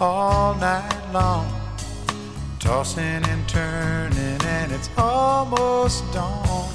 all 0.00 0.54
night 0.56 1.12
long, 1.12 1.59
tossing 2.60 3.02
and 3.02 3.48
turning, 3.48 4.38
and 4.44 4.70
it's 4.70 4.90
almost 4.96 6.04
dawn. 6.12 6.70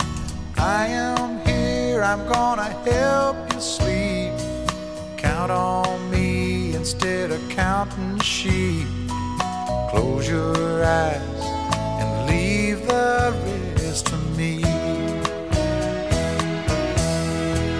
I 0.58 0.88
am 0.88 1.46
here, 1.46 2.04
I'm 2.04 2.28
gonna 2.28 2.72
help 2.90 3.54
you 3.54 3.62
sleep. 3.62 4.34
Count 5.16 5.52
on 5.52 6.10
me 6.10 6.74
instead 6.76 7.32
of 7.32 7.40
counting 7.50 8.20
sheep. 8.20 8.88
Close 9.92 10.28
your 10.28 10.84
eyes 10.84 11.42
and 12.02 12.30
leave 12.30 12.86
the 12.88 13.34
rest 13.78 14.08
to 14.08 14.18
me. 14.38 14.64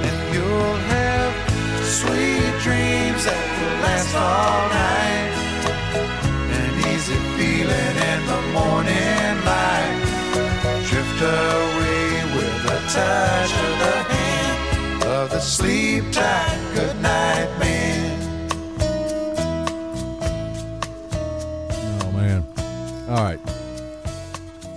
And 0.08 0.34
you'll 0.34 0.80
have 0.94 1.34
sweet 1.84 2.54
dreams 2.62 3.26
that 3.26 3.44
will 3.58 3.78
last 3.84 4.16
all 4.16 4.70
night. 4.70 4.85
Sleep 15.40 16.04
tight 16.12 16.72
goodnight 16.74 17.60
man. 17.60 18.50
Oh 22.02 22.12
man. 22.12 22.46
All 23.10 23.24
right. 23.24 23.40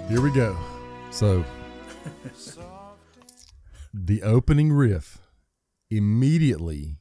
Here 0.09 0.21
we 0.21 0.31
go. 0.31 0.57
So 1.11 1.45
the 3.93 4.23
opening 4.23 4.73
riff 4.73 5.19
immediately 5.91 6.97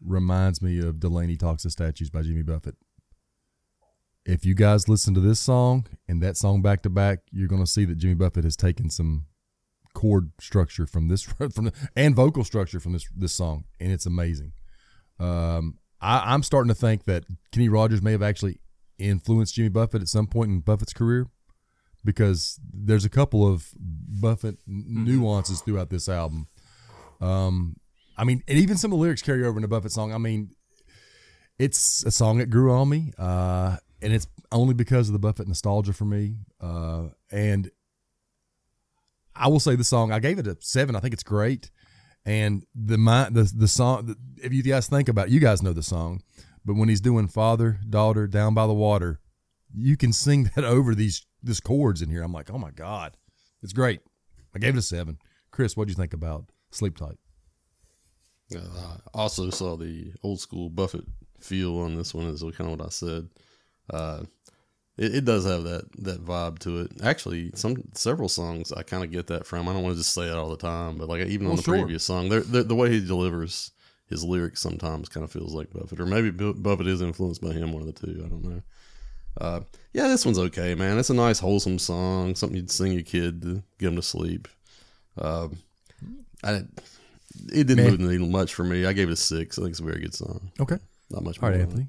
reminds 0.00 0.62
me 0.62 0.78
of 0.80 1.00
Delaney 1.00 1.36
Talks 1.36 1.62
to 1.62 1.70
Statues 1.70 2.10
by 2.10 2.22
Jimmy 2.22 2.42
Buffett. 2.42 2.76
If 4.24 4.44
you 4.44 4.54
guys 4.54 4.88
listen 4.88 5.14
to 5.14 5.20
this 5.20 5.40
song 5.40 5.86
and 6.06 6.22
that 6.22 6.36
song 6.36 6.62
back 6.62 6.82
to 6.82 6.90
back, 6.90 7.20
you're 7.32 7.48
going 7.48 7.62
to 7.64 7.70
see 7.70 7.84
that 7.84 7.98
Jimmy 7.98 8.14
Buffett 8.14 8.44
has 8.44 8.56
taken 8.56 8.90
some 8.90 9.26
chord 9.94 10.32
structure 10.40 10.86
from 10.86 11.08
this 11.08 11.22
from 11.52 11.66
the, 11.66 11.72
and 11.96 12.14
vocal 12.14 12.44
structure 12.44 12.80
from 12.80 12.92
this 12.92 13.08
this 13.14 13.32
song, 13.32 13.64
and 13.80 13.92
it's 13.92 14.06
amazing. 14.06 14.52
Um, 15.18 15.78
I, 16.00 16.34
I'm 16.34 16.42
starting 16.42 16.68
to 16.68 16.74
think 16.74 17.04
that 17.04 17.24
Kenny 17.52 17.68
Rogers 17.68 18.02
may 18.02 18.12
have 18.12 18.22
actually 18.22 18.60
influenced 18.98 19.54
Jimmy 19.54 19.68
Buffett 19.68 20.02
at 20.02 20.08
some 20.08 20.26
point 20.26 20.50
in 20.50 20.60
Buffett's 20.60 20.92
career 20.92 21.26
because 22.04 22.58
there's 22.72 23.04
a 23.04 23.10
couple 23.10 23.46
of 23.46 23.70
Buffett 23.78 24.58
nuances 24.66 25.60
throughout 25.60 25.90
this 25.90 26.08
album. 26.08 26.48
Um, 27.20 27.76
I 28.16 28.24
mean, 28.24 28.42
and 28.48 28.58
even 28.58 28.76
some 28.76 28.92
of 28.92 28.98
the 28.98 29.02
lyrics 29.02 29.22
carry 29.22 29.44
over 29.44 29.58
in 29.58 29.64
a 29.64 29.68
Buffett 29.68 29.92
song. 29.92 30.12
I 30.12 30.18
mean, 30.18 30.50
it's 31.58 32.04
a 32.04 32.10
song 32.10 32.38
that 32.38 32.50
grew 32.50 32.72
on 32.72 32.88
me, 32.88 33.12
uh, 33.18 33.76
and 34.00 34.12
it's 34.12 34.26
only 34.50 34.74
because 34.74 35.08
of 35.08 35.12
the 35.12 35.18
Buffett 35.18 35.48
nostalgia 35.48 35.92
for 35.92 36.04
me. 36.04 36.36
Uh, 36.60 37.08
and 37.30 37.70
I 39.34 39.48
will 39.48 39.60
say 39.60 39.76
the 39.76 39.84
song 39.84 40.12
I 40.12 40.18
gave 40.18 40.38
it 40.38 40.46
a 40.46 40.56
seven. 40.60 40.96
I 40.96 41.00
think 41.00 41.14
it's 41.14 41.22
great, 41.22 41.70
and 42.24 42.64
the 42.74 42.98
my 42.98 43.28
the 43.30 43.50
the 43.54 43.68
song. 43.68 44.14
If 44.42 44.52
you 44.52 44.62
guys 44.62 44.88
think 44.88 45.08
about, 45.08 45.28
it, 45.28 45.32
you 45.32 45.40
guys 45.40 45.62
know 45.62 45.72
the 45.72 45.82
song, 45.82 46.22
but 46.64 46.74
when 46.74 46.88
he's 46.88 47.00
doing 47.00 47.28
father 47.28 47.80
daughter 47.88 48.26
down 48.26 48.54
by 48.54 48.66
the 48.66 48.74
water, 48.74 49.20
you 49.74 49.96
can 49.96 50.12
sing 50.12 50.44
that 50.54 50.64
over 50.64 50.94
these 50.94 51.24
this 51.42 51.60
chords 51.60 52.02
in 52.02 52.10
here. 52.10 52.22
I'm 52.22 52.32
like, 52.32 52.50
oh 52.50 52.58
my 52.58 52.70
god, 52.70 53.16
it's 53.62 53.72
great. 53.72 54.00
I 54.54 54.58
gave 54.58 54.74
it 54.74 54.78
a 54.78 54.82
seven. 54.82 55.18
Chris, 55.50 55.76
what 55.76 55.86
do 55.86 55.92
you 55.92 55.96
think 55.96 56.12
about 56.12 56.46
Sleep 56.70 56.96
Tight? 56.96 57.18
Uh, 58.54 58.58
I 59.14 59.18
also 59.18 59.50
saw 59.50 59.76
the 59.76 60.12
old 60.22 60.40
school 60.40 60.68
Buffett 60.68 61.04
feel 61.40 61.78
on 61.78 61.96
this 61.96 62.14
one, 62.14 62.26
is 62.26 62.42
kind 62.42 62.70
of 62.70 62.78
what 62.78 62.86
I 62.86 62.90
said. 62.90 63.28
Uh, 63.90 64.22
it, 64.98 65.14
it 65.16 65.24
does 65.24 65.44
have 65.46 65.64
that 65.64 65.84
that 65.98 66.24
vibe 66.24 66.58
to 66.60 66.80
it. 66.80 66.92
Actually, 67.02 67.50
some 67.54 67.76
several 67.94 68.28
songs 68.28 68.72
I 68.72 68.82
kind 68.82 69.02
of 69.04 69.10
get 69.10 69.26
that 69.28 69.46
from. 69.46 69.68
I 69.68 69.72
don't 69.72 69.82
want 69.82 69.94
to 69.94 70.00
just 70.00 70.14
say 70.14 70.28
it 70.28 70.34
all 70.36 70.50
the 70.50 70.56
time, 70.56 70.98
but 70.98 71.08
like 71.08 71.26
even 71.26 71.46
on 71.46 71.56
the 71.56 71.62
sure. 71.62 71.74
previous 71.74 72.04
song, 72.04 72.28
they're, 72.28 72.40
they're- 72.40 72.62
the 72.62 72.74
way 72.74 72.90
he 72.90 73.04
delivers 73.04 73.70
his 74.08 74.22
lyrics 74.24 74.60
sometimes 74.60 75.08
kind 75.08 75.24
of 75.24 75.32
feels 75.32 75.54
like 75.54 75.72
Buffett, 75.72 75.98
or 76.00 76.04
maybe 76.06 76.30
Buffett 76.30 76.86
is 76.86 77.00
influenced 77.00 77.40
by 77.40 77.52
him. 77.52 77.72
One 77.72 77.80
of 77.82 77.86
the 77.94 78.06
two, 78.06 78.22
I 78.24 78.28
don't 78.28 78.44
know. 78.44 78.62
Uh, 79.40 79.60
yeah, 79.94 80.08
this 80.08 80.26
one's 80.26 80.38
okay, 80.38 80.74
man. 80.74 80.98
It's 80.98 81.08
a 81.08 81.14
nice, 81.14 81.38
wholesome 81.38 81.78
song, 81.78 82.34
something 82.34 82.56
you'd 82.56 82.70
sing 82.70 82.92
your 82.92 83.02
kid 83.02 83.40
to 83.42 83.62
get 83.78 83.88
him 83.88 83.96
to 83.96 84.02
sleep. 84.02 84.48
Um, 85.16 85.56
I 86.44 86.64
it 87.48 87.66
didn't 87.66 87.76
Meh. 87.76 87.90
move 87.90 87.98
the 88.00 88.08
needle 88.08 88.28
much 88.28 88.52
for 88.52 88.64
me. 88.64 88.84
I 88.84 88.92
gave 88.92 89.08
it 89.08 89.12
a 89.12 89.16
six. 89.16 89.58
I 89.58 89.62
think 89.62 89.70
it's 89.70 89.80
a 89.80 89.84
very 89.84 90.00
good 90.02 90.12
song. 90.14 90.52
Okay, 90.60 90.76
Not 91.10 91.24
much 91.24 91.42
all 91.42 91.48
right, 91.48 91.56
more. 91.56 91.64
Anthony. 91.64 91.86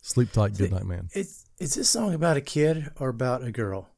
Sleep 0.00 0.32
Tight, 0.32 0.56
Good 0.56 0.72
Night 0.72 0.86
Man. 0.86 1.08
Is 1.14 1.43
is 1.60 1.74
this 1.74 1.88
song 1.88 2.14
about 2.14 2.36
a 2.36 2.40
kid 2.40 2.90
or 2.98 3.08
about 3.08 3.42
a 3.42 3.52
girl? 3.52 3.88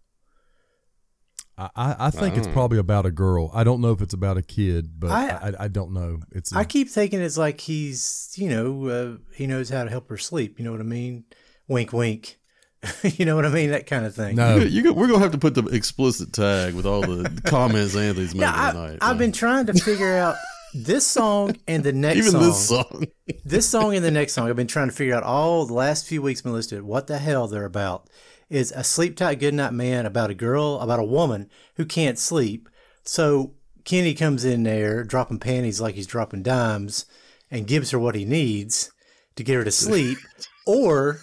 I, 1.59 1.71
I 1.75 1.97
I 2.07 2.11
think 2.11 2.37
it's 2.37 2.47
Oh. 2.47 2.53
probably 2.53 2.79
about 2.79 3.07
a 3.07 3.11
girl. 3.11 3.51
I 3.55 3.65
don't 3.65 3.81
know 3.81 3.91
if 3.93 4.03
it's 4.03 4.13
about 4.15 4.37
a 4.37 4.43
kid, 4.43 4.99
but 5.01 5.11
I 5.11 5.29
I- 5.29 5.49
I, 5.49 5.53
I 5.65 5.69
don't 5.69 5.93
know. 5.93 6.21
It's 6.33 6.53
I 6.55 6.65
keep 6.65 6.91
thinking 6.91 7.21
it's 7.21 7.39
like 7.39 7.61
he's, 7.61 8.33
you 8.37 8.51
know, 8.51 8.87
uh, 8.89 9.17
he 9.35 9.47
knows 9.47 9.71
how 9.71 9.85
to 9.85 9.91
help 9.91 10.09
her 10.11 10.19
sleep. 10.19 10.59
You 10.59 10.65
know 10.67 10.73
what 10.73 10.81
I 10.81 10.85
mean? 10.85 11.25
Wink, 11.69 11.93
wink. 11.93 12.39
you 13.03 13.25
know 13.25 13.35
what 13.37 13.47
I 13.47 13.49
mean? 13.49 13.71
That 13.71 13.87
kind 13.87 14.05
of 14.05 14.15
thing. 14.15 14.37
no. 14.37 14.57
You, 14.59 14.83
you, 14.83 14.93
we're 14.93 15.07
gonna 15.09 15.19
have 15.21 15.33
to 15.33 15.39
put 15.39 15.55
the 15.55 15.65
explicit 15.69 16.33
tag 16.35 16.75
with 16.75 16.85
all 16.85 17.01
the 17.01 17.41
comments 17.47 17.97
Anthony's 17.97 18.35
making 18.35 18.41
Yeah, 18.43 18.73
tonight. 18.73 18.99
I, 19.01 19.07
I've 19.11 19.13
man. 19.13 19.19
been 19.19 19.33
trying 19.33 19.67
to 19.67 19.73
figure 19.73 20.15
out 20.15 20.37
this 20.85 21.07
song 21.07 21.57
and 21.67 21.83
the 21.83 21.93
next 21.93 22.19
even 22.19 22.33
song. 22.33 22.43
this 22.43 22.69
song. 22.69 23.05
this 23.45 23.69
song 23.69 23.95
and 23.95 24.05
the 24.05 24.11
next 24.11 24.35
song, 24.35 24.49
I've 24.49 24.57
been 24.57 24.67
trying 24.67 24.89
to 24.89 24.95
figure 24.95 25.15
out 25.15 25.23
all 25.23 25.65
the 25.67 25.75
last 25.75 26.07
few 26.07 26.23
weeks. 26.23 26.43
Been 26.43 26.53
listed 26.53 26.83
what 26.83 27.07
the 27.07 27.19
hell 27.19 27.47
they're 27.49 27.65
about. 27.65 28.09
Is 28.49 28.73
a 28.73 28.85
sleep 28.85 29.17
tight 29.17 29.41
goodnight 29.41 29.73
man 29.73 30.07
about 30.07 30.31
a 30.31 30.35
girl 30.35 30.79
about 30.81 31.01
a 31.01 31.05
woman 31.05 31.51
who 31.75 31.85
can't 31.85 32.19
sleep. 32.19 32.69
So 33.03 33.55
Kenny 33.85 34.15
comes 34.15 34.45
in 34.45 34.63
there 34.63 35.03
dropping 35.03 35.41
panties 35.41 35.81
like 35.81 35.97
he's 35.97 36.07
dropping 36.07 36.45
dimes 36.45 37.07
and 37.51 37.67
gives 37.67 37.91
her 37.91 37.99
what 37.99 38.15
he 38.15 38.25
needs 38.25 38.93
to 39.35 39.43
get 39.43 39.57
her 39.57 39.65
to 39.65 39.73
sleep, 39.73 40.19
or 40.67 41.21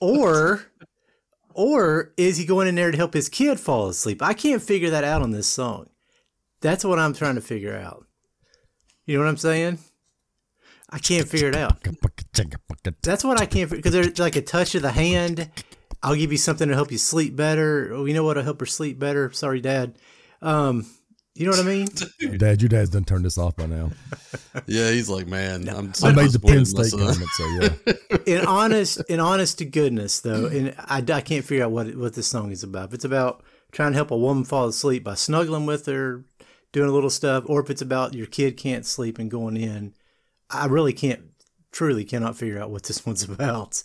or 0.00 0.66
or 1.54 2.12
is 2.16 2.36
he 2.36 2.44
going 2.44 2.68
in 2.68 2.76
there 2.76 2.90
to 2.90 2.96
help 2.96 3.14
his 3.14 3.28
kid 3.28 3.58
fall 3.58 3.88
asleep? 3.88 4.22
I 4.22 4.34
can't 4.34 4.62
figure 4.62 4.90
that 4.90 5.04
out 5.04 5.22
on 5.22 5.30
this 5.30 5.48
song. 5.48 5.90
That's 6.60 6.84
what 6.84 6.98
I'm 6.98 7.14
trying 7.14 7.34
to 7.34 7.40
figure 7.40 7.76
out. 7.76 8.06
You 9.10 9.16
know 9.16 9.24
what 9.24 9.30
I'm 9.30 9.38
saying? 9.38 9.80
I 10.88 11.00
can't 11.00 11.26
figure 11.26 11.48
it 11.48 11.56
out. 11.56 11.84
That's 13.02 13.24
what 13.24 13.40
I 13.40 13.46
can't 13.46 13.68
because 13.68 13.90
there's 13.90 14.20
like 14.20 14.36
a 14.36 14.40
touch 14.40 14.76
of 14.76 14.82
the 14.82 14.92
hand. 14.92 15.50
I'll 16.00 16.14
give 16.14 16.30
you 16.30 16.38
something 16.38 16.68
to 16.68 16.76
help 16.76 16.92
you 16.92 16.98
sleep 16.98 17.34
better. 17.34 17.92
Oh, 17.92 18.04
you 18.04 18.14
know 18.14 18.22
what 18.22 18.36
will 18.36 18.44
help 18.44 18.60
her 18.60 18.66
sleep 18.66 19.00
better? 19.00 19.32
Sorry, 19.32 19.60
Dad. 19.60 19.96
Um, 20.42 20.86
you 21.34 21.44
know 21.44 21.50
what 21.50 21.58
I 21.58 21.64
mean? 21.64 21.88
Dad, 22.38 22.62
your 22.62 22.68
dad's 22.68 22.90
done 22.90 23.02
turned 23.02 23.24
this 23.24 23.36
off 23.36 23.56
by 23.56 23.66
now. 23.66 23.90
Yeah, 24.68 24.92
he's 24.92 25.08
like, 25.08 25.26
man, 25.26 25.68
I'm 25.68 25.92
so 25.92 26.06
I 26.06 26.12
made 26.12 26.30
the 26.30 26.38
Penn 26.38 26.58
in 26.58 26.64
State 26.64 26.92
comment, 26.92 27.30
so 27.30 27.46
yeah. 27.46 28.16
in 28.38 28.46
honest, 28.46 29.02
in 29.08 29.18
honest 29.18 29.58
to 29.58 29.64
goodness, 29.64 30.20
though, 30.20 30.46
and 30.46 30.72
I, 30.78 30.98
I 30.98 31.20
can't 31.20 31.44
figure 31.44 31.64
out 31.64 31.72
what 31.72 31.96
what 31.96 32.14
this 32.14 32.28
song 32.28 32.52
is 32.52 32.62
about. 32.62 32.90
If 32.90 32.94
it's 32.94 33.04
about 33.04 33.42
trying 33.72 33.90
to 33.90 33.96
help 33.96 34.12
a 34.12 34.16
woman 34.16 34.44
fall 34.44 34.68
asleep 34.68 35.02
by 35.02 35.14
snuggling 35.14 35.66
with 35.66 35.86
her, 35.86 36.24
doing 36.72 36.88
a 36.88 36.92
little 36.92 37.10
stuff, 37.10 37.44
or 37.46 37.60
if 37.60 37.70
it's 37.70 37.82
about 37.82 38.14
your 38.14 38.26
kid 38.26 38.56
can't 38.56 38.86
sleep 38.86 39.18
and 39.18 39.30
going 39.30 39.56
in, 39.56 39.94
I 40.48 40.66
really 40.66 40.92
can't, 40.92 41.22
truly 41.72 42.04
cannot 42.04 42.36
figure 42.36 42.60
out 42.60 42.70
what 42.70 42.82
this 42.84 43.04
one's 43.04 43.24
about. 43.24 43.82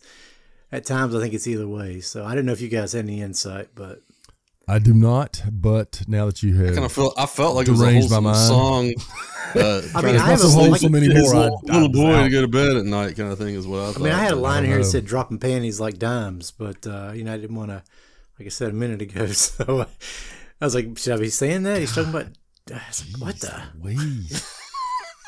At 0.72 0.86
times, 0.86 1.16
I 1.16 1.22
think 1.22 1.34
it's 1.34 1.48
either 1.48 1.68
way. 1.68 2.02
So 2.02 2.26
I 2.26 2.36
don't 2.36 2.46
know 2.46 2.52
if 2.52 2.62
you 2.62 2.70
guys 2.70 2.94
had 2.94 3.06
any 3.06 3.22
insight, 3.22 3.70
but 3.76 4.00
I 4.68 4.80
do 4.80 4.94
not, 4.94 5.44
but 5.52 6.02
now 6.08 6.26
that 6.26 6.42
you 6.42 6.56
have, 6.56 6.74
kind 6.74 6.86
of 6.86 6.92
felt 6.92 7.14
I 7.18 7.28
felt 7.28 7.56
like 7.56 7.68
it 7.68 7.72
was 7.72 7.82
a 7.82 7.86
Deranged 7.86 8.10
my 8.10 8.18
wholesome 8.18 8.48
song. 8.48 8.94
Uh, 9.56 9.82
I 9.96 10.02
mean, 10.02 10.18
I 10.18 10.26
have 10.26 10.42
a 10.42 10.50
so 10.50 10.58
like, 10.58 10.68
wholesome 10.68 10.94
his 10.96 11.04
anymore. 11.04 11.34
little, 11.34 11.62
little 11.64 11.88
boy 11.88 12.14
out. 12.14 12.24
to 12.24 12.30
go 12.30 12.42
to 12.42 12.48
bed 12.48 12.76
at 12.76 12.84
night, 12.84 13.16
kind 13.16 13.32
of 13.32 13.38
thing, 13.38 13.56
is 13.56 13.66
what 13.66 13.80
I 13.80 13.94
I 13.94 14.04
mean, 14.04 14.12
I 14.12 14.22
had 14.22 14.34
a 14.34 14.36
line 14.36 14.66
in 14.66 14.72
here 14.72 14.80
that 14.80 14.84
said 14.84 15.06
dropping 15.06 15.38
panties 15.40 15.80
like 15.80 15.98
dimes, 15.98 16.52
but 16.52 16.86
uh, 16.86 17.14
you 17.16 17.24
know, 17.24 17.34
I 17.34 17.38
didn't 17.38 17.56
want 17.56 17.70
to, 17.70 17.82
like 18.38 18.48
I 18.48 18.50
said 18.50 18.72
a 18.72 18.74
minute 18.74 19.02
ago. 19.02 19.28
So 19.32 19.88
I 20.60 20.66
was 20.66 20.76
like, 20.76 20.98
should 20.98 21.14
I 21.14 21.18
be 21.18 21.30
saying 21.30 21.64
that? 21.64 21.80
He's 21.80 21.96
talking 21.96 22.10
about. 22.10 22.28
I 22.72 22.82
was 22.88 23.06
what 23.20 23.40
the? 23.40 23.62
Wee. 23.80 24.28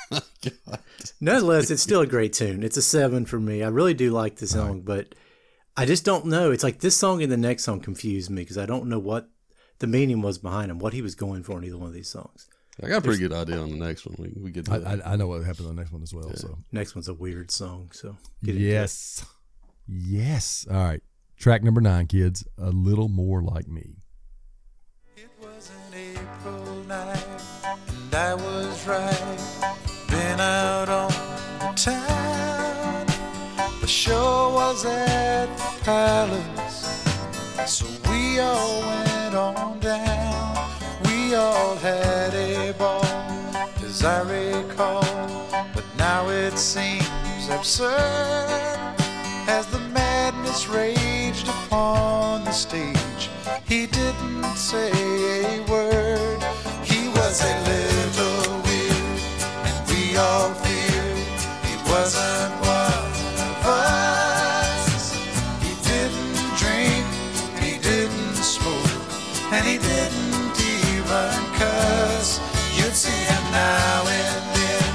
Nonetheless, 1.21 1.69
it's 1.69 1.83
still 1.83 2.01
a 2.01 2.07
great 2.07 2.33
tune. 2.33 2.63
It's 2.63 2.77
a 2.77 2.81
seven 2.81 3.25
for 3.25 3.39
me. 3.39 3.61
I 3.63 3.67
really 3.67 3.93
do 3.93 4.11
like 4.11 4.37
the 4.37 4.47
song, 4.47 4.81
but 4.81 5.13
I 5.75 5.85
just 5.85 6.05
don't 6.05 6.25
know. 6.27 6.51
It's 6.51 6.63
like 6.63 6.79
this 6.79 6.95
song 6.95 7.21
and 7.21 7.31
the 7.31 7.37
next 7.37 7.63
song 7.65 7.79
confused 7.81 8.29
me 8.29 8.41
because 8.41 8.57
I 8.57 8.65
don't 8.65 8.87
know 8.87 8.99
what 8.99 9.29
the 9.79 9.87
meaning 9.87 10.21
was 10.21 10.37
behind 10.37 10.71
him, 10.71 10.79
what 10.79 10.93
he 10.93 11.01
was 11.01 11.13
going 11.15 11.43
for 11.43 11.57
in 11.57 11.65
either 11.65 11.77
one 11.77 11.87
of 11.87 11.93
these 11.93 12.09
songs. 12.09 12.47
I 12.81 12.87
got 12.87 12.99
a 12.99 13.01
pretty 13.01 13.19
good 13.19 13.33
idea 13.33 13.59
on 13.59 13.71
the 13.71 13.85
next 13.85 14.05
one. 14.05 14.15
We 14.19 14.33
we 14.41 14.51
get 14.51 14.69
I. 14.69 14.77
I, 14.77 15.13
I 15.13 15.15
know 15.15 15.27
what 15.27 15.43
happened 15.43 15.67
on 15.67 15.75
the 15.75 15.81
next 15.81 15.91
one 15.91 16.03
as 16.03 16.13
well. 16.13 16.33
So 16.35 16.57
Next 16.71 16.95
one's 16.95 17.07
a 17.07 17.13
weird 17.13 17.49
song, 17.51 17.89
so 17.91 18.17
get 18.43 18.55
into 18.55 18.67
it. 18.67 18.71
yes, 18.71 19.25
yes. 19.87 20.67
All 20.69 20.77
right, 20.77 21.01
track 21.37 21.63
number 21.63 21.81
nine, 21.81 22.05
kids. 22.05 22.47
A 22.59 22.69
little 22.69 23.09
more 23.09 23.41
like 23.41 23.67
me. 23.67 23.97
Night, 26.87 27.25
and 27.87 28.15
I 28.15 28.33
was 28.33 28.87
right. 28.87 29.37
Been 30.09 30.39
out 30.39 30.89
on 30.89 31.11
the 31.59 31.73
town. 31.75 33.05
The 33.81 33.87
show 33.87 34.51
was 34.53 34.85
at 34.85 35.47
the 35.57 35.83
palace, 35.83 37.03
so 37.65 37.85
we 38.09 38.39
all 38.39 38.81
went 38.81 39.35
on 39.35 39.79
down. 39.79 40.69
We 41.05 41.35
all 41.35 41.75
had 41.75 42.33
a 42.33 42.73
ball, 42.73 43.03
as 43.83 44.03
I 44.03 44.21
recall. 44.21 45.03
But 45.73 45.85
now 45.97 46.29
it 46.29 46.57
seems 46.57 47.49
absurd 47.49 47.97
as 49.47 49.65
the 49.67 49.79
madness 49.93 50.67
raged 50.67 51.47
upon 51.47 52.45
the 52.45 52.51
stage. 52.51 53.29
He 53.67 53.85
didn't 53.85 54.55
say 54.55 54.91
a 54.93 55.59
word. 55.69 56.41
He 56.85 57.09
was 57.09 57.43
a 57.43 57.53
little 57.67 58.61
weird, 58.63 59.19
and 59.67 59.89
we 59.89 60.15
all 60.15 60.53
feared 60.63 61.17
he 61.67 61.75
wasn't 61.91 62.53
one 62.63 63.11
of 63.43 63.65
us. 63.67 65.11
He 65.59 65.75
didn't 65.83 66.39
drink, 66.55 67.05
he 67.59 67.77
didn't 67.77 68.35
smoke, 68.39 69.03
and 69.51 69.65
he 69.67 69.77
didn't 69.77 70.55
even 70.87 71.35
cuss. 71.59 72.39
You'd 72.73 72.95
see 72.95 73.11
him 73.11 73.43
now 73.51 74.07
and 74.07 74.43
then 74.55 74.91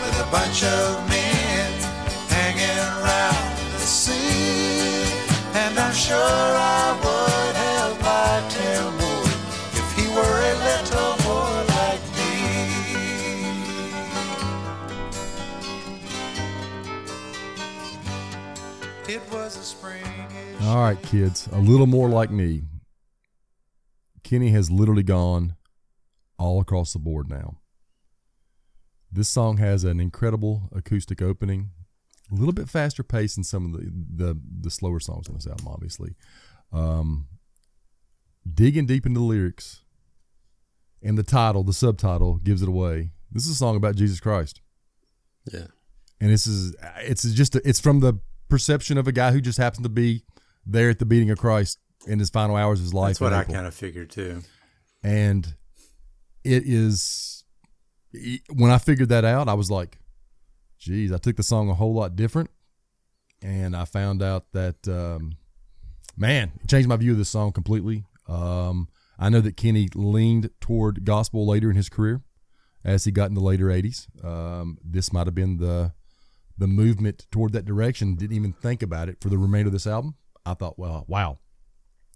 with 0.00 0.26
a 0.26 0.28
bunch 0.32 0.64
of 0.64 1.06
men 1.10 1.72
hanging 2.32 2.80
around 3.04 3.56
the 3.74 3.80
sea. 3.80 5.12
And 5.52 5.78
I'm 5.78 5.92
sure 5.92 6.16
I 6.16 6.98
would 7.04 7.13
All 20.74 20.80
right, 20.80 21.00
kids. 21.02 21.48
A 21.52 21.58
little 21.58 21.86
more 21.86 22.08
like 22.08 22.32
me. 22.32 22.64
Kenny 24.24 24.50
has 24.50 24.72
literally 24.72 25.04
gone 25.04 25.54
all 26.36 26.60
across 26.60 26.92
the 26.92 26.98
board 26.98 27.30
now. 27.30 27.58
This 29.12 29.28
song 29.28 29.58
has 29.58 29.84
an 29.84 30.00
incredible 30.00 30.68
acoustic 30.74 31.22
opening, 31.22 31.70
a 32.28 32.34
little 32.34 32.52
bit 32.52 32.68
faster 32.68 33.04
pace 33.04 33.36
than 33.36 33.44
some 33.44 33.66
of 33.66 33.72
the 33.80 33.88
the, 34.24 34.40
the 34.62 34.70
slower 34.70 34.98
songs 34.98 35.28
on 35.28 35.36
this 35.36 35.46
album, 35.46 35.68
obviously. 35.68 36.16
Um, 36.72 37.28
digging 38.52 38.86
deep 38.86 39.06
into 39.06 39.20
the 39.20 39.26
lyrics 39.26 39.82
and 41.00 41.16
the 41.16 41.22
title, 41.22 41.62
the 41.62 41.72
subtitle 41.72 42.38
gives 42.38 42.62
it 42.62 42.68
away. 42.68 43.12
This 43.30 43.44
is 43.44 43.52
a 43.52 43.54
song 43.54 43.76
about 43.76 43.94
Jesus 43.94 44.18
Christ 44.18 44.60
yeah. 45.52 45.66
and 46.20 46.32
this 46.32 46.48
is 46.48 46.74
it's 46.98 47.22
just 47.32 47.54
it's 47.54 47.78
from 47.78 48.00
the 48.00 48.14
perception 48.48 48.98
of 48.98 49.06
a 49.06 49.12
guy 49.12 49.30
who 49.30 49.40
just 49.40 49.58
happens 49.58 49.84
to 49.84 49.88
be 49.88 50.24
there 50.66 50.90
at 50.90 50.98
the 50.98 51.06
beating 51.06 51.30
of 51.30 51.38
Christ 51.38 51.78
in 52.06 52.18
his 52.18 52.30
final 52.30 52.56
hours 52.56 52.80
of 52.80 52.84
his 52.84 52.94
life. 52.94 53.18
That's 53.18 53.20
what 53.20 53.32
I 53.32 53.44
kind 53.44 53.66
of 53.66 53.74
figured 53.74 54.10
too. 54.10 54.42
and 55.02 55.54
it 56.44 56.64
is 56.64 57.44
when 58.54 58.70
I 58.70 58.78
figured 58.78 59.08
that 59.08 59.24
out, 59.24 59.48
I 59.48 59.54
was 59.54 59.70
like, 59.70 59.98
"Geez, 60.78 61.12
I 61.12 61.18
took 61.18 61.36
the 61.36 61.42
song 61.42 61.68
a 61.70 61.74
whole 61.74 61.94
lot 61.94 62.16
different," 62.16 62.50
and 63.42 63.74
I 63.76 63.84
found 63.84 64.22
out 64.22 64.52
that 64.52 64.86
um, 64.88 65.32
man, 66.16 66.52
it 66.62 66.68
changed 66.68 66.88
my 66.88 66.96
view 66.96 67.12
of 67.12 67.18
this 67.18 67.30
song 67.30 67.52
completely. 67.52 68.04
Um, 68.28 68.88
I 69.18 69.28
know 69.28 69.40
that 69.40 69.56
Kenny 69.56 69.88
leaned 69.94 70.50
toward 70.60 71.04
gospel 71.04 71.46
later 71.46 71.70
in 71.70 71.76
his 71.76 71.88
career 71.88 72.22
as 72.84 73.04
he 73.04 73.10
got 73.10 73.28
in 73.28 73.34
the 73.34 73.40
later 73.40 73.66
'80s. 73.66 74.06
Um, 74.24 74.78
this 74.84 75.12
might 75.12 75.26
have 75.26 75.34
been 75.34 75.58
the 75.58 75.92
the 76.56 76.66
movement 76.68 77.26
toward 77.30 77.52
that 77.52 77.64
direction. 77.64 78.14
Didn't 78.14 78.36
even 78.36 78.52
think 78.52 78.82
about 78.82 79.08
it 79.08 79.18
for 79.20 79.28
the 79.28 79.38
remainder 79.38 79.68
of 79.68 79.72
this 79.72 79.86
album. 79.86 80.14
I 80.46 80.54
thought, 80.54 80.78
well, 80.78 81.04
wow. 81.08 81.38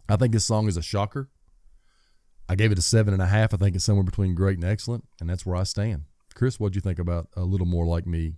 I 0.09 0.17
think 0.17 0.33
this 0.33 0.45
song 0.45 0.69
is 0.69 0.77
a 0.77 0.83
shocker. 0.83 1.29
I 2.49 2.55
gave 2.55 2.73
it 2.73 2.79
a 2.79 2.83
seven 2.83 3.13
and 3.13 3.23
a 3.23 3.27
half. 3.27 3.53
I 3.53 3.59
think 3.59 3.77
it's 3.77 3.85
somewhere 3.85 4.05
between 4.05 4.35
great 4.35 4.57
and 4.57 4.65
excellent, 4.65 5.05
and 5.21 5.29
that's 5.29 5.45
where 5.45 5.57
I 5.57 5.65
stand. 5.65 6.05
Chris, 6.35 6.59
what'd 6.59 6.75
you 6.75 6.81
think 6.81 6.99
about 6.99 7.29
a 7.37 7.43
little 7.43 7.67
more 7.67 7.87
like 7.87 8.07
me? 8.07 8.37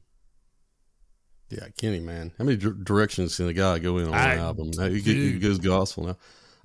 Yeah, 1.48 1.66
Kenny, 1.76 2.00
man. 2.00 2.32
How 2.38 2.44
many 2.44 2.56
dir- 2.56 2.72
directions 2.72 3.36
can 3.36 3.48
a 3.48 3.52
guy 3.52 3.78
go 3.78 3.98
in 3.98 4.08
on 4.08 4.14
I- 4.14 4.34
an 4.34 4.38
album? 4.40 4.70
Now, 4.76 4.88
he, 4.88 5.00
he 5.00 5.38
goes 5.38 5.58
gospel 5.58 6.06
now. 6.06 6.16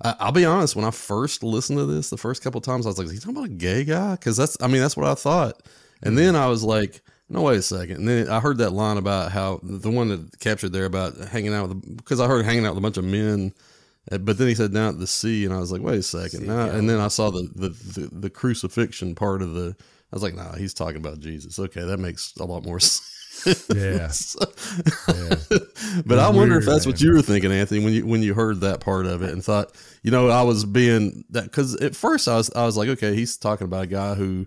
I, 0.02 0.14
I'll 0.20 0.32
be 0.32 0.44
honest. 0.44 0.76
When 0.76 0.84
I 0.84 0.90
first 0.90 1.42
listened 1.42 1.78
to 1.78 1.86
this, 1.86 2.10
the 2.10 2.16
first 2.16 2.42
couple 2.42 2.60
times, 2.60 2.86
I 2.86 2.90
was 2.90 2.98
like, 2.98 3.06
"Is 3.06 3.12
he 3.12 3.18
talking 3.18 3.36
about 3.36 3.46
a 3.50 3.54
gay 3.54 3.84
guy?" 3.84 4.12
Because 4.12 4.36
that's, 4.36 4.56
I 4.60 4.66
mean, 4.66 4.80
that's 4.80 4.96
what 4.96 5.06
I 5.06 5.14
thought. 5.14 5.62
And 6.02 6.16
then 6.18 6.36
I 6.36 6.46
was 6.48 6.62
like, 6.62 7.02
"No, 7.28 7.42
wait 7.42 7.58
a 7.58 7.62
second. 7.62 7.96
And 7.96 8.08
then 8.08 8.28
I 8.28 8.40
heard 8.40 8.58
that 8.58 8.70
line 8.72 8.96
about 8.98 9.32
how 9.32 9.60
the 9.62 9.90
one 9.90 10.08
that 10.08 10.38
captured 10.40 10.70
there 10.72 10.84
about 10.84 11.16
hanging 11.18 11.52
out 11.54 11.68
with, 11.68 11.96
because 11.96 12.20
I 12.20 12.26
heard 12.28 12.44
hanging 12.44 12.64
out 12.66 12.70
with 12.74 12.78
a 12.78 12.82
bunch 12.82 12.96
of 12.96 13.04
men. 13.04 13.52
uh, 14.12 14.18
But 14.18 14.38
then 14.38 14.48
he 14.48 14.54
said 14.54 14.72
down 14.72 14.94
at 14.94 14.98
the 15.00 15.06
sea, 15.06 15.44
and 15.44 15.52
I 15.54 15.58
was 15.58 15.72
like, 15.72 15.82
"Wait 15.82 15.98
a 15.98 16.02
second. 16.02 16.46
Now, 16.46 16.68
and 16.70 16.88
then 16.88 17.00
I 17.00 17.08
saw 17.08 17.30
the, 17.30 17.48
the 17.54 17.68
the 17.70 18.08
the 18.12 18.30
crucifixion 18.30 19.14
part 19.14 19.42
of 19.42 19.54
the. 19.54 19.74
I 20.12 20.16
was 20.16 20.22
like, 20.22 20.34
"Nah, 20.34 20.54
he's 20.56 20.74
talking 20.74 20.98
about 20.98 21.20
Jesus. 21.20 21.58
Okay, 21.58 21.82
that 21.84 21.98
makes 21.98 22.34
a 22.36 22.44
lot 22.44 22.64
more 22.64 22.78
sense." 22.80 23.12
Yeah. 23.74 24.08
but 26.06 26.18
I 26.18 26.30
wonder 26.30 26.58
if 26.58 26.64
that's 26.64 26.86
what 26.86 27.00
you 27.00 27.12
were 27.12 27.22
thinking, 27.22 27.52
Anthony, 27.52 27.84
when 27.84 27.92
you 27.92 28.06
when 28.06 28.22
you 28.22 28.34
heard 28.34 28.60
that 28.60 28.80
part 28.80 29.06
of 29.06 29.22
it 29.22 29.30
and 29.30 29.44
thought, 29.44 29.72
you 30.02 30.10
know, 30.10 30.28
I 30.28 30.42
was 30.42 30.64
being 30.64 31.24
that 31.30 31.44
because 31.44 31.74
at 31.76 31.94
first 31.94 32.28
I 32.28 32.36
was 32.36 32.50
I 32.54 32.64
was 32.64 32.76
like, 32.76 32.88
okay, 32.88 33.14
he's 33.14 33.36
talking 33.36 33.66
about 33.66 33.84
a 33.84 33.88
guy 33.88 34.14
who 34.14 34.46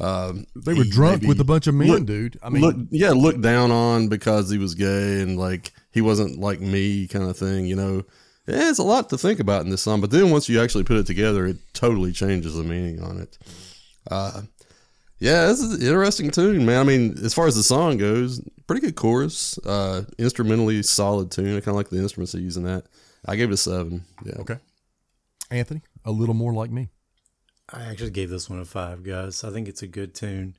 um, 0.00 0.46
They 0.54 0.74
were 0.74 0.84
drunk 0.84 1.22
with 1.22 1.40
a 1.40 1.44
bunch 1.44 1.66
of 1.66 1.74
men, 1.74 1.88
look- 1.88 2.06
dude. 2.06 2.38
I 2.42 2.48
mean, 2.50 2.62
look, 2.62 2.76
yeah, 2.90 3.10
looked 3.10 3.40
down 3.40 3.70
on 3.70 4.08
because 4.08 4.50
he 4.50 4.58
was 4.58 4.74
gay 4.74 5.20
and 5.20 5.38
like 5.38 5.72
he 5.92 6.00
wasn't 6.00 6.38
like 6.38 6.60
me, 6.60 7.06
kind 7.06 7.28
of 7.28 7.36
thing. 7.36 7.66
You 7.66 7.76
know, 7.76 8.04
yeah, 8.46 8.68
it's 8.70 8.78
a 8.78 8.82
lot 8.84 9.08
to 9.10 9.18
think 9.18 9.40
about 9.40 9.64
in 9.64 9.70
this 9.70 9.82
song. 9.82 10.00
But 10.00 10.10
then 10.10 10.30
once 10.30 10.48
you 10.48 10.60
actually 10.60 10.84
put 10.84 10.98
it 10.98 11.06
together, 11.06 11.46
it 11.46 11.56
totally 11.72 12.12
changes 12.12 12.54
the 12.54 12.62
meaning 12.64 13.02
on 13.02 13.18
it. 13.20 13.38
Uh, 14.10 14.42
yeah, 15.18 15.46
this 15.46 15.60
is 15.60 15.72
an 15.74 15.80
interesting 15.82 16.30
tune, 16.30 16.66
man. 16.66 16.78
I 16.80 16.84
mean, 16.84 17.16
as 17.24 17.32
far 17.32 17.46
as 17.46 17.56
the 17.56 17.62
song 17.62 17.96
goes, 17.96 18.40
pretty 18.66 18.82
good 18.82 18.96
chorus. 18.96 19.58
Uh, 19.64 20.04
instrumentally 20.18 20.82
solid 20.82 21.30
tune. 21.30 21.56
I 21.56 21.60
kind 21.60 21.68
of 21.68 21.76
like 21.76 21.88
the 21.88 21.98
instruments 21.98 22.32
they 22.32 22.40
use 22.40 22.56
in 22.58 22.64
that. 22.64 22.84
I 23.24 23.34
gave 23.36 23.48
it 23.50 23.54
a 23.54 23.56
seven. 23.56 24.04
Yeah. 24.24 24.34
Okay. 24.40 24.58
Anthony, 25.50 25.80
a 26.04 26.10
little 26.10 26.34
more 26.34 26.52
like 26.52 26.70
me. 26.70 26.88
I 27.72 27.84
actually 27.84 28.10
gave 28.10 28.30
this 28.30 28.48
one 28.48 28.60
a 28.60 28.64
five, 28.64 29.02
guys. 29.02 29.42
I 29.42 29.50
think 29.50 29.68
it's 29.68 29.82
a 29.82 29.88
good 29.88 30.14
tune. 30.14 30.56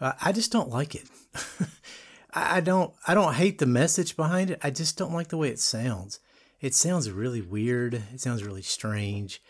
Uh, 0.00 0.12
I 0.22 0.32
just 0.32 0.52
don't 0.52 0.70
like 0.70 0.94
it. 0.94 1.08
I 2.32 2.58
I 2.58 2.60
don't. 2.60 2.94
I 3.06 3.14
don't 3.14 3.34
hate 3.34 3.58
the 3.58 3.66
message 3.66 4.16
behind 4.16 4.50
it. 4.50 4.60
I 4.62 4.70
just 4.70 4.96
don't 4.96 5.12
like 5.12 5.28
the 5.28 5.36
way 5.36 5.48
it 5.48 5.58
sounds. 5.58 6.20
It 6.60 6.74
sounds 6.74 7.10
really 7.10 7.40
weird. 7.40 7.94
It 7.94 8.20
sounds 8.20 8.44
really 8.44 8.62
strange. 8.62 9.42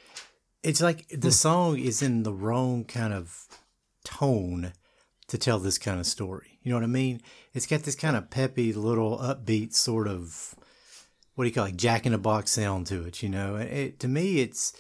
It's 0.62 0.82
like 0.82 1.08
the 1.08 1.32
song 1.32 1.78
is 1.78 2.02
in 2.02 2.24
the 2.24 2.32
wrong 2.32 2.84
kind 2.84 3.14
of 3.14 3.46
tone 4.04 4.72
to 5.28 5.38
tell 5.38 5.58
this 5.58 5.78
kind 5.78 6.00
of 6.00 6.06
story. 6.06 6.58
You 6.62 6.70
know 6.70 6.76
what 6.76 6.84
I 6.84 6.88
mean? 6.88 7.20
It's 7.54 7.66
got 7.66 7.84
this 7.84 7.94
kind 7.94 8.16
of 8.16 8.30
peppy, 8.30 8.72
little 8.72 9.18
upbeat 9.18 9.74
sort 9.74 10.08
of 10.08 10.54
what 11.34 11.44
do 11.44 11.48
you 11.48 11.54
call 11.54 11.66
it, 11.66 11.76
Jack 11.76 12.04
in 12.04 12.12
a 12.12 12.18
Box 12.18 12.50
sound 12.50 12.88
to 12.88 13.04
it. 13.04 13.22
You 13.22 13.28
know, 13.28 13.54
and 13.54 13.70
it, 13.70 14.00
to 14.00 14.08
me, 14.08 14.40
it's 14.40 14.72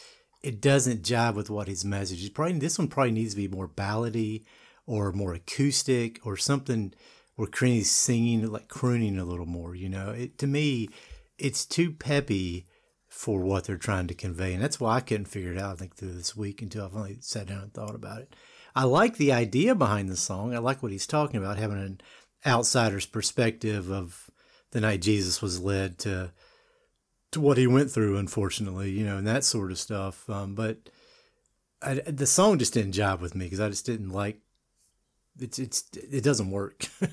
it 0.42 0.60
doesn't 0.60 1.02
jive 1.02 1.34
with 1.34 1.50
what 1.50 1.68
his 1.68 1.84
message 1.84 2.22
is. 2.22 2.30
Probably 2.30 2.58
this 2.58 2.78
one 2.78 2.88
probably 2.88 3.12
needs 3.12 3.34
to 3.34 3.40
be 3.40 3.48
more 3.48 3.68
ballady 3.68 4.44
or 4.86 5.12
more 5.12 5.34
acoustic 5.34 6.24
or 6.24 6.36
something 6.36 6.94
where 7.36 7.48
Kenny's 7.48 7.90
singing 7.90 8.50
like 8.50 8.68
crooning 8.68 9.18
a 9.18 9.24
little 9.24 9.46
more. 9.46 9.74
You 9.74 9.88
know, 9.88 10.10
it 10.10 10.38
to 10.38 10.46
me, 10.46 10.88
it's 11.38 11.64
too 11.64 11.92
peppy 11.92 12.66
for 13.08 13.40
what 13.40 13.64
they're 13.64 13.76
trying 13.76 14.06
to 14.06 14.14
convey, 14.14 14.54
and 14.54 14.62
that's 14.62 14.78
why 14.78 14.96
I 14.96 15.00
couldn't 15.00 15.26
figure 15.26 15.52
it 15.52 15.58
out. 15.58 15.72
I 15.72 15.76
think 15.76 15.96
through 15.96 16.14
this 16.14 16.36
week 16.36 16.62
until 16.62 16.86
I 16.86 16.88
finally 16.88 17.16
sat 17.20 17.46
down 17.46 17.62
and 17.62 17.74
thought 17.74 17.94
about 17.94 18.20
it. 18.20 18.34
I 18.76 18.84
like 18.84 19.16
the 19.16 19.32
idea 19.32 19.74
behind 19.74 20.08
the 20.08 20.16
song. 20.16 20.54
I 20.54 20.58
like 20.58 20.82
what 20.82 20.92
he's 20.92 21.06
talking 21.06 21.36
about, 21.36 21.58
having 21.58 21.78
an 21.78 22.00
outsider's 22.46 23.06
perspective 23.06 23.90
of 23.90 24.30
the 24.70 24.80
night 24.80 25.00
Jesus 25.00 25.42
was 25.42 25.60
led 25.60 25.98
to 26.00 26.32
to 27.32 27.40
what 27.40 27.58
he 27.58 27.66
went 27.66 27.90
through, 27.90 28.16
unfortunately, 28.16 28.90
you 28.90 29.04
know, 29.04 29.18
and 29.18 29.26
that 29.26 29.44
sort 29.44 29.70
of 29.70 29.78
stuff. 29.78 30.28
Um, 30.30 30.54
but 30.54 30.90
I, 31.82 31.94
the 31.94 32.26
song 32.26 32.58
just 32.58 32.74
didn't 32.74 32.94
jive 32.94 33.20
with 33.20 33.34
me 33.34 33.46
because 33.46 33.60
I 33.60 33.68
just 33.68 33.86
didn't 33.86 34.10
like 34.10 34.40
it's 35.40 35.58
it's 35.58 35.84
it 35.94 36.24
doesn't 36.24 36.50
work. 36.50 36.86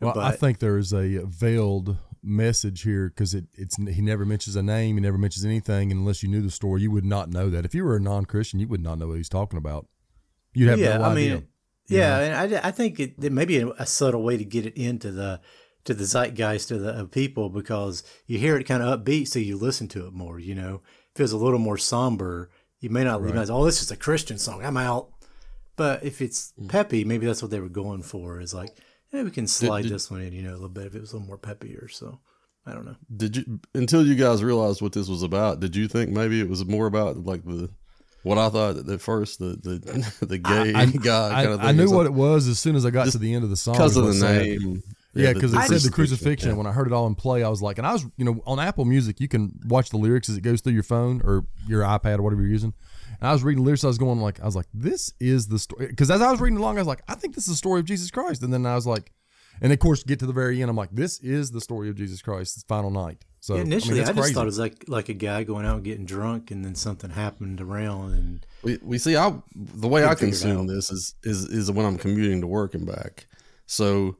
Well, 0.00 0.18
I 0.18 0.32
think 0.32 0.58
there 0.58 0.76
is 0.76 0.92
a 0.92 1.24
veiled 1.24 1.96
message 2.22 2.82
here 2.82 3.08
because 3.08 3.34
it, 3.34 3.46
it's 3.54 3.76
he 3.76 4.02
never 4.02 4.26
mentions 4.26 4.56
a 4.56 4.62
name, 4.62 4.96
he 4.96 5.00
never 5.00 5.16
mentions 5.16 5.44
anything, 5.44 5.90
and 5.90 6.00
unless 6.00 6.22
you 6.22 6.28
knew 6.28 6.42
the 6.42 6.50
story, 6.50 6.82
you 6.82 6.90
would 6.90 7.04
not 7.04 7.30
know 7.30 7.48
that. 7.48 7.64
If 7.64 7.74
you 7.74 7.84
were 7.84 7.96
a 7.96 8.00
non-Christian, 8.00 8.60
you 8.60 8.68
would 8.68 8.82
not 8.82 8.98
know 8.98 9.08
what 9.08 9.16
he's 9.16 9.28
talking 9.28 9.56
about. 9.56 9.86
You'd 10.52 10.68
have 10.68 10.78
yeah, 10.78 10.98
no 10.98 11.04
I 11.04 11.12
idea. 11.12 11.34
mean, 11.36 11.48
yeah, 11.88 12.18
and 12.18 12.56
I, 12.56 12.68
I 12.68 12.70
think 12.72 13.00
it, 13.00 13.14
it 13.22 13.32
may 13.32 13.44
be 13.46 13.60
a, 13.60 13.68
a 13.70 13.86
subtle 13.86 14.22
way 14.22 14.36
to 14.36 14.44
get 14.44 14.66
it 14.66 14.76
into 14.76 15.10
the 15.10 15.40
to 15.86 15.94
the 15.94 16.04
zeitgeist 16.04 16.70
of 16.70 16.80
the 16.82 16.90
of 16.90 17.10
people 17.10 17.48
because 17.48 18.02
you 18.26 18.38
hear 18.38 18.56
it 18.58 18.64
kind 18.64 18.82
of 18.82 19.00
upbeat, 19.00 19.28
so 19.28 19.38
you 19.38 19.56
listen 19.56 19.88
to 19.88 20.06
it 20.06 20.12
more. 20.12 20.38
You 20.38 20.54
know, 20.54 20.82
if 21.14 21.20
it 21.20 21.22
was 21.22 21.32
a 21.32 21.38
little 21.38 21.58
more 21.58 21.78
somber, 21.78 22.50
you 22.80 22.90
may 22.90 23.02
not 23.04 23.22
realize, 23.22 23.48
oh, 23.50 23.64
this 23.64 23.80
is 23.82 23.90
a 23.90 23.96
Christian 23.96 24.36
song. 24.38 24.64
I'm 24.64 24.76
out. 24.76 25.08
But 25.76 26.04
if 26.04 26.20
it's 26.22 26.52
Mm. 26.60 26.68
peppy, 26.68 27.04
maybe 27.04 27.26
that's 27.26 27.42
what 27.42 27.50
they 27.50 27.60
were 27.60 27.68
going 27.68 28.02
for. 28.02 28.40
Is 28.40 28.54
like, 28.54 28.76
yeah, 29.12 29.22
we 29.22 29.30
can 29.30 29.46
slide 29.46 29.82
did- 29.82 29.92
this 29.92 30.10
one 30.10 30.20
in, 30.22 30.32
you 30.32 30.42
know, 30.42 30.52
a 30.52 30.54
little 30.54 30.68
bit 30.68 30.86
if 30.86 30.94
it 30.94 31.00
was 31.00 31.12
a 31.12 31.16
little 31.16 31.26
more 31.28 31.38
peppier. 31.38 31.90
So 31.90 32.18
I 32.66 32.72
don't 32.72 32.84
know. 32.86 32.96
Did 33.14 33.36
you 33.36 33.60
until 33.74 34.04
you 34.06 34.14
guys 34.14 34.42
realized 34.42 34.80
what 34.82 34.92
this 34.92 35.08
was 35.08 35.22
about? 35.22 35.60
Did 35.60 35.76
you 35.76 35.86
think 35.88 36.10
maybe 36.10 36.40
it 36.40 36.48
was 36.48 36.64
more 36.64 36.86
about 36.86 37.18
like 37.24 37.44
the 37.44 37.70
what 38.22 38.38
I 38.38 38.48
thought 38.48 38.88
at 38.88 39.00
first 39.00 39.38
the 39.38 39.56
the 39.62 40.26
the 40.26 40.38
gay 40.38 40.72
I, 40.74 40.86
guy 40.86 41.28
I, 41.28 41.44
kind 41.44 41.54
of? 41.54 41.60
I 41.64 41.72
knew 41.72 41.90
what 41.90 42.06
it 42.06 42.14
was 42.14 42.48
as 42.48 42.58
soon 42.58 42.74
as 42.74 42.84
I 42.86 42.90
got 42.90 43.08
to 43.12 43.18
the 43.18 43.34
end 43.34 43.44
of 43.44 43.50
the 43.50 43.56
song. 43.56 43.74
because 43.74 43.96
of 43.96 44.06
the 44.06 44.14
name. 44.32 44.82
Yeah, 45.16 45.32
because 45.32 45.52
it 45.52 45.56
said 45.56 45.80
the 45.80 45.90
crucifixion. 45.90 45.92
crucifixion. 45.92 46.50
Yeah. 46.50 46.56
When 46.56 46.66
I 46.66 46.72
heard 46.72 46.86
it 46.86 46.92
all 46.92 47.06
in 47.06 47.14
play, 47.14 47.42
I 47.42 47.48
was 47.48 47.62
like, 47.62 47.78
and 47.78 47.86
I 47.86 47.92
was, 47.92 48.04
you 48.16 48.24
know, 48.24 48.42
on 48.46 48.58
Apple 48.58 48.84
Music, 48.84 49.20
you 49.20 49.28
can 49.28 49.58
watch 49.66 49.90
the 49.90 49.96
lyrics 49.96 50.28
as 50.28 50.36
it 50.36 50.42
goes 50.42 50.60
through 50.60 50.74
your 50.74 50.82
phone 50.82 51.22
or 51.24 51.46
your 51.66 51.82
iPad 51.82 52.18
or 52.18 52.22
whatever 52.22 52.42
you're 52.42 52.50
using. 52.50 52.74
And 53.20 53.28
I 53.28 53.32
was 53.32 53.42
reading 53.42 53.64
lyrics, 53.64 53.82
I 53.84 53.88
was 53.88 53.98
going 53.98 54.20
like, 54.20 54.40
I 54.40 54.44
was 54.44 54.56
like, 54.56 54.66
this 54.74 55.12
is 55.20 55.48
the 55.48 55.58
story. 55.58 55.86
Because 55.86 56.10
as 56.10 56.20
I 56.20 56.30
was 56.30 56.40
reading 56.40 56.58
along, 56.58 56.76
I 56.76 56.80
was 56.80 56.88
like, 56.88 57.02
I 57.08 57.14
think 57.14 57.34
this 57.34 57.44
is 57.44 57.54
the 57.54 57.56
story 57.56 57.80
of 57.80 57.86
Jesus 57.86 58.10
Christ. 58.10 58.42
And 58.42 58.52
then 58.52 58.66
I 58.66 58.74
was 58.74 58.86
like, 58.86 59.12
and 59.60 59.72
of 59.72 59.78
course, 59.78 60.02
get 60.02 60.18
to 60.18 60.26
the 60.26 60.34
very 60.34 60.60
end, 60.60 60.68
I'm 60.70 60.76
like, 60.76 60.90
this 60.92 61.18
is 61.20 61.50
the 61.50 61.62
story 61.62 61.88
of 61.88 61.96
Jesus 61.96 62.20
Christ, 62.20 62.54
his 62.54 62.64
final 62.64 62.90
night. 62.90 63.24
So 63.40 63.54
Yeah, 63.54 63.60
I 63.60 63.64
mean, 63.64 63.72
initially, 63.72 64.00
I, 64.00 64.04
that's 64.04 64.16
just 64.16 64.20
crazy. 64.20 64.34
thought 64.34 64.42
it 64.42 64.46
was 64.46 64.58
like 64.58 64.84
like 64.88 65.08
a 65.08 65.14
guy 65.14 65.44
going 65.44 65.64
out 65.64 65.76
and 65.76 65.84
getting 65.84 66.04
drunk, 66.04 66.50
and 66.50 66.64
then 66.64 66.74
something 66.74 67.10
happened 67.10 67.60
around, 67.60 68.12
and 68.12 68.46
We, 68.62 68.78
we 68.82 68.98
see 68.98 69.16
I 69.16 69.32
the 69.54 69.88
way 69.88 70.04
I 70.04 70.14
Couldn't 70.14 70.34
figure 70.34 70.48
it 70.50 70.56
consume 70.56 70.66
this 70.66 70.90
is 70.90 71.14
is 71.22 71.44
is 71.46 71.70
when 71.70 71.86
I'm 71.86 71.96
commuting 71.96 72.40
to 72.40 72.46
work 72.46 72.74
and 72.74 72.84
back. 72.86 73.26
So 73.66 74.16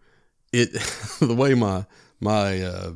it 0.57 0.73
the 1.21 1.35
way 1.35 1.55
my 1.55 1.85
my 2.21 2.63
uh 2.63 2.93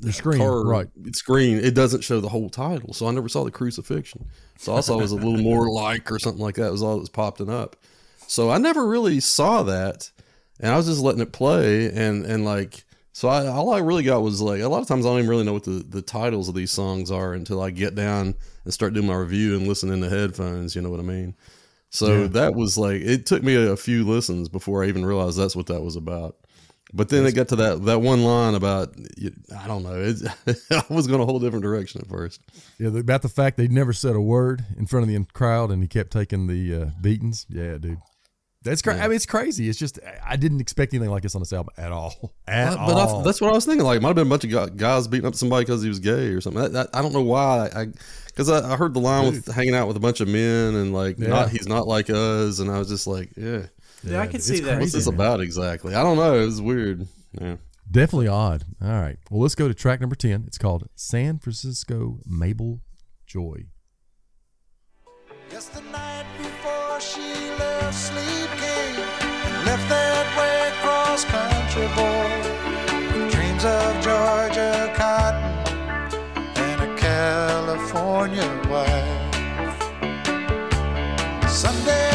the 0.00 0.12
screen, 0.12 0.38
car 0.38 0.62
right? 0.64 0.88
screen 1.12 1.58
it 1.58 1.74
doesn't 1.74 2.02
show 2.02 2.20
the 2.20 2.28
whole 2.28 2.50
title, 2.50 2.92
so 2.92 3.06
I 3.06 3.10
never 3.10 3.28
saw 3.28 3.44
the 3.44 3.50
crucifixion. 3.50 4.26
So 4.58 4.76
I 4.76 4.80
saw 4.80 4.98
it 4.98 5.02
was 5.02 5.12
a 5.12 5.16
little 5.16 5.38
more 5.38 5.70
like 5.72 6.10
or 6.12 6.18
something 6.18 6.42
like 6.42 6.56
that 6.56 6.70
was 6.72 6.82
all 6.82 6.94
that 6.94 7.00
was 7.00 7.08
popping 7.08 7.48
up. 7.50 7.76
So 8.26 8.50
I 8.50 8.58
never 8.58 8.86
really 8.86 9.20
saw 9.20 9.62
that, 9.64 10.10
and 10.60 10.72
I 10.72 10.76
was 10.76 10.86
just 10.86 11.00
letting 11.00 11.20
it 11.22 11.32
play 11.32 11.86
and 11.90 12.24
and 12.26 12.44
like 12.44 12.84
so 13.12 13.28
I 13.28 13.46
all 13.46 13.70
I 13.72 13.78
really 13.78 14.02
got 14.02 14.22
was 14.22 14.40
like 14.42 14.60
a 14.60 14.68
lot 14.68 14.82
of 14.82 14.88
times 14.88 15.06
I 15.06 15.10
don't 15.10 15.18
even 15.18 15.30
really 15.30 15.44
know 15.44 15.52
what 15.52 15.64
the 15.64 15.84
the 15.88 16.02
titles 16.02 16.48
of 16.48 16.54
these 16.54 16.72
songs 16.72 17.10
are 17.10 17.32
until 17.32 17.62
I 17.62 17.70
get 17.70 17.94
down 17.94 18.34
and 18.64 18.74
start 18.74 18.92
doing 18.94 19.06
my 19.06 19.14
review 19.14 19.56
and 19.56 19.68
listen 19.68 19.90
in 19.90 20.00
the 20.00 20.10
headphones. 20.10 20.74
You 20.74 20.82
know 20.82 20.90
what 20.90 21.00
I 21.00 21.04
mean? 21.04 21.34
So 21.90 22.22
Yeah. 22.22 22.28
that 22.28 22.54
was 22.54 22.76
like 22.76 23.00
it 23.02 23.24
took 23.24 23.42
me 23.42 23.54
a, 23.54 23.72
a 23.72 23.76
few 23.76 24.04
listens 24.04 24.48
before 24.48 24.82
I 24.84 24.88
even 24.88 25.06
realized 25.06 25.38
that's 25.38 25.54
what 25.56 25.66
that 25.66 25.82
was 25.82 25.96
about. 25.96 26.36
But 26.92 27.08
then 27.08 27.26
it 27.26 27.34
got 27.34 27.48
to 27.48 27.56
that 27.56 27.84
that 27.86 28.00
one 28.00 28.22
line 28.22 28.54
about 28.54 28.94
I 29.58 29.66
don't 29.66 29.82
know. 29.82 29.94
It, 30.00 30.22
I 30.70 30.84
was 30.94 31.06
going 31.06 31.20
a 31.20 31.26
whole 31.26 31.40
different 31.40 31.64
direction 31.64 32.00
at 32.00 32.08
first. 32.08 32.40
Yeah, 32.78 32.88
about 32.96 33.22
the 33.22 33.28
fact 33.28 33.56
they 33.56 33.66
never 33.68 33.92
said 33.92 34.14
a 34.14 34.20
word 34.20 34.64
in 34.76 34.86
front 34.86 35.02
of 35.02 35.08
the 35.08 35.32
crowd 35.32 35.70
and 35.70 35.82
he 35.82 35.88
kept 35.88 36.12
taking 36.12 36.46
the 36.46 36.74
uh, 36.82 36.90
beatings. 37.00 37.46
Yeah, 37.48 37.78
dude. 37.78 37.98
That's 38.62 38.80
crazy. 38.80 39.00
I 39.00 39.08
mean, 39.08 39.16
it's 39.16 39.26
crazy. 39.26 39.68
It's 39.68 39.78
just 39.78 39.98
I- 40.06 40.32
I 40.32 40.36
didn't 40.36 40.60
expect 40.60 40.94
anything 40.94 41.10
like 41.10 41.22
this 41.22 41.34
on 41.34 41.42
this 41.42 41.52
album 41.52 41.74
at 41.76 41.92
all. 41.92 42.32
At 42.48 42.70
but 42.76 42.78
all. 42.94 43.20
I, 43.20 43.24
that's 43.24 43.40
what 43.40 43.50
I 43.50 43.54
was 43.54 43.66
thinking. 43.66 43.84
Like, 43.84 43.98
it 43.98 44.00
might 44.02 44.08
have 44.08 44.16
been 44.16 44.26
a 44.26 44.30
bunch 44.30 44.44
of 44.44 44.76
guys 44.76 45.06
beating 45.08 45.26
up 45.26 45.34
somebody 45.34 45.64
because 45.66 45.82
he 45.82 45.88
was 45.88 45.98
gay 45.98 46.28
or 46.28 46.40
something. 46.40 46.62
That, 46.62 46.72
that, 46.72 46.90
I 46.94 47.02
don't 47.02 47.12
know 47.12 47.22
why. 47.22 47.70
I 47.74 47.86
because 48.26 48.48
I, 48.48 48.72
I 48.72 48.76
heard 48.76 48.94
the 48.94 49.00
line 49.00 49.26
with 49.26 49.46
hanging 49.52 49.74
out 49.74 49.86
with 49.86 49.96
a 49.96 50.00
bunch 50.00 50.20
of 50.20 50.28
men 50.28 50.74
and 50.74 50.92
like 50.94 51.18
Yeah. 51.18 51.28
not 51.28 51.50
he's 51.50 51.68
not 51.68 51.86
like 51.86 52.08
us, 52.08 52.58
and 52.58 52.70
I 52.70 52.78
was 52.78 52.88
just 52.88 53.06
like, 53.06 53.30
yeah, 53.36 53.66
yeah, 54.12 54.20
I 54.20 54.26
can 54.26 54.36
it's 54.36 54.46
see 54.46 54.60
that. 54.60 54.80
what's 54.80 54.92
this 54.92 55.06
about 55.06 55.40
exactly? 55.40 55.94
I 55.94 56.02
don't 56.02 56.16
know. 56.16 56.34
It 56.40 56.44
was 56.46 56.60
weird. 56.60 57.06
Yeah. 57.40 57.56
Definitely 57.90 58.28
odd. 58.28 58.64
All 58.82 58.88
right. 58.88 59.18
Well, 59.30 59.40
let's 59.42 59.54
go 59.54 59.68
to 59.68 59.74
track 59.74 60.00
number 60.00 60.16
10. 60.16 60.44
It's 60.46 60.58
called 60.58 60.88
San 60.94 61.38
Francisco 61.38 62.18
Mabel 62.26 62.80
Joy. 63.26 63.66
Just 65.50 65.74
the 65.74 65.80
night 65.82 66.24
before 66.38 67.00
she 67.00 67.20
left 67.58 67.94
sleep 67.94 68.50
came 68.58 68.98
and 68.98 69.66
left 69.66 69.88
that 69.88 70.26
way 70.38 70.72
cross 70.82 71.24
country 71.24 71.86
boy 71.94 73.30
dreams 73.30 73.64
of 73.64 73.94
Georgia 74.02 74.92
cotton 74.96 75.44
and 76.56 76.80
a 76.82 76.96
California 76.96 78.48
wife. 78.68 79.22
Sunday 81.48 82.13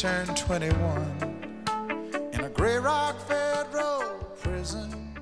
turned 0.00 0.34
21 0.34 2.30
in 2.32 2.40
a 2.40 2.48
Gray 2.48 2.78
Rock 2.78 3.20
federal 3.28 4.00
prison. 4.40 5.14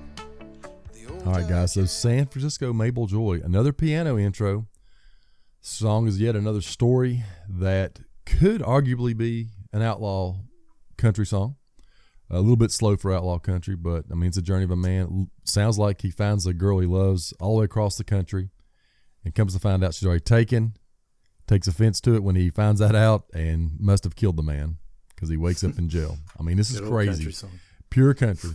All 1.25 1.33
right, 1.33 1.45
guys. 1.49 1.73
So 1.73 1.83
San 1.83 2.27
Francisco 2.27 2.71
Mabel 2.71 3.05
Joy, 3.05 3.41
another 3.43 3.73
piano 3.73 4.17
intro. 4.17 4.67
Song 5.59 6.07
is 6.07 6.21
yet 6.21 6.37
another 6.37 6.61
story 6.61 7.25
that 7.49 7.99
could 8.25 8.61
arguably 8.61 9.17
be 9.17 9.49
an 9.73 9.81
outlaw 9.81 10.37
country 10.97 11.25
song. 11.25 11.57
A 12.29 12.39
little 12.39 12.55
bit 12.55 12.71
slow 12.71 12.95
for 12.95 13.11
outlaw 13.11 13.37
country, 13.37 13.75
but 13.75 14.05
I 14.09 14.15
mean, 14.15 14.29
it's 14.29 14.37
a 14.37 14.41
journey 14.41 14.63
of 14.63 14.71
a 14.71 14.77
man. 14.77 15.29
Sounds 15.43 15.77
like 15.77 16.03
he 16.03 16.09
finds 16.09 16.47
a 16.47 16.53
girl 16.53 16.79
he 16.79 16.87
loves 16.87 17.33
all 17.41 17.55
the 17.55 17.59
way 17.59 17.65
across 17.65 17.97
the 17.97 18.05
country. 18.05 18.49
and 19.25 19.35
comes 19.35 19.53
to 19.53 19.59
find 19.59 19.83
out 19.83 19.93
she's 19.93 20.07
already 20.07 20.21
taken. 20.21 20.75
Takes 21.49 21.67
offense 21.67 21.99
to 22.01 22.13
it 22.13 22.21
when 22.21 22.35
he 22.35 22.51
finds 22.51 22.79
that 22.79 22.93
out, 22.93 23.25
and 23.33 23.71
must 23.79 24.03
have 24.03 24.15
killed 24.15 24.37
the 24.37 24.43
man 24.43 24.77
because 25.15 25.29
he 25.29 25.35
wakes 25.35 25.63
up 25.63 25.79
in 25.79 25.89
jail. 25.97 26.19
I 26.39 26.43
mean, 26.43 26.57
this 26.57 26.69
is 26.69 26.79
crazy 26.79 27.09
country 27.09 27.31
song. 27.31 27.59
pure 27.89 28.13
country. 28.13 28.51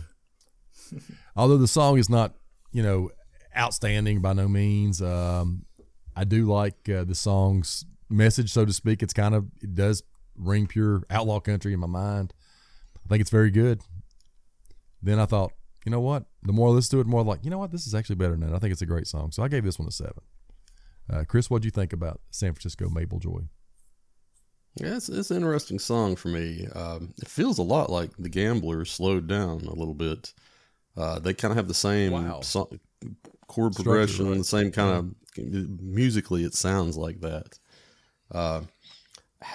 Although 1.35 1.57
the 1.57 1.67
song 1.67 1.97
is 1.97 2.09
not, 2.09 2.35
you 2.71 2.81
know, 2.81 3.09
outstanding 3.57 4.21
by 4.21 4.31
no 4.31 4.47
means, 4.47 5.01
um, 5.01 5.65
I 6.15 6.23
do 6.23 6.45
like 6.45 6.87
uh, 6.87 7.03
the 7.03 7.15
song's 7.15 7.83
message, 8.09 8.49
so 8.49 8.63
to 8.63 8.71
speak. 8.71 9.03
It's 9.03 9.11
kind 9.13 9.35
of 9.35 9.45
it 9.61 9.75
does 9.75 10.01
ring 10.37 10.65
pure 10.65 11.03
outlaw 11.09 11.41
country 11.41 11.73
in 11.73 11.81
my 11.81 11.87
mind. 11.87 12.33
I 13.05 13.09
think 13.09 13.19
it's 13.19 13.29
very 13.29 13.51
good. 13.51 13.81
Then 15.01 15.19
I 15.19 15.25
thought, 15.25 15.51
you 15.85 15.91
know 15.91 15.99
what? 15.99 16.23
The 16.43 16.53
more 16.53 16.69
I 16.69 16.71
listen 16.71 16.97
to 16.97 17.01
it, 17.01 17.03
the 17.03 17.09
more 17.09 17.25
like, 17.25 17.43
you 17.43 17.51
know 17.51 17.57
what? 17.57 17.73
This 17.73 17.87
is 17.87 17.93
actually 17.93 18.15
better 18.15 18.31
than 18.31 18.39
that. 18.39 18.55
I 18.55 18.59
think 18.59 18.71
it's 18.71 18.81
a 18.81 18.85
great 18.85 19.05
song, 19.05 19.33
so 19.33 19.43
I 19.43 19.49
gave 19.49 19.65
this 19.65 19.77
one 19.77 19.89
a 19.89 19.91
seven. 19.91 20.23
Uh, 21.11 21.23
Chris, 21.27 21.49
what 21.49 21.61
do 21.61 21.67
you 21.67 21.71
think 21.71 21.93
about 21.93 22.21
San 22.31 22.53
Francisco 22.53 22.89
Mabel 22.89 23.19
Joy? 23.19 23.41
Yeah, 24.75 24.97
it's, 24.97 25.07
it's 25.07 25.31
an 25.31 25.37
interesting 25.37 25.79
song 25.79 26.15
for 26.15 26.27
me. 26.29 26.67
Um, 26.75 27.13
it 27.21 27.27
feels 27.27 27.59
a 27.59 27.63
lot 27.63 27.89
like 27.89 28.11
The 28.17 28.29
Gambler 28.29 28.83
slowed 28.85 29.27
down 29.27 29.61
a 29.61 29.73
little 29.73 29.93
bit. 29.93 30.33
Uh, 30.97 31.19
they 31.19 31.33
kind 31.33 31.51
of 31.51 31.57
have 31.57 31.67
the 31.67 31.73
same 31.73 32.11
Wow. 32.11 32.41
chord 33.47 33.73
Structure, 33.73 33.83
progression, 33.83 34.29
right. 34.29 34.37
the 34.37 34.43
same 34.43 34.71
kind 34.71 35.15
of 35.37 35.41
musically. 35.81 36.43
It 36.43 36.55
sounds 36.55 36.97
like 36.97 37.21
that. 37.21 37.59
Uh, 38.31 38.61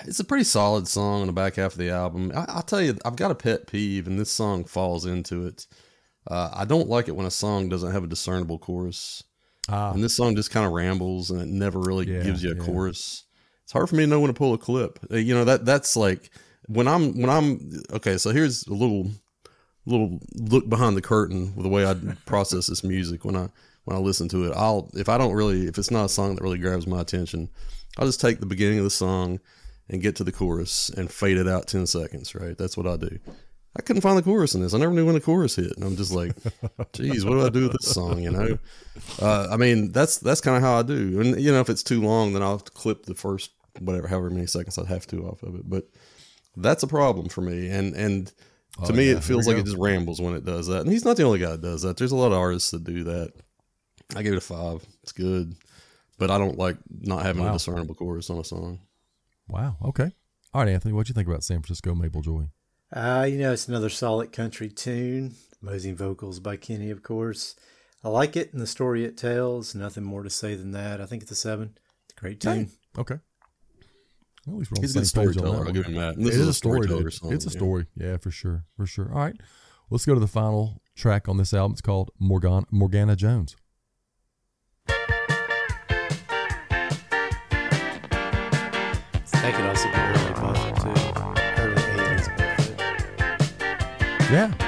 it's 0.05 0.21
a 0.21 0.25
pretty 0.25 0.45
solid 0.45 0.87
song 0.87 1.23
in 1.23 1.27
the 1.27 1.33
back 1.33 1.57
half 1.57 1.73
of 1.73 1.79
the 1.79 1.91
album. 1.91 2.31
I, 2.35 2.45
I'll 2.49 2.63
tell 2.63 2.81
you, 2.81 2.97
I've 3.05 3.17
got 3.17 3.31
a 3.31 3.35
pet 3.35 3.67
peeve, 3.67 4.07
and 4.07 4.19
this 4.19 4.31
song 4.31 4.65
falls 4.65 5.05
into 5.05 5.47
it. 5.47 5.67
Uh, 6.27 6.51
I 6.55 6.65
don't 6.65 6.89
like 6.89 7.09
it 7.09 7.17
when 7.17 7.27
a 7.27 7.31
song 7.31 7.69
doesn't 7.69 7.93
have 7.93 8.05
a 8.05 8.07
discernible 8.07 8.59
chorus. 8.59 9.25
Ah, 9.71 9.93
And 9.93 10.03
this 10.03 10.17
song 10.17 10.35
just 10.37 10.51
kind 10.51 10.67
of 10.67 10.73
rambles 10.73 11.31
and 11.31 11.41
it 11.41 11.49
never 11.49 11.79
really 11.79 12.07
Yeah, 12.07 12.23
gives 12.23 12.43
you 12.43 12.53
a 12.53 12.57
yeah. 12.57 12.63
chorus. 12.63 13.25
It's 13.65 13.73
hard 13.73 13.89
for 13.89 13.97
me 13.97 14.03
to 14.05 14.07
know 14.09 14.21
when 14.21 14.29
to 14.29 14.35
pull 14.35 14.53
a 14.55 14.59
clip. 14.59 14.99
Uh, 15.11 15.17
You 15.17 15.35
know 15.35 15.45
that 15.45 15.65
that's 15.65 15.97
like 15.97 16.31
when 16.67 16.89
I'm 16.89 17.21
when 17.21 17.31
I'm 17.31 17.83
okay. 17.93 18.19
So 18.19 18.31
here's 18.31 18.67
a 18.67 18.73
little 18.75 19.11
little 19.87 20.19
look 20.35 20.69
behind 20.69 20.97
the 20.97 21.03
curtain 21.03 21.55
with 21.55 21.65
the 21.65 21.69
way 21.71 21.87
I 21.87 21.95
process 22.27 22.67
this 22.67 22.83
music 22.85 23.25
when 23.25 23.37
I 23.37 23.49
when 23.85 23.97
I 23.97 24.01
listen 24.01 24.29
to 24.31 24.45
it. 24.47 24.53
I'll 24.57 24.91
if 24.95 25.09
I 25.09 25.19
don't 25.19 25.35
really 25.35 25.67
if 25.67 25.79
it's 25.79 25.91
not 25.91 26.07
a 26.07 26.09
song 26.09 26.35
that 26.35 26.43
really 26.43 26.59
grabs 26.59 26.87
my 26.87 27.01
attention, 27.01 27.49
I'll 27.97 28.07
just 28.07 28.21
take 28.21 28.41
the 28.41 28.47
beginning 28.47 28.79
of 28.79 28.85
the 28.85 28.91
song 28.91 29.41
and 29.89 30.03
get 30.03 30.17
to 30.17 30.25
the 30.25 30.33
chorus 30.33 30.91
and 30.91 31.11
fade 31.11 31.39
it 31.39 31.49
out 31.49 31.67
ten 31.69 31.87
seconds. 31.87 32.35
Right, 32.35 32.57
that's 32.59 32.77
what 32.77 32.87
I 32.87 32.97
do. 32.97 33.19
I 33.79 33.83
couldn't 33.83 34.03
find 34.03 34.19
the 34.19 34.23
chorus 34.23 34.55
in 34.55 34.63
this. 34.63 34.75
I 34.75 34.79
never 34.79 34.93
knew 34.93 35.07
when 35.07 35.15
the 35.15 35.21
chorus 35.21 35.55
hit, 35.57 35.73
and 35.77 35.85
I'm 35.85 35.97
just 35.97 36.13
like, 36.13 36.33
"Geez, 36.93 37.25
what 37.25 37.35
do 37.35 37.47
I 37.47 37.51
do 37.51 37.63
with 37.69 37.73
this 37.81 37.93
song?" 37.93 38.21
You 38.23 38.31
know. 38.33 38.59
Uh, 39.21 39.47
I 39.51 39.57
mean, 39.57 39.93
that's 39.93 40.19
that's 40.19 40.41
kind 40.41 40.57
of 40.57 40.63
how 40.63 40.79
I 40.79 40.83
do. 40.83 41.21
And 41.21 41.41
you 41.41 41.53
know, 41.53 41.61
if 41.61 41.71
it's 41.71 41.83
too 41.85 42.01
long, 42.03 42.33
then 42.33 42.43
I'll 42.43 42.53
have 42.53 42.65
to 42.65 42.73
clip 42.73 43.07
the 43.07 43.15
first 43.15 43.53
whatever, 43.79 44.09
however 44.09 44.31
many 44.31 44.47
seconds 44.47 44.77
I'd 44.77 44.87
have 44.87 45.07
to 45.09 45.23
off 45.29 45.43
of 45.45 45.55
it. 45.55 45.69
But 45.71 45.85
that's 46.57 46.83
a 46.83 46.89
problem 46.89 47.29
for 47.29 47.43
me. 47.43 47.69
And 47.69 47.95
and 47.95 48.27
to 48.85 48.93
Oh, 48.93 48.93
me, 48.93 49.11
yeah, 49.11 49.17
it 49.19 49.25
feels 49.25 49.47
like 49.47 49.55
we 49.57 49.63
it 49.63 49.67
just 49.67 49.79
rambles 49.79 50.21
when 50.21 50.35
it 50.35 50.45
does 50.45 50.67
that. 50.67 50.81
And 50.83 50.91
he's 50.91 51.05
not 51.05 51.17
the 51.17 51.23
only 51.25 51.39
guy 51.39 51.53
that 51.53 51.63
does 51.63 51.83
that. 51.83 51.97
There's 51.97 52.13
a 52.13 52.17
lot 52.17 52.33
of 52.33 52.39
artists 52.39 52.71
that 52.73 52.83
do 52.85 53.05
that. 53.05 53.33
I 54.17 54.23
give 54.23 54.33
it 54.33 54.39
a 54.39 54.41
five. 54.41 54.85
It's 55.05 55.13
good, 55.13 55.55
but 56.19 56.31
I 56.33 56.39
don't 56.39 56.59
like 56.59 56.77
not 57.01 57.25
having 57.25 57.43
Wow. 57.45 57.51
a 57.51 57.53
discernible 57.53 57.95
chorus 57.95 58.31
on 58.31 58.39
a 58.39 58.45
song. 58.45 58.81
wow. 59.49 59.77
Okay. 59.85 60.11
All 60.53 60.63
right, 60.65 60.69
Anthony, 60.71 60.93
what 60.93 61.07
do 61.07 61.11
you 61.11 61.15
think 61.15 61.29
about 61.29 61.45
San 61.45 61.61
Francisco 61.63 61.95
Mabel 61.95 62.23
Joy? 62.23 62.49
Uh, 62.93 63.27
you 63.29 63.39
know, 63.39 63.53
it's 63.53 63.69
another 63.69 63.89
solid 63.89 64.33
country 64.33 64.69
tune. 64.69 65.35
Amazing 65.63 65.97
vocals 65.97 66.41
by 66.41 66.57
Kenny, 66.57 66.91
of 66.91 67.03
course. 67.03 67.55
I 68.03 68.09
like 68.09 68.37
it 68.37 68.53
and 68.53 68.61
the 68.63 68.67
story 68.67 69.05
it 69.05 69.17
tells. 69.17 69.75
Nothing 69.75 70.05
more 70.05 70.23
to 70.23 70.31
say 70.31 70.55
than 70.55 70.73
that. 70.73 71.01
I 71.01 71.07
think 71.07 71.23
it's 71.23 71.31
a 71.31 71.37
seven. 71.37 71.77
It's 72.09 72.15
a 72.17 72.21
great 72.21 72.41
tune. 72.41 72.71
Okay. 72.99 73.17
Well, 74.47 74.57
at 74.57 74.59
least 74.59 74.71
we're 74.73 74.77
on 74.79 74.83
He's 74.83 74.95
the 74.95 75.01
a 75.01 75.05
same 75.05 75.23
page 75.29 75.37
on 75.37 75.43
storyteller. 75.43 75.51
that 75.53 75.59
I'll 75.59 75.65
one. 75.67 75.75
give 75.75 75.87
him 75.87 75.95
that. 75.95 76.17
This 76.17 76.35
is 76.35 76.41
is 76.41 76.49
a 76.49 76.55
story. 76.55 76.79
storyteller 76.83 77.03
dude. 77.11 77.13
song, 77.13 77.33
It's 77.33 77.47
a 77.47 77.51
story. 77.51 77.87
Yeah, 77.95 78.17
for 78.17 78.31
sure. 78.31 78.65
For 78.77 78.87
sure. 78.87 79.11
All 79.13 79.21
right. 79.21 79.37
Let's 79.91 80.07
go 80.07 80.15
to 80.15 80.21
the 80.21 80.27
final 80.27 80.81
track 80.97 81.29
on 81.29 81.37
this 81.37 81.53
album. 81.53 81.73
It's 81.73 81.81
called 81.83 82.11
Morgan 82.19 82.65
Morgana 82.71 83.17
Jones. 83.17 83.55
Thank 89.27 89.59
you, 89.59 89.65
also 89.65 89.89
Yeah. 94.31 94.60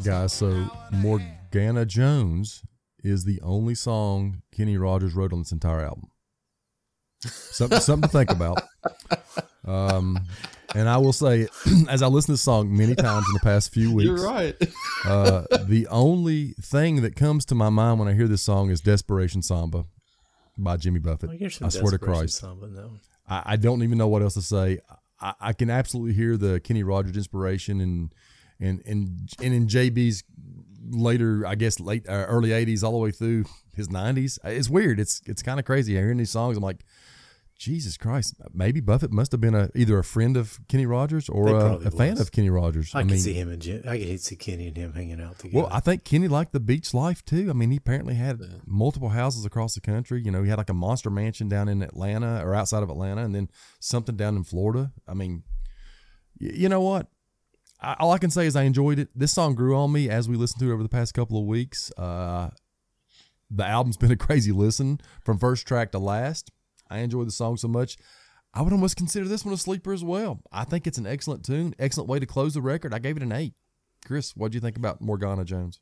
$10 0.00 0.04
guys. 0.04 0.32
So 0.32 0.66
Morgana 0.92 1.86
Jones 1.86 2.62
is 3.02 3.24
the 3.24 3.40
only 3.42 3.74
song 3.74 4.42
Kenny 4.52 4.76
Rogers 4.76 5.14
wrote 5.14 5.32
on 5.32 5.40
this 5.40 5.52
entire 5.52 5.80
album. 5.80 6.08
Something, 7.22 7.80
something 7.80 8.08
to 8.08 8.12
think 8.12 8.30
about. 8.30 8.62
Um, 9.66 10.18
and 10.74 10.88
I 10.88 10.96
will 10.98 11.12
say, 11.12 11.48
as 11.88 12.02
I 12.02 12.06
listen 12.06 12.28
to 12.28 12.32
this 12.32 12.42
song 12.42 12.74
many 12.74 12.94
times 12.94 13.26
in 13.28 13.34
the 13.34 13.40
past 13.40 13.72
few 13.72 13.92
weeks, 13.94 14.06
You're 14.06 14.24
right. 14.26 14.56
uh, 15.04 15.44
the 15.64 15.86
only 15.90 16.54
thing 16.62 17.02
that 17.02 17.16
comes 17.16 17.44
to 17.46 17.54
my 17.54 17.68
mind 17.68 17.98
when 17.98 18.08
I 18.08 18.14
hear 18.14 18.28
this 18.28 18.42
song 18.42 18.70
is 18.70 18.80
"Desperation 18.80 19.42
Samba" 19.42 19.84
by 20.56 20.76
Jimmy 20.76 20.98
Buffett. 21.00 21.28
Well, 21.30 21.38
I 21.62 21.68
swear 21.68 21.90
to 21.90 21.98
Christ, 21.98 22.38
Samba, 22.38 22.68
though. 22.68 22.92
I, 23.28 23.42
I 23.44 23.56
don't 23.56 23.82
even 23.82 23.98
know 23.98 24.08
what 24.08 24.22
else 24.22 24.34
to 24.34 24.42
say. 24.42 24.78
I, 25.20 25.34
I 25.40 25.52
can 25.52 25.68
absolutely 25.68 26.14
hear 26.14 26.36
the 26.36 26.60
Kenny 26.60 26.82
Rogers 26.82 27.16
inspiration 27.16 27.80
and 27.80 28.14
and 28.60 28.82
and 28.86 29.30
and 29.42 29.54
in 29.54 29.66
JB's 29.66 30.24
later, 30.90 31.46
I 31.46 31.54
guess 31.54 31.80
late 31.80 32.08
uh, 32.08 32.26
early 32.28 32.50
'80s 32.50 32.82
all 32.82 32.92
the 32.92 32.98
way 32.98 33.10
through 33.10 33.44
his 33.74 33.88
'90s. 33.88 34.38
It's 34.44 34.68
weird. 34.68 35.00
It's 35.00 35.22
it's 35.26 35.42
kind 35.42 35.58
of 35.58 35.66
crazy 35.66 35.94
hearing 35.94 36.18
these 36.18 36.30
songs. 36.30 36.56
I'm 36.56 36.62
like, 36.62 36.84
Jesus 37.60 37.98
Christ, 37.98 38.36
maybe 38.54 38.80
Buffett 38.80 39.12
must 39.12 39.32
have 39.32 39.40
been 39.42 39.54
a 39.54 39.68
either 39.74 39.98
a 39.98 40.02
friend 40.02 40.34
of 40.38 40.58
Kenny 40.66 40.86
Rogers 40.86 41.28
or 41.28 41.48
a, 41.48 41.74
a 41.74 41.90
fan 41.90 42.18
of 42.18 42.32
Kenny 42.32 42.48
Rogers. 42.48 42.94
I, 42.94 43.04
could 43.04 43.20
see 43.20 43.34
him 43.34 43.50
and 43.50 43.60
Jim. 43.60 43.82
I 43.86 43.98
could 43.98 44.18
see 44.18 44.34
Kenny 44.34 44.68
and 44.68 44.76
him 44.78 44.94
hanging 44.94 45.20
out 45.20 45.38
together. 45.38 45.64
well, 45.64 45.68
I 45.70 45.80
think 45.80 46.04
Kenny 46.04 46.26
liked 46.26 46.54
the 46.54 46.60
beach 46.60 46.94
life 46.94 47.22
too. 47.22 47.50
I 47.50 47.52
mean, 47.52 47.70
he 47.70 47.76
apparently 47.76 48.14
had 48.14 48.40
multiple 48.64 49.10
houses 49.10 49.44
across 49.44 49.74
the 49.74 49.82
country. 49.82 50.22
You 50.24 50.30
know, 50.30 50.42
he 50.42 50.48
had 50.48 50.56
like 50.56 50.70
a 50.70 50.74
monster 50.74 51.10
mansion 51.10 51.50
down 51.50 51.68
in 51.68 51.82
Atlanta 51.82 52.42
or 52.42 52.54
outside 52.54 52.82
of 52.82 52.88
Atlanta, 52.88 53.22
and 53.22 53.34
then 53.34 53.50
something 53.78 54.16
down 54.16 54.36
in 54.36 54.44
Florida. 54.44 54.92
I 55.06 55.12
mean, 55.12 55.42
you 56.38 56.70
know 56.70 56.80
what? 56.80 57.08
I, 57.80 57.96
all 57.98 58.12
I 58.12 58.18
can 58.18 58.30
say 58.30 58.46
is 58.46 58.56
I 58.56 58.62
enjoyed 58.64 58.98
it. 58.98 59.08
This 59.14 59.32
song 59.32 59.54
grew 59.54 59.76
on 59.76 59.92
me 59.92 60.08
as 60.08 60.28
we 60.28 60.36
listened 60.36 60.60
to 60.60 60.70
it 60.70 60.74
over 60.74 60.82
the 60.82 60.88
past 60.88 61.14
couple 61.14 61.38
of 61.38 61.46
weeks. 61.46 61.90
Uh, 61.96 62.50
the 63.50 63.66
album's 63.66 63.96
been 63.98 64.10
a 64.10 64.16
crazy 64.16 64.52
listen 64.52 65.00
from 65.24 65.38
first 65.38 65.66
track 65.66 65.92
to 65.92 65.98
last. 65.98 66.50
I 66.88 66.98
enjoyed 66.98 67.26
the 67.26 67.32
song 67.32 67.56
so 67.56 67.68
much. 67.68 67.96
I 68.52 68.62
would 68.62 68.72
almost 68.72 68.96
consider 68.96 69.28
this 69.28 69.44
one 69.44 69.54
a 69.54 69.56
sleeper 69.56 69.92
as 69.92 70.02
well. 70.02 70.40
I 70.50 70.64
think 70.64 70.86
it's 70.86 70.98
an 70.98 71.06
excellent 71.06 71.44
tune, 71.44 71.74
excellent 71.78 72.08
way 72.08 72.18
to 72.18 72.26
close 72.26 72.54
the 72.54 72.62
record. 72.62 72.92
I 72.92 72.98
gave 72.98 73.16
it 73.16 73.22
an 73.22 73.32
eight. 73.32 73.54
Chris, 74.04 74.34
what 74.36 74.50
do 74.50 74.56
you 74.56 74.60
think 74.60 74.76
about 74.76 75.00
Morgana 75.00 75.44
Jones? 75.44 75.80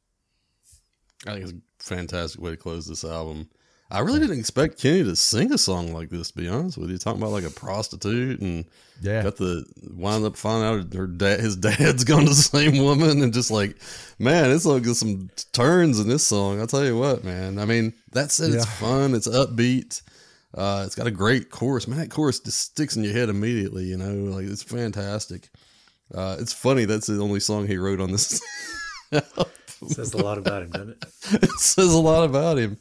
I 1.26 1.32
think 1.32 1.44
it's 1.44 1.52
a 1.52 1.94
fantastic 1.94 2.40
way 2.40 2.50
to 2.50 2.56
close 2.56 2.86
this 2.86 3.04
album. 3.04 3.48
I 3.90 4.00
really 4.00 4.20
didn't 4.20 4.38
expect 4.38 4.78
Kenny 4.78 5.02
to 5.04 5.16
sing 5.16 5.50
a 5.52 5.56
song 5.58 5.94
like 5.94 6.10
this. 6.10 6.30
To 6.30 6.36
be 6.36 6.46
honest 6.48 6.76
with 6.76 6.90
you, 6.90 6.98
talking 6.98 7.22
about 7.22 7.32
like 7.32 7.44
a 7.44 7.50
prostitute 7.50 8.40
and 8.40 8.66
Yeah. 9.00 9.22
got 9.22 9.36
the 9.36 9.64
wind 9.94 10.26
up 10.26 10.36
finding 10.36 10.68
out 10.68 10.92
her 10.94 11.06
dad, 11.06 11.40
his 11.40 11.56
dad's 11.56 12.04
gone 12.10 12.24
to 12.24 12.28
the 12.28 12.34
same 12.34 12.82
woman, 12.84 13.22
and 13.22 13.32
just 13.32 13.50
like, 13.50 13.76
man, 14.18 14.50
it's 14.50 14.66
like 14.66 14.82
there's 14.82 14.98
some 14.98 15.30
turns 15.52 15.98
in 16.00 16.08
this 16.08 16.26
song. 16.26 16.60
I'll 16.60 16.66
tell 16.66 16.84
you 16.84 16.98
what, 16.98 17.24
man. 17.24 17.58
I 17.58 17.64
mean, 17.64 17.94
that 18.12 18.30
said, 18.30 18.50
it's 18.52 18.66
fun, 18.66 19.14
it's 19.14 19.26
upbeat, 19.28 20.02
uh, 20.54 20.82
it's 20.84 20.94
got 20.94 21.06
a 21.06 21.10
great 21.10 21.50
chorus. 21.50 21.88
Man, 21.88 21.98
that 21.98 22.10
chorus 22.10 22.40
just 22.40 22.58
sticks 22.58 22.94
in 22.96 23.04
your 23.04 23.14
head 23.14 23.30
immediately. 23.30 23.84
You 23.84 23.96
know, 23.96 24.32
like 24.34 24.44
it's 24.46 24.62
fantastic. 24.62 25.48
Uh, 26.14 26.36
it's 26.38 26.52
funny 26.52 26.84
that's 26.84 27.06
the 27.06 27.20
only 27.20 27.40
song 27.40 27.66
he 27.66 27.78
wrote 27.78 28.00
on 28.00 28.10
this. 28.12 28.40
Says 29.88 30.12
a 30.12 30.18
lot 30.18 30.38
about 30.38 30.62
him, 30.62 30.70
doesn't 30.70 30.90
it? 30.90 31.04
it 31.44 31.50
says 31.60 31.94
a 31.94 31.98
lot 32.00 32.24
about 32.24 32.58
him. 32.58 32.76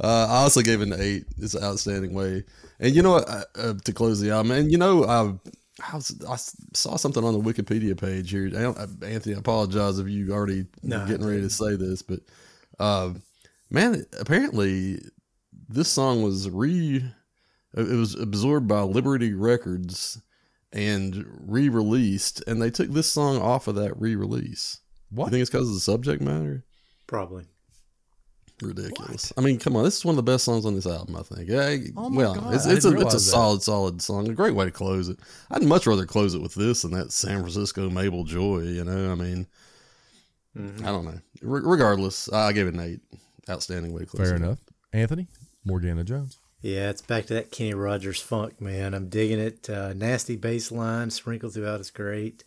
Uh, 0.00 0.26
I 0.28 0.36
also 0.42 0.62
gave 0.62 0.80
it 0.80 0.88
an 0.88 1.00
eight. 1.00 1.24
It's 1.38 1.54
an 1.54 1.64
outstanding 1.64 2.14
way. 2.14 2.44
And 2.78 2.94
you 2.94 3.02
know 3.02 3.12
what? 3.12 3.28
Uh, 3.28 3.44
uh, 3.56 3.74
to 3.84 3.92
close 3.92 4.20
the 4.20 4.30
album, 4.30 4.52
and 4.52 4.70
you 4.70 4.78
know, 4.78 5.04
I, 5.04 5.92
I, 5.92 5.96
was, 5.96 6.14
I 6.28 6.36
saw 6.76 6.96
something 6.96 7.24
on 7.24 7.34
the 7.34 7.40
Wikipedia 7.40 7.98
page 8.00 8.30
here. 8.30 8.50
I 8.54 8.64
uh, 8.64 8.86
Anthony, 9.02 9.34
I 9.34 9.38
apologize 9.38 9.98
if 9.98 10.08
you 10.08 10.32
already 10.32 10.66
No, 10.82 11.04
getting 11.06 11.26
ready 11.26 11.40
to 11.42 11.50
say 11.50 11.74
this, 11.74 12.02
but 12.02 12.20
uh, 12.78 13.14
man, 13.70 14.06
apparently 14.20 15.00
this 15.68 15.88
song 15.88 16.22
was 16.22 16.48
re. 16.48 17.04
It 17.74 17.88
was 17.88 18.14
absorbed 18.14 18.66
by 18.66 18.80
Liberty 18.80 19.34
Records 19.34 20.20
and 20.72 21.24
re-released, 21.46 22.42
and 22.46 22.62
they 22.62 22.70
took 22.70 22.90
this 22.90 23.10
song 23.10 23.40
off 23.40 23.68
of 23.68 23.74
that 23.74 24.00
re-release. 24.00 24.80
What? 25.10 25.26
You 25.26 25.30
think 25.32 25.42
it's 25.42 25.50
because 25.50 25.68
of 25.68 25.74
the 25.74 25.80
subject 25.80 26.22
matter? 26.22 26.64
Probably. 27.06 27.44
Ridiculous. 28.62 29.32
I 29.36 29.40
mean, 29.40 29.58
come 29.58 29.76
on. 29.76 29.84
This 29.84 29.98
is 29.98 30.04
one 30.04 30.12
of 30.12 30.16
the 30.16 30.30
best 30.32 30.44
songs 30.44 30.66
on 30.66 30.74
this 30.74 30.86
album, 30.86 31.16
I 31.16 31.22
think. 31.22 31.48
Yeah, 31.48 31.76
Oh 31.96 32.08
my 32.10 32.16
well, 32.16 32.34
God, 32.34 32.54
it's 32.54 32.66
it's 32.66 32.84
a 32.84 32.92
it's 32.98 33.14
a 33.14 33.16
that. 33.16 33.20
solid, 33.20 33.62
solid 33.62 34.02
song. 34.02 34.28
A 34.28 34.34
great 34.34 34.54
way 34.54 34.64
to 34.64 34.70
close 34.70 35.08
it. 35.08 35.18
I'd 35.50 35.62
much 35.62 35.86
rather 35.86 36.06
close 36.06 36.34
it 36.34 36.42
with 36.42 36.54
this 36.54 36.82
than 36.82 36.90
that 36.92 37.12
San 37.12 37.40
Francisco 37.40 37.88
Mabel 37.88 38.24
Joy. 38.24 38.60
You 38.60 38.84
know, 38.84 39.12
I 39.12 39.14
mean, 39.14 39.46
Mm-hmm. 40.56 40.84
I 40.84 40.88
don't 40.90 41.04
know. 41.04 41.20
Re- 41.42 41.60
regardless, 41.62 42.28
I 42.32 42.52
gave 42.52 42.66
it 42.66 42.74
an 42.74 42.80
eight. 42.80 43.00
Outstanding 43.48 43.92
way 43.92 44.00
to 44.00 44.06
close. 44.06 44.26
Fair 44.26 44.36
it. 44.36 44.42
enough. 44.42 44.58
Anthony, 44.92 45.28
Morgana 45.64 46.04
Jones. 46.04 46.38
Yeah, 46.60 46.90
it's 46.90 47.02
back 47.02 47.26
to 47.26 47.34
that 47.34 47.52
Kenny 47.52 47.74
Rogers 47.74 48.20
funk, 48.20 48.60
man. 48.60 48.92
I'm 48.92 49.08
digging 49.08 49.38
it. 49.38 49.70
Uh, 49.70 49.92
nasty 49.94 50.36
bass 50.36 50.72
line 50.72 51.10
sprinkled 51.10 51.54
throughout 51.54 51.80
is 51.80 51.90
great. 51.90 52.42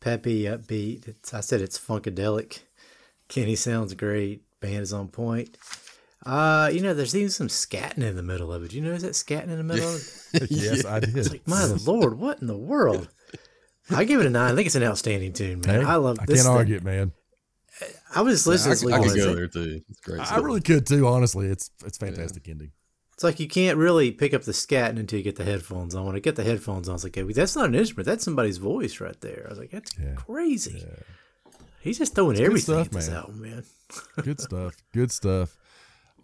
Peppy, 0.00 0.42
upbeat. 0.42 1.08
It's, 1.08 1.32
I 1.32 1.40
said 1.40 1.60
it's 1.62 1.78
funkadelic. 1.78 2.60
Kenny 3.28 3.56
sounds 3.56 3.94
great. 3.94 4.42
Band 4.64 4.82
is 4.82 4.92
on 4.92 5.08
point. 5.08 5.56
Uh, 6.24 6.70
you 6.72 6.80
know, 6.80 6.94
there's 6.94 7.14
even 7.14 7.30
some 7.30 7.48
scatting 7.48 8.02
in 8.02 8.16
the 8.16 8.22
middle 8.22 8.50
of 8.52 8.64
it. 8.64 8.72
You 8.72 8.80
notice 8.80 9.02
that 9.02 9.12
scatting 9.12 9.48
in 9.50 9.58
the 9.58 9.64
middle 9.64 9.94
of 9.94 10.00
it? 10.32 10.46
yes, 10.50 10.84
I 10.86 11.00
did. 11.00 11.30
Like, 11.30 11.46
my 11.46 11.64
lord, 11.66 12.18
what 12.18 12.40
in 12.40 12.46
the 12.46 12.56
world? 12.56 13.08
I 13.90 14.04
give 14.04 14.20
it 14.20 14.26
a 14.26 14.30
nine. 14.30 14.50
I 14.52 14.54
think 14.54 14.64
it's 14.66 14.74
an 14.74 14.82
outstanding 14.82 15.34
tune, 15.34 15.60
man. 15.60 15.82
Hey, 15.82 15.86
I 15.86 15.96
love 15.96 16.18
I 16.18 16.24
this. 16.24 16.36
can't 16.42 16.46
thing. 16.46 16.56
argue 16.56 16.76
it, 16.76 16.84
man. 16.84 17.12
I 18.14 18.22
was 18.22 18.46
listening 18.46 18.76
to 18.78 18.94
I, 18.94 18.98
I 19.00 19.06
could 19.06 19.16
go 19.16 19.34
there 19.34 19.48
too. 19.48 19.82
It's 19.90 20.00
great. 20.00 20.20
I 20.20 20.24
stuff. 20.24 20.42
really 20.44 20.60
could 20.62 20.86
too. 20.86 21.06
Honestly, 21.06 21.48
it's 21.48 21.70
it's 21.84 21.98
fantastic 21.98 22.48
ending. 22.48 22.70
It's 23.12 23.22
like 23.24 23.38
you 23.38 23.46
can't 23.48 23.76
really 23.76 24.10
pick 24.10 24.32
up 24.32 24.42
the 24.42 24.52
scatting 24.52 24.98
until 24.98 25.18
you 25.18 25.22
get 25.24 25.36
the 25.36 25.44
headphones 25.44 25.94
on. 25.94 26.06
When 26.06 26.16
I 26.16 26.20
get 26.20 26.36
the 26.36 26.42
headphones 26.44 26.88
on, 26.88 26.92
I 26.92 26.94
was 26.94 27.04
like, 27.04 27.14
hey, 27.14 27.22
that's 27.24 27.54
not 27.54 27.66
an 27.66 27.74
instrument. 27.74 28.06
That's 28.06 28.24
somebody's 28.24 28.56
voice 28.58 28.98
right 29.00 29.20
there. 29.20 29.44
I 29.46 29.50
was 29.50 29.58
like, 29.58 29.70
that's 29.70 29.92
Yeah. 29.98 30.14
crazy. 30.14 30.84
He's 31.84 31.98
just 31.98 32.14
throwing 32.14 32.36
good 32.36 32.46
everything 32.46 32.74
stuff, 32.74 32.86
at 32.86 32.92
this 32.92 33.08
man. 33.08 33.16
album, 33.16 33.42
man. 33.42 33.64
Good 34.24 34.40
stuff. 34.40 34.74
Good 34.92 35.12
stuff. 35.12 35.56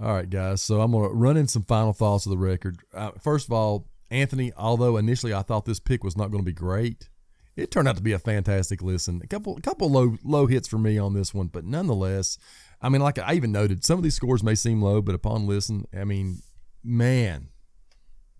All 0.00 0.14
right, 0.14 0.28
guys. 0.28 0.62
So 0.62 0.80
I'm 0.80 0.92
gonna 0.92 1.11
run 1.11 1.36
in 1.36 1.46
some 1.46 1.62
final 1.62 1.92
thoughts 1.92 2.26
of 2.26 2.30
the 2.30 2.38
record. 2.38 2.78
Uh, 2.94 3.11
first 3.22 3.46
of 3.46 3.52
all, 3.52 3.86
Anthony. 4.11 4.52
Although 4.56 4.96
initially 4.96 5.32
I 5.32 5.42
thought 5.42 5.64
this 5.64 5.80
pick 5.80 6.02
was 6.02 6.16
not 6.16 6.30
going 6.30 6.42
to 6.42 6.46
be 6.46 6.52
great, 6.52 7.08
it 7.56 7.70
turned 7.70 7.88
out 7.88 7.96
to 7.96 8.02
be 8.02 8.12
a 8.12 8.18
fantastic 8.18 8.82
listen. 8.82 9.20
A 9.22 9.26
couple, 9.26 9.56
a 9.56 9.61
couple 9.61 9.90
low 9.90 10.16
low 10.24 10.46
hits 10.46 10.68
for 10.68 10.78
me 10.78 10.98
on 10.98 11.14
this 11.14 11.32
one, 11.34 11.48
but 11.48 11.64
nonetheless, 11.64 12.38
I 12.80 12.88
mean, 12.88 13.02
like 13.02 13.18
I 13.18 13.34
even 13.34 13.52
noted, 13.52 13.84
some 13.84 13.98
of 13.98 14.02
these 14.02 14.14
scores 14.14 14.42
may 14.42 14.54
seem 14.54 14.82
low, 14.82 15.00
but 15.02 15.14
upon 15.14 15.46
listen, 15.46 15.86
I 15.96 16.04
mean, 16.04 16.42
man, 16.82 17.48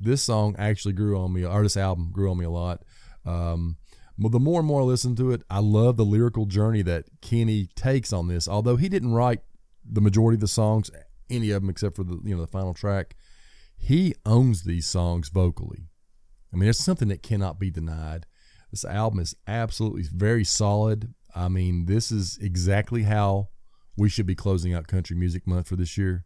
this 0.01 0.23
song 0.23 0.57
actually 0.59 0.95
grew 0.95 1.19
on 1.19 1.33
me, 1.33 1.45
or 1.45 1.63
this 1.63 1.77
album 1.77 2.11
grew 2.13 2.31
on 2.31 2.39
me 2.39 2.45
a 2.47 2.51
lot. 2.51 2.83
Um, 3.27 3.77
well, 4.21 4.31
the 4.31 4.39
more 4.39 4.61
and 4.61 4.69
more 4.69 4.83
I 4.83 4.85
listen 4.85 5.17
to 5.17 5.33
it, 5.33 5.43
I 5.49 5.61
love 5.61 5.97
the 5.97 6.05
lyrical 6.05 6.45
journey 6.45 6.83
that 6.83 7.07
Kenny 7.23 7.69
takes 7.75 8.13
on 8.13 8.29
this. 8.29 8.47
Although 8.47 8.77
he 8.77 8.89
didn't 8.89 9.15
write 9.15 9.41
the 9.85 10.03
majority 10.03 10.37
of 10.37 10.41
the 10.41 10.49
songs, 10.49 10.91
any 11.31 11.51
of 11.51 11.63
them 11.63 11.71
except 11.71 11.97
for 11.97 12.05
the 12.05 12.21
you 12.25 12.35
know 12.35 12.43
the 12.43 12.47
final 12.47 12.75
track, 12.75 13.17
he 13.77 14.15
owns 14.27 14.65
these 14.65 14.87
songs 14.87 15.31
vocally. 15.31 15.89
I 16.53 16.57
mean, 16.57 16.69
it's 16.69 16.85
something 16.85 17.09
that 17.09 17.23
cannot 17.23 17.59
be 17.59 17.71
denied. 17.71 18.27
This 18.71 18.85
album 18.85 19.21
is 19.21 19.35
absolutely 19.47 20.03
very 20.03 20.45
solid. 20.45 21.15
I 21.35 21.49
mean, 21.49 21.87
this 21.87 22.13
is 22.13 22.39
exactly 22.43 23.05
how 23.05 23.49
we 23.97 24.09
should 24.09 24.27
be 24.27 24.35
closing 24.35 24.75
out 24.75 24.87
Country 24.87 25.17
Music 25.17 25.47
Month 25.47 25.69
for 25.69 25.77
this 25.77 25.97
year. 25.97 26.25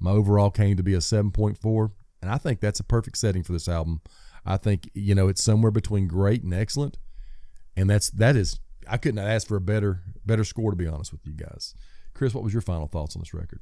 My 0.00 0.12
overall 0.12 0.50
came 0.50 0.76
to 0.76 0.82
be 0.82 0.94
a 0.94 0.98
7.4, 0.98 1.90
and 2.22 2.30
I 2.30 2.38
think 2.38 2.60
that's 2.60 2.80
a 2.80 2.84
perfect 2.84 3.18
setting 3.18 3.42
for 3.42 3.52
this 3.52 3.68
album. 3.68 4.00
I 4.46 4.56
think, 4.56 4.88
you 4.94 5.14
know, 5.14 5.28
it's 5.28 5.42
somewhere 5.42 5.72
between 5.72 6.06
great 6.06 6.42
and 6.42 6.54
excellent. 6.54 6.98
And 7.78 7.88
that's 7.88 8.10
that 8.10 8.36
is 8.36 8.58
I 8.88 8.96
couldn't 8.96 9.20
ask 9.20 9.46
for 9.46 9.56
a 9.56 9.60
better 9.60 10.02
better 10.26 10.44
score 10.44 10.70
to 10.70 10.76
be 10.76 10.86
honest 10.86 11.12
with 11.12 11.24
you 11.24 11.32
guys. 11.32 11.74
Chris, 12.12 12.34
what 12.34 12.42
was 12.42 12.52
your 12.52 12.62
final 12.62 12.88
thoughts 12.88 13.14
on 13.14 13.20
this 13.20 13.32
record? 13.32 13.60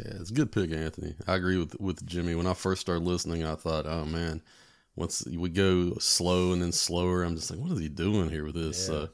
Yeah, 0.00 0.14
it's 0.20 0.30
a 0.30 0.34
good 0.34 0.50
pick, 0.50 0.72
Anthony. 0.72 1.14
I 1.26 1.34
agree 1.34 1.58
with 1.58 1.78
with 1.78 2.04
Jimmy. 2.06 2.34
When 2.34 2.46
I 2.46 2.54
first 2.54 2.80
started 2.80 3.04
listening, 3.04 3.44
I 3.44 3.54
thought, 3.54 3.86
oh 3.86 4.06
man, 4.06 4.42
once 4.96 5.24
we 5.26 5.50
go 5.50 5.94
slow 5.98 6.52
and 6.52 6.62
then 6.62 6.72
slower, 6.72 7.22
I'm 7.22 7.36
just 7.36 7.50
like, 7.50 7.60
what 7.60 7.72
is 7.72 7.78
he 7.78 7.88
doing 7.88 8.30
here 8.30 8.44
with 8.44 8.54
this? 8.54 8.88
Uh, 8.88 9.08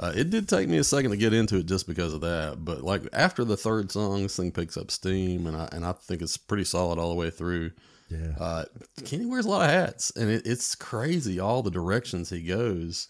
uh, 0.00 0.12
it 0.14 0.30
did 0.30 0.48
take 0.48 0.68
me 0.68 0.78
a 0.78 0.84
second 0.84 1.10
to 1.10 1.16
get 1.16 1.34
into 1.34 1.56
it 1.56 1.66
just 1.66 1.86
because 1.86 2.14
of 2.14 2.22
that, 2.22 2.64
but 2.64 2.82
like 2.82 3.02
after 3.12 3.44
the 3.44 3.56
third 3.56 3.92
song, 3.92 4.22
this 4.22 4.36
thing 4.36 4.52
picks 4.52 4.76
up 4.76 4.90
steam, 4.90 5.46
and 5.46 5.56
I 5.56 5.68
and 5.72 5.84
I 5.84 5.92
think 5.92 6.22
it's 6.22 6.38
pretty 6.38 6.64
solid 6.64 6.98
all 6.98 7.10
the 7.10 7.16
way 7.16 7.30
through. 7.30 7.72
Yeah. 8.08 8.34
Uh, 8.40 8.64
Kenny 9.04 9.26
wears 9.26 9.44
a 9.44 9.50
lot 9.50 9.68
of 9.68 9.70
hats, 9.70 10.10
and 10.16 10.30
it, 10.30 10.46
it's 10.46 10.74
crazy 10.74 11.38
all 11.38 11.62
the 11.62 11.70
directions 11.70 12.30
he 12.30 12.42
goes. 12.42 13.08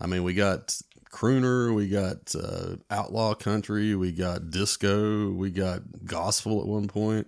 I 0.00 0.06
mean, 0.06 0.22
we 0.22 0.34
got 0.34 0.80
crooner, 1.12 1.74
we 1.74 1.88
got 1.88 2.34
uh, 2.34 2.76
outlaw 2.90 3.34
country, 3.34 3.94
we 3.94 4.12
got 4.12 4.50
disco, 4.50 5.30
we 5.30 5.50
got 5.50 5.82
gospel 6.04 6.60
at 6.60 6.66
one 6.66 6.88
point, 6.88 7.26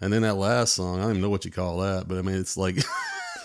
and 0.00 0.12
then 0.12 0.22
that 0.22 0.34
last 0.34 0.74
song, 0.74 0.98
I 0.98 1.02
don't 1.02 1.10
even 1.10 1.22
know 1.22 1.30
what 1.30 1.44
you 1.44 1.50
call 1.50 1.78
that, 1.78 2.08
but 2.08 2.18
I 2.18 2.22
mean, 2.22 2.36
it's 2.36 2.56
like 2.56 2.76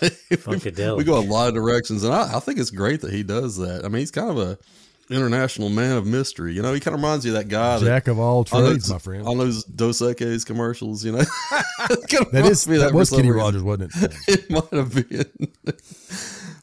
we 0.98 1.04
go 1.04 1.18
a 1.18 1.20
lot 1.20 1.48
of 1.48 1.54
directions, 1.54 2.04
and 2.04 2.12
I, 2.12 2.36
I 2.36 2.40
think 2.40 2.58
it's 2.58 2.70
great 2.70 3.00
that 3.02 3.12
he 3.12 3.22
does 3.22 3.56
that. 3.58 3.84
I 3.84 3.88
mean, 3.88 4.00
he's 4.00 4.10
kind 4.10 4.30
of 4.30 4.38
a 4.38 4.58
international 5.08 5.68
man 5.68 5.96
of 5.96 6.04
mystery. 6.06 6.52
You 6.52 6.62
know, 6.62 6.72
he 6.72 6.80
kind 6.80 6.94
of 6.94 7.00
reminds 7.00 7.24
you 7.24 7.30
of 7.30 7.38
that 7.38 7.48
guy 7.48 7.78
that 7.78 7.84
Jack 7.84 8.08
of 8.08 8.18
all 8.18 8.38
on 8.38 8.44
trades, 8.44 8.88
those- 8.88 8.90
my 8.90 8.98
friend. 8.98 9.26
on 9.26 9.38
those 9.38 9.64
Dos 9.64 10.00
Equis 10.00 10.44
commercials. 10.44 11.04
You 11.04 11.12
know, 11.12 11.18
Kinda 12.08 12.28
That 12.32 12.46
is 12.46 12.66
reminds 12.66 12.68
me 12.68 12.74
of 12.76 12.80
that 12.82 12.92
was 12.92 13.10
Kenny 13.10 13.30
reason. 13.30 13.36
Rogers, 13.36 13.62
wasn't 13.62 13.92
it? 13.94 14.16
it 14.28 14.50
might 14.50 14.72
have 14.72 14.94
been. 15.08 15.52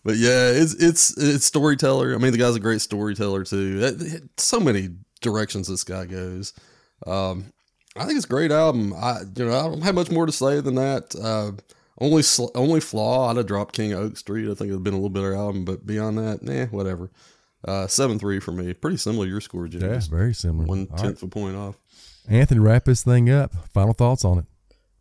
But 0.03 0.15
yeah, 0.17 0.49
it's 0.49 0.73
it's 0.75 1.17
it's 1.17 1.45
storyteller. 1.45 2.13
I 2.13 2.17
mean, 2.17 2.31
the 2.31 2.37
guy's 2.37 2.55
a 2.55 2.59
great 2.59 2.81
storyteller 2.81 3.43
too. 3.43 3.79
That- 3.79 4.29
So 4.37 4.59
many 4.59 4.89
directions 5.21 5.67
this 5.67 5.83
guy 5.83 6.05
goes. 6.05 6.53
Um, 7.07 7.45
I 7.95 8.05
think 8.05 8.17
it's 8.17 8.25
a 8.25 8.29
great 8.29 8.51
album. 8.51 8.93
I 8.93 9.21
you 9.35 9.45
know 9.45 9.57
I 9.57 9.63
don't 9.63 9.81
have 9.81 9.95
much 9.95 10.11
more 10.11 10.25
to 10.25 10.31
say 10.31 10.59
than 10.61 10.75
that. 10.75 11.15
Uh, 11.15 11.51
only 11.99 12.21
sl- 12.23 12.47
only 12.55 12.79
flaw 12.79 13.29
I'd 13.29 13.37
have 13.37 13.45
dropped 13.45 13.75
King 13.75 13.93
Oak 13.93 14.17
Street. 14.17 14.49
I 14.49 14.55
think 14.55 14.69
it'd 14.71 14.83
been 14.83 14.93
a 14.93 14.97
little 14.97 15.09
better 15.09 15.33
album, 15.35 15.63
but 15.63 15.85
beyond 15.85 16.17
that, 16.17 16.41
nah, 16.41 16.65
whatever. 16.67 17.11
Uh, 17.65 17.87
seven 17.87 18.19
three 18.19 18.39
for 18.39 18.51
me. 18.51 18.73
Pretty 18.73 18.97
similar 18.97 19.25
to 19.25 19.29
your 19.29 19.39
score, 19.41 19.67
Jim. 19.67 19.81
Yeah, 19.81 20.01
very 20.09 20.33
similar. 20.33 20.65
One 20.65 20.87
tenth 20.87 21.01
tenth 21.01 21.17
of 21.17 21.23
a 21.23 21.27
point 21.29 21.55
off. 21.55 21.77
Anthony, 22.27 22.59
wrap 22.59 22.85
this 22.85 23.03
thing 23.03 23.29
up. 23.29 23.53
Final 23.73 23.93
thoughts 23.93 24.25
on 24.25 24.39
it. 24.39 24.45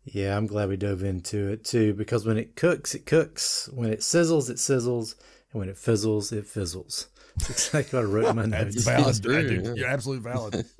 Yeah, 0.05 0.35
I'm 0.35 0.47
glad 0.47 0.69
we 0.69 0.77
dove 0.77 1.03
into 1.03 1.47
it 1.49 1.63
too 1.63 1.93
because 1.93 2.25
when 2.25 2.37
it 2.37 2.55
cooks, 2.55 2.93
it 2.93 3.05
cooks. 3.05 3.69
When 3.73 3.89
it 3.91 3.99
sizzles, 3.99 4.49
it 4.49 4.57
sizzles. 4.57 5.15
And 5.51 5.59
when 5.59 5.69
it 5.69 5.77
fizzles, 5.77 6.31
it 6.31 6.45
fizzles. 6.45 7.07
That's 7.37 7.49
exactly 7.49 7.97
what 7.97 8.05
I 8.05 8.11
wrote 8.11 8.29
in 8.29 8.35
my 8.35 8.45
notes. 8.63 8.83
valid, 8.83 9.21
dude. 9.21 9.65
Yeah. 9.65 9.73
You're 9.73 9.87
absolutely 9.87 10.29
valid. 10.31 10.65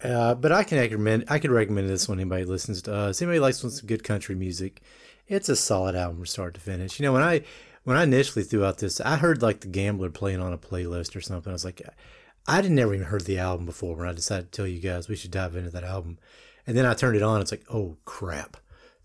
Uh, 0.00 0.32
but 0.32 0.52
I 0.52 0.62
can 0.62 0.78
recommend 0.78 1.24
I 1.26 1.40
could 1.40 1.50
recommend 1.50 1.88
this 1.88 2.08
one. 2.08 2.20
Anybody 2.20 2.44
listens 2.44 2.82
to 2.82 2.94
us, 2.94 3.20
anybody 3.20 3.40
likes 3.40 3.58
some 3.58 3.70
good 3.84 4.04
country 4.04 4.36
music, 4.36 4.80
it's 5.26 5.48
a 5.48 5.56
solid 5.56 5.96
album 5.96 6.18
from 6.18 6.26
start 6.26 6.54
to 6.54 6.60
finish. 6.60 7.00
You 7.00 7.04
know, 7.06 7.12
when 7.12 7.22
I 7.22 7.42
when 7.82 7.96
I 7.96 8.04
initially 8.04 8.44
threw 8.44 8.64
out 8.64 8.78
this, 8.78 9.00
I 9.00 9.16
heard 9.16 9.42
like 9.42 9.60
the 9.60 9.66
Gambler 9.66 10.10
playing 10.10 10.40
on 10.40 10.52
a 10.52 10.58
playlist 10.58 11.16
or 11.16 11.20
something. 11.20 11.50
I 11.50 11.52
was 11.52 11.64
like, 11.64 11.82
I 12.46 12.60
didn't 12.62 12.76
never 12.76 12.94
even 12.94 13.06
heard 13.08 13.24
the 13.24 13.40
album 13.40 13.66
before. 13.66 13.96
When 13.96 14.08
I 14.08 14.12
decided 14.12 14.52
to 14.52 14.56
tell 14.56 14.68
you 14.68 14.78
guys 14.78 15.08
we 15.08 15.16
should 15.16 15.32
dive 15.32 15.56
into 15.56 15.70
that 15.70 15.84
album, 15.84 16.18
and 16.64 16.76
then 16.76 16.86
I 16.86 16.94
turned 16.94 17.16
it 17.16 17.22
on. 17.22 17.40
It's 17.40 17.50
like, 17.50 17.64
oh 17.68 17.96
crap, 18.04 18.56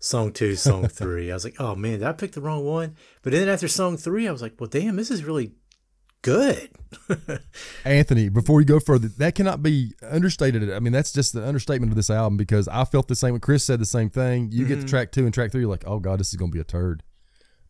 song 0.04 0.32
two, 0.32 0.54
song 0.54 0.86
three. 0.88 1.30
I 1.30 1.34
was 1.34 1.44
like, 1.44 1.56
oh 1.58 1.74
man, 1.74 2.00
did 2.00 2.04
I 2.04 2.12
pick 2.12 2.32
the 2.32 2.40
wrong 2.40 2.64
one? 2.64 2.96
But 3.22 3.32
then 3.32 3.48
after 3.48 3.68
song 3.68 3.96
three, 3.96 4.28
I 4.28 4.32
was 4.32 4.42
like, 4.42 4.54
well, 4.58 4.68
damn, 4.68 4.96
this 4.96 5.10
is 5.10 5.24
really 5.24 5.52
good. 6.22 6.70
Anthony, 7.84 8.28
before 8.28 8.60
you 8.60 8.66
go 8.66 8.80
further, 8.80 9.08
that 9.08 9.34
cannot 9.34 9.62
be 9.62 9.94
understated. 10.02 10.70
I 10.70 10.78
mean, 10.78 10.92
that's 10.92 11.12
just 11.12 11.32
the 11.32 11.46
understatement 11.46 11.92
of 11.92 11.96
this 11.96 12.10
album 12.10 12.36
because 12.36 12.68
I 12.68 12.84
felt 12.84 13.08
the 13.08 13.16
same. 13.16 13.32
When 13.32 13.40
Chris 13.40 13.64
said 13.64 13.80
the 13.80 13.86
same 13.86 14.10
thing. 14.10 14.50
You 14.52 14.66
get 14.66 14.74
to 14.74 14.80
mm-hmm. 14.80 14.88
track 14.88 15.12
two 15.12 15.24
and 15.24 15.32
track 15.32 15.52
three, 15.52 15.62
you're 15.62 15.70
like, 15.70 15.84
oh 15.86 15.98
god, 15.98 16.20
this 16.20 16.28
is 16.28 16.36
going 16.36 16.50
to 16.50 16.54
be 16.54 16.60
a 16.60 16.64
turd. 16.64 17.02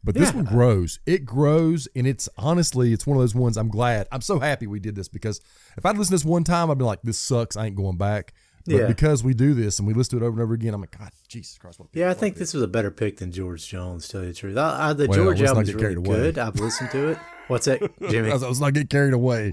But 0.02 0.14
this 0.14 0.34
one 0.34 0.44
grows. 0.44 1.00
It 1.06 1.24
grows, 1.24 1.88
and 1.96 2.06
it's 2.06 2.28
honestly, 2.36 2.92
it's 2.92 3.06
one 3.06 3.16
of 3.16 3.22
those 3.22 3.34
ones. 3.34 3.56
I'm 3.56 3.70
glad. 3.70 4.06
I'm 4.12 4.20
so 4.20 4.38
happy 4.38 4.66
we 4.66 4.78
did 4.78 4.94
this 4.94 5.08
because 5.08 5.40
if 5.78 5.86
I'd 5.86 5.96
listened 5.96 6.18
to 6.18 6.22
this 6.22 6.30
one 6.30 6.44
time, 6.44 6.70
I'd 6.70 6.76
be 6.76 6.84
like, 6.84 7.00
this 7.02 7.18
sucks. 7.18 7.56
I 7.56 7.66
ain't 7.66 7.76
going 7.76 7.96
back. 7.96 8.34
But 8.66 8.74
Yeah. 8.74 8.86
because 8.86 9.22
we 9.22 9.34
do 9.34 9.52
this 9.52 9.78
and 9.78 9.86
we 9.86 9.92
listen 9.92 10.18
to 10.18 10.24
it 10.24 10.26
over 10.26 10.34
and 10.36 10.42
over 10.42 10.54
again, 10.54 10.72
I'm 10.74 10.80
like, 10.80 10.96
God, 10.98 11.10
Jesus 11.28 11.58
Christ, 11.58 11.78
what 11.78 11.88
Yeah, 11.92 12.10
I 12.10 12.14
think 12.14 12.36
this 12.36 12.54
was 12.54 12.62
a 12.62 12.68
better 12.68 12.90
pick 12.90 13.18
than 13.18 13.30
George 13.30 13.66
Jones. 13.68 14.06
To 14.06 14.12
tell 14.12 14.20
you 14.22 14.28
the 14.28 14.34
truth, 14.34 14.56
I, 14.56 14.90
I, 14.90 14.92
the 14.94 15.06
Well, 15.06 15.18
George 15.18 15.40
let's 15.40 15.50
not 15.52 15.58
album 15.58 15.62
is 15.68 15.74
really 15.74 16.02
good. 16.02 16.38
I've 16.38 16.58
listened 16.58 16.90
to 16.92 17.08
it. 17.08 17.18
What's 17.48 17.66
that, 17.66 17.80
Jimmy? 18.10 18.30
I 18.30 18.32
was, 18.34 18.42
I 18.42 18.48
was 18.48 18.60
not 18.60 18.72
getting 18.72 18.86
carried 18.88 19.12
away. 19.12 19.52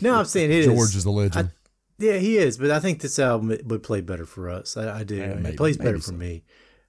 no, 0.00 0.14
I'm 0.14 0.24
saying 0.24 0.50
it 0.50 0.56
is. 0.60 0.66
George 0.66 0.96
is 0.96 1.04
the 1.04 1.10
legend. 1.10 1.50
Yeah, 1.98 2.16
he 2.18 2.36
is, 2.38 2.56
but 2.58 2.70
I 2.70 2.80
think 2.80 3.00
this 3.00 3.18
album 3.18 3.56
would 3.64 3.82
play 3.82 4.00
better 4.00 4.24
for 4.26 4.48
us. 4.50 4.76
I, 4.76 5.00
I 5.00 5.04
do. 5.04 5.16
Yeah, 5.16 5.34
maybe- 5.34 5.48
it 5.50 5.56
plays 5.56 5.76
better 5.76 5.92
maybe 5.92 6.00
for 6.02 6.12
me. 6.12 6.44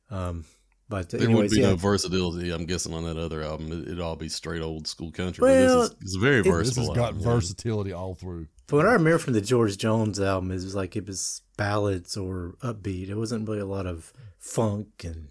Um, 0.09 0.45
but 0.89 1.09
There 1.09 1.19
anyways, 1.21 1.51
would 1.51 1.55
be 1.55 1.61
yeah. 1.61 1.71
no 1.71 1.75
versatility, 1.75 2.49
I'm 2.51 2.65
guessing, 2.65 2.93
on 2.93 3.03
that 3.03 3.17
other 3.17 3.41
album. 3.43 3.71
It, 3.73 3.87
it'd 3.87 3.99
all 3.99 4.15
be 4.15 4.29
straight 4.29 4.61
old 4.61 4.87
school 4.87 5.11
country. 5.11 5.41
Well, 5.41 5.81
but 5.81 5.89
this 5.89 5.97
is 5.99 6.03
it's 6.03 6.15
very 6.15 6.39
it- 6.39 6.43
This 6.43 6.51
versatile. 6.53 6.83
has 6.87 6.95
got 6.95 7.05
album, 7.07 7.19
yeah. 7.21 7.25
versatility 7.33 7.91
all 7.91 8.15
through. 8.15 8.47
But 8.67 8.77
what 8.77 8.85
I 8.85 8.93
remember 8.93 9.17
from 9.17 9.33
the 9.33 9.41
George 9.41 9.77
Jones 9.77 10.19
album 10.19 10.51
is 10.51 10.75
like 10.75 10.95
it 10.95 11.07
was 11.07 11.41
ballads 11.57 12.17
or 12.17 12.55
upbeat. 12.61 13.09
It 13.09 13.15
wasn't 13.15 13.47
really 13.47 13.61
a 13.61 13.65
lot 13.65 13.85
of 13.87 14.11
funk 14.39 15.03
and 15.03 15.29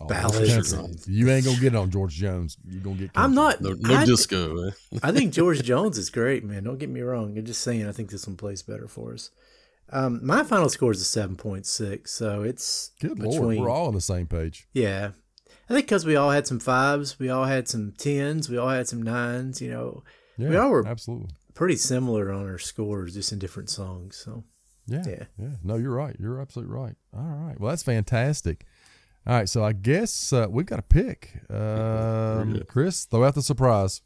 Oh, 0.00 0.06
ballads. 0.06 0.72
and- 0.72 1.06
You 1.06 1.28
ain't 1.28 1.44
gonna 1.44 1.58
get 1.60 1.74
it 1.74 1.76
on 1.76 1.90
George 1.90 2.14
Jones. 2.14 2.56
You're 2.66 2.82
gonna 2.82 2.96
get. 2.96 3.10
I'm 3.14 3.34
not. 3.34 3.60
No, 3.60 3.72
no 3.78 3.94
I, 3.94 4.04
disco. 4.06 4.70
I 5.02 5.12
think 5.12 5.32
George 5.38 5.62
Jones 5.62 5.98
is 5.98 6.08
great, 6.08 6.44
man. 6.44 6.64
Don't 6.64 6.78
get 6.78 6.88
me 6.88 7.00
wrong. 7.02 7.36
I'm 7.36 7.44
just 7.44 7.60
saying. 7.62 7.86
I 7.86 7.92
think 7.92 8.10
this 8.10 8.26
one 8.26 8.36
plays 8.36 8.62
better 8.62 8.88
for 8.88 9.12
us. 9.12 9.30
Um, 9.90 10.24
my 10.24 10.44
final 10.44 10.70
score 10.70 10.92
is 10.92 11.02
a 11.02 11.04
seven 11.04 11.36
point 11.36 11.66
six, 11.66 12.10
so 12.12 12.42
it's 12.42 12.92
Good 13.00 13.16
between. 13.16 13.40
lord, 13.40 13.58
we're 13.58 13.68
all 13.68 13.88
on 13.88 13.94
the 13.94 14.00
same 14.00 14.26
page. 14.26 14.66
Yeah. 14.72 15.10
I 15.68 15.74
think 15.74 15.86
because 15.86 16.06
we 16.06 16.16
all 16.16 16.30
had 16.30 16.46
some 16.46 16.58
fives, 16.60 17.18
we 17.18 17.28
all 17.28 17.44
had 17.44 17.68
some 17.68 17.92
tens, 17.98 18.48
we 18.48 18.56
all 18.56 18.68
had 18.70 18.88
some 18.88 19.02
nines, 19.02 19.60
you 19.60 19.70
know, 19.70 20.02
Yeah, 20.38 20.48
We 20.48 20.56
all 20.56 20.70
were- 20.70 20.86
absolutely. 20.86 21.28
Pretty 21.54 21.76
similar 21.76 22.32
on 22.32 22.46
our 22.46 22.58
scores, 22.58 23.14
just 23.14 23.32
in 23.32 23.38
different 23.38 23.70
songs. 23.70 24.16
So, 24.16 24.44
Yeah, 24.86 25.02
Yeah. 25.06 25.24
yeah, 25.38 25.48
No, 25.62 25.76
you're 25.76 25.94
right. 25.94 26.16
You're 26.18 26.40
absolutely 26.40 26.74
right. 26.74 26.96
All 27.16 27.22
right. 27.22 27.58
Well, 27.60 27.70
that's 27.70 27.82
fantastic. 27.84 28.64
All 29.26 29.34
right. 29.34 29.48
So 29.48 29.62
I 29.64 29.72
guess 29.72 30.32
uh, 30.32 30.46
we've 30.50 30.66
got 30.66 30.78
a 30.80 30.82
pick. 30.82 31.40
Um. 31.50 32.60
Chris, 32.68 33.04
throw 33.04 33.24
out 33.24 33.34
the 33.36 33.42
surprise. 33.42 34.02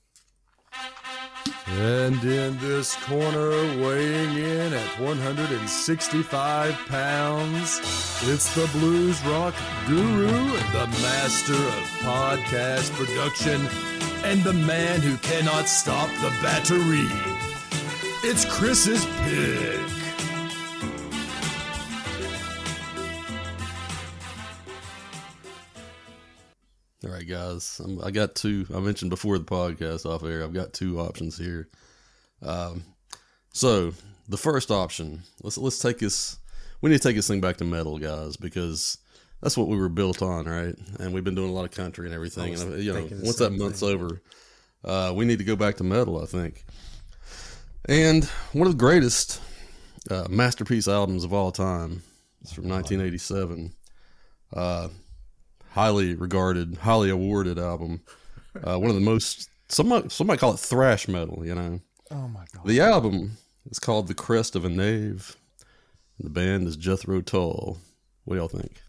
And 1.69 2.23
in 2.25 2.59
this 2.59 2.97
corner, 3.05 3.51
weighing 3.83 4.37
in 4.37 4.73
at 4.73 5.01
165 5.01 6.75
pounds, 6.87 7.79
it's 8.25 8.53
the 8.55 8.69
blues 8.79 9.21
rock 9.25 9.55
guru, 9.87 10.27
the 10.27 10.87
master 11.03 11.55
of 11.55 11.85
podcast 12.03 12.91
production, 12.93 13.67
and 14.27 14.43
the 14.43 14.53
man 14.53 15.01
who 15.01 15.17
cannot 15.19 15.69
stop 15.69 16.09
the 16.21 16.31
battery. 16.43 17.07
It's 18.25 18.45
Chris's 18.45 19.05
pick. 19.23 19.79
All 27.05 27.13
right, 27.13 27.29
guys. 27.29 27.81
I'm, 27.85 28.03
I 28.03 28.11
got 28.11 28.35
two. 28.35 28.67
I 28.75 28.81
mentioned 28.81 29.11
before 29.11 29.39
the 29.39 29.45
podcast 29.45 30.05
off 30.05 30.25
air. 30.25 30.43
I've 30.43 30.53
got 30.53 30.73
two 30.73 30.99
options 30.99 31.39
here. 31.39 31.69
Um, 32.43 32.83
so 33.53 33.93
the 34.29 34.37
first 34.37 34.73
option. 34.73 35.23
Let's 35.41 35.57
let's 35.57 35.79
take 35.79 36.01
this. 36.01 36.39
We 36.81 36.91
need 36.91 37.01
to 37.01 37.09
take 37.09 37.15
this 37.15 37.29
thing 37.29 37.41
back 37.41 37.59
to 37.59 37.65
metal, 37.65 37.97
guys, 38.01 38.37
because 38.37 38.99
that's 39.43 39.57
what 39.57 39.69
we 39.69 39.77
were 39.77 39.89
built 39.89 40.23
on, 40.23 40.47
right? 40.47 40.75
And 40.99 41.13
we've 41.13 41.25
been 41.25 41.35
doing 41.35 41.51
a 41.51 41.53
lot 41.53 41.65
of 41.65 41.71
country 41.71 42.07
and 42.07 42.15
everything. 42.15 42.55
And 42.55 42.83
you 42.83 42.93
know, 42.93 43.09
once 43.23 43.37
that 43.37 43.51
month's 43.53 43.81
thing. 43.81 43.91
over, 43.91 44.21
uh, 44.85 45.13
we 45.15 45.25
need 45.25 45.39
to 45.39 45.45
go 45.45 45.57
back 45.57 45.77
to 45.77 45.85
metal. 45.85 46.23
I 46.23 46.27
think. 46.27 46.65
And 47.89 48.25
one 48.53 48.67
of 48.67 48.73
the 48.73 48.79
greatest 48.79 49.41
uh, 50.11 50.27
masterpiece 50.29 50.89
albums 50.89 51.25
of 51.25 51.33
all 51.33 51.53
time. 51.53 52.03
is 52.43 52.53
from 52.53 52.69
1987. 52.69 53.73
Uh, 54.53 54.89
highly 55.71 56.15
regarded, 56.15 56.77
highly 56.79 57.11
awarded 57.11 57.59
album. 57.59 58.01
Uh, 58.65 58.79
one 58.79 58.89
of 58.89 58.95
the 58.97 59.01
most 59.03 59.51
some 59.69 60.09
some 60.09 60.27
might 60.27 60.39
call 60.39 60.55
it 60.55 60.61
thrash 60.61 61.09
metal. 61.09 61.45
You 61.45 61.55
know, 61.55 61.81
Oh 62.11 62.29
my 62.29 62.45
god. 62.55 62.67
the 62.67 62.81
album 62.81 63.37
is 63.71 63.79
called 63.79 64.09
"The 64.09 64.15
Crest 64.15 64.57
of 64.57 64.65
a 64.65 64.69
Knave." 64.69 65.37
The 66.19 66.31
band 66.31 66.67
is 66.67 66.77
Jethro 66.77 67.21
Tull. 67.21 67.79
What 68.25 68.35
do 68.35 68.41
y'all 68.41 68.49
think? 68.49 68.81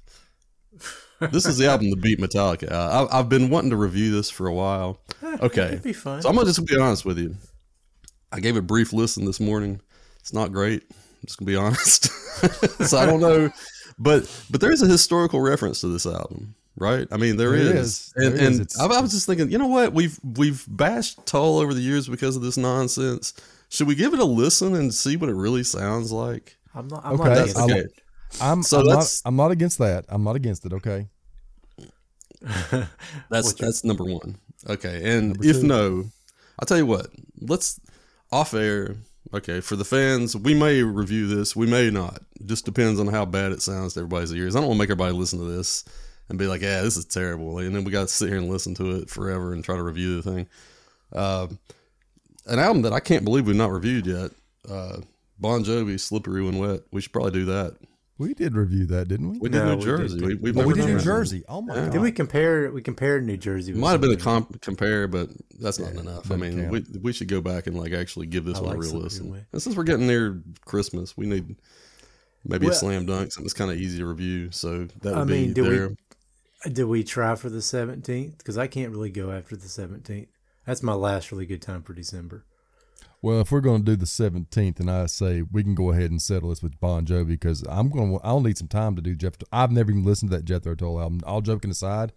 This 1.32 1.46
is 1.48 1.58
the 1.58 1.66
album 1.68 1.90
that 1.90 2.02
beat 2.02 2.20
Metallica. 2.20 2.72
Uh, 2.72 3.08
I, 3.12 3.20
I've 3.20 3.30
been 3.30 3.50
wanting 3.50 3.72
to 3.72 3.76
review 3.76 4.12
this 4.12 4.30
for 4.30 4.46
a 4.48 4.54
while. 4.54 5.00
Okay, 5.42 5.66
it'd 5.66 5.84
be 5.84 5.94
fun. 5.94 6.22
so 6.22 6.30
I'm 6.30 6.36
gonna 6.36 6.46
just 6.48 6.64
be 6.66 6.78
honest 6.78 7.06
with 7.06 7.18
you. 7.18 7.36
I 8.32 8.40
gave 8.40 8.56
it 8.56 8.60
a 8.60 8.64
brief 8.64 8.94
listen 8.94 9.26
this 9.26 9.40
morning. 9.40 9.82
It's 10.20 10.34
not 10.34 10.52
great. 10.52 10.84
I'm 10.90 11.26
just 11.26 11.40
gonna 11.40 11.48
be 11.48 11.56
honest. 11.56 12.06
so 12.86 12.98
I 12.98 13.06
don't 13.08 13.20
know, 13.20 13.50
but 13.98 14.30
but 14.52 14.62
there's 14.62 14.82
a 14.84 14.88
historical 14.88 15.42
reference 15.42 15.82
to 15.82 15.88
this 15.88 16.06
album, 16.06 16.54
right? 16.76 17.08
I 17.12 17.18
mean, 17.18 17.38
there 17.38 17.50
There 17.52 17.76
is, 17.76 17.90
is. 17.90 18.14
and, 18.16 18.26
There 18.26 18.34
is. 18.36 18.42
and 18.48 18.56
It's- 18.62 18.80
I, 18.80 18.86
I 18.86 19.02
was 19.02 19.12
just 19.12 19.26
thinking, 19.26 19.50
you 19.50 19.58
know 19.58 19.68
what? 19.68 19.94
We've 19.94 20.20
we've 20.24 20.64
bashed 20.68 21.26
Tull 21.26 21.58
over 21.58 21.74
the 21.74 21.82
years 21.82 22.08
because 22.08 22.36
of 22.36 22.44
this 22.44 22.58
nonsense. 22.58 23.34
Should 23.70 23.88
we 23.88 23.96
give 23.96 24.14
it 24.14 24.20
a 24.20 24.26
listen 24.26 24.76
and 24.76 24.94
see 24.94 25.18
what 25.18 25.30
it 25.30 25.36
really 25.36 25.64
sounds 25.64 26.12
like? 26.12 26.58
I'm 26.76 26.88
not. 26.88 27.04
I'm 27.04 27.14
Okay, 27.20 27.24
not 27.24 27.36
That's 27.36 27.58
okay. 27.60 27.84
It. 28.32 28.42
I'm 28.42 28.64
So 28.64 28.80
I'm 28.82 28.86
not 28.88 29.22
I'm 29.26 29.36
not 29.36 29.52
against 29.52 29.78
that. 29.80 30.06
I'm 30.10 30.24
not 30.24 30.36
against 30.36 30.66
it. 30.66 30.74
Okay. 30.74 31.08
That's 32.42 32.88
your- 33.60 33.68
that's 33.68 33.84
number 33.84 34.04
one. 34.04 34.38
Okay, 34.70 35.02
and 35.04 35.30
Number 35.30 35.46
if 35.46 35.62
two. 35.62 35.68
no, 35.68 36.06
I'll 36.60 36.66
tell 36.66 36.78
you 36.78 36.86
what. 36.86 37.08
Let's 37.42 37.80
off 38.32 38.54
air. 38.54 38.96
Okay, 39.34 39.60
for 39.60 39.76
the 39.76 39.84
fans, 39.86 40.36
we 40.36 40.54
may 40.54 40.82
review 40.84 41.28
this. 41.28 41.56
We 41.56 41.68
may 41.68 41.90
not. 41.90 42.22
Just 42.46 42.64
depends 42.66 43.00
on 43.00 43.08
how 43.08 43.26
bad 43.26 43.52
it 43.52 43.62
sounds 43.62 43.94
to 43.94 44.02
everybody's 44.02 44.34
ears. 44.34 44.56
I 44.56 44.60
don't 44.60 44.70
want 44.70 44.78
to 44.78 44.84
make 44.84 44.90
everybody 44.90 45.14
listen 45.14 45.40
to 45.40 45.46
this 45.46 45.84
and 46.30 46.38
be 46.40 46.48
like, 46.48 46.62
"Yeah, 46.62 46.82
this 46.82 46.96
is 46.98 47.06
terrible," 47.06 47.60
and 47.60 47.76
then 47.76 47.84
we 47.84 47.92
got 47.92 48.08
to 48.08 48.14
sit 48.14 48.30
here 48.30 48.38
and 48.38 48.50
listen 48.50 48.74
to 48.76 48.92
it 48.98 49.10
forever 49.10 49.54
and 49.54 49.64
try 49.64 49.76
to 49.76 49.84
review 49.84 50.22
the 50.22 50.32
thing. 50.32 50.48
Uh, 51.12 51.48
an 52.46 52.60
album 52.60 52.84
that 52.84 52.94
I 52.94 53.00
can't 53.00 53.26
believe 53.26 53.48
we've 53.48 53.56
not 53.56 53.72
reviewed 53.72 54.06
yet. 54.08 54.32
Uh, 54.70 55.02
bon 55.40 55.64
Jovi, 55.64 56.00
"Slippery 56.00 56.44
When 56.44 56.58
Wet." 56.58 56.82
We 56.92 57.02
should 57.02 57.14
probably 57.14 57.32
do 57.32 57.46
that. 57.46 57.76
We 58.20 58.34
did 58.34 58.56
review 58.56 58.86
that, 58.88 59.08
didn't 59.08 59.30
we? 59.32 59.38
We 59.40 59.50
did 59.50 59.60
No, 59.60 59.72
New 59.74 59.78
we 59.78 59.84
Jersey. 59.84 60.20
did- 60.20 60.28
we, 60.28 60.36
we've 60.36 60.58
Oh, 60.58 60.66
we 60.66 60.74
did 60.74 60.86
New. 60.88 61.00
Jersey. 61.00 61.44
Oh 61.48 61.62
my 61.62 61.76
Yeah. 61.76 61.82
god. 61.84 61.92
Did 61.92 62.02
we 62.02 62.12
compare? 62.12 62.72
We 62.72 62.82
compared 62.82 63.26
New 63.26 63.38
Jersey. 63.38 63.74
With 63.74 63.82
Might 63.82 63.92
have 63.92 64.02
been 64.02 64.12
a 64.12 64.18
comp- 64.18 64.60
compare, 64.62 65.08
but 65.08 65.30
that's 65.60 65.78
not 65.80 65.94
enough. 65.94 66.32
I 66.32 66.36
mean, 66.36 66.60
count. 66.60 66.72
we 66.72 67.00
we 67.02 67.14
should 67.14 67.28
go 67.28 67.42
back 67.42 67.68
and 67.68 67.78
like 67.78 67.94
actually 67.94 68.26
give 68.26 68.44
this 68.46 68.58
I 68.58 68.62
one 68.62 68.70
like 68.78 68.78
a 68.78 68.92
real 68.92 69.02
listen. 69.02 69.46
And 69.54 69.62
since 69.62 69.76
we're 69.76 69.84
getting 69.84 70.08
near 70.08 70.42
Christmas, 70.66 71.16
we 71.16 71.28
need 71.28 71.56
maybe 72.44 72.66
Well- 72.66 72.76
a 72.76 72.78
slam 72.80 73.06
dunk, 73.06 73.32
something 73.34 73.44
that's 73.46 73.54
kind 73.54 73.70
of 73.72 73.78
easy 73.78 74.00
to 74.00 74.06
review. 74.08 74.50
So 74.52 74.86
that 75.02 75.04
would 75.04 75.14
I 75.14 75.24
mean, 75.24 75.50
be 75.50 75.54
do 75.54 75.70
there. 75.70 75.88
we 76.66 76.72
did 76.74 76.86
we 76.86 77.04
try 77.04 77.36
for 77.36 77.52
the 77.52 77.60
17th? 77.62 78.40
Because 78.40 78.58
I 78.58 78.66
can't 78.66 78.92
really 78.92 79.12
go 79.12 79.30
after 79.32 79.56
the 79.56 79.68
17th. 79.68 80.28
That's 80.66 80.82
my 80.82 80.94
last 80.96 81.32
really 81.32 81.46
good 81.46 81.62
time 81.62 81.84
for 81.84 81.94
December. 81.94 82.46
Well, 83.22 83.42
if 83.42 83.52
we're 83.52 83.62
going 83.62 83.84
to 83.84 83.92
do 83.92 83.96
the 83.96 84.06
17th, 84.06 84.80
and 84.80 84.92
I 84.92 85.08
say 85.08 85.42
we 85.52 85.64
can 85.64 85.74
go 85.76 85.92
ahead 85.92 86.12
and 86.12 86.22
settle 86.22 86.50
this 86.50 86.62
with 86.62 86.80
Bon 86.80 87.06
Jovi 87.06 87.28
because 87.30 87.64
I'm 87.68 87.90
going 87.90 88.12
to, 88.14 88.24
I'll 88.24 88.42
need 88.42 88.58
some 88.58 88.68
time 88.68 88.96
to 88.96 89.02
do 89.02 89.16
Jeff. 89.16 89.34
I've 89.52 89.72
never 89.72 89.90
even 89.92 90.04
listened 90.04 90.32
to 90.32 90.38
that 90.38 90.46
Jethro 90.46 90.76
Tull 90.76 91.00
album. 91.02 91.22
All 91.26 91.42
joking 91.42 91.72
aside, 91.72 92.14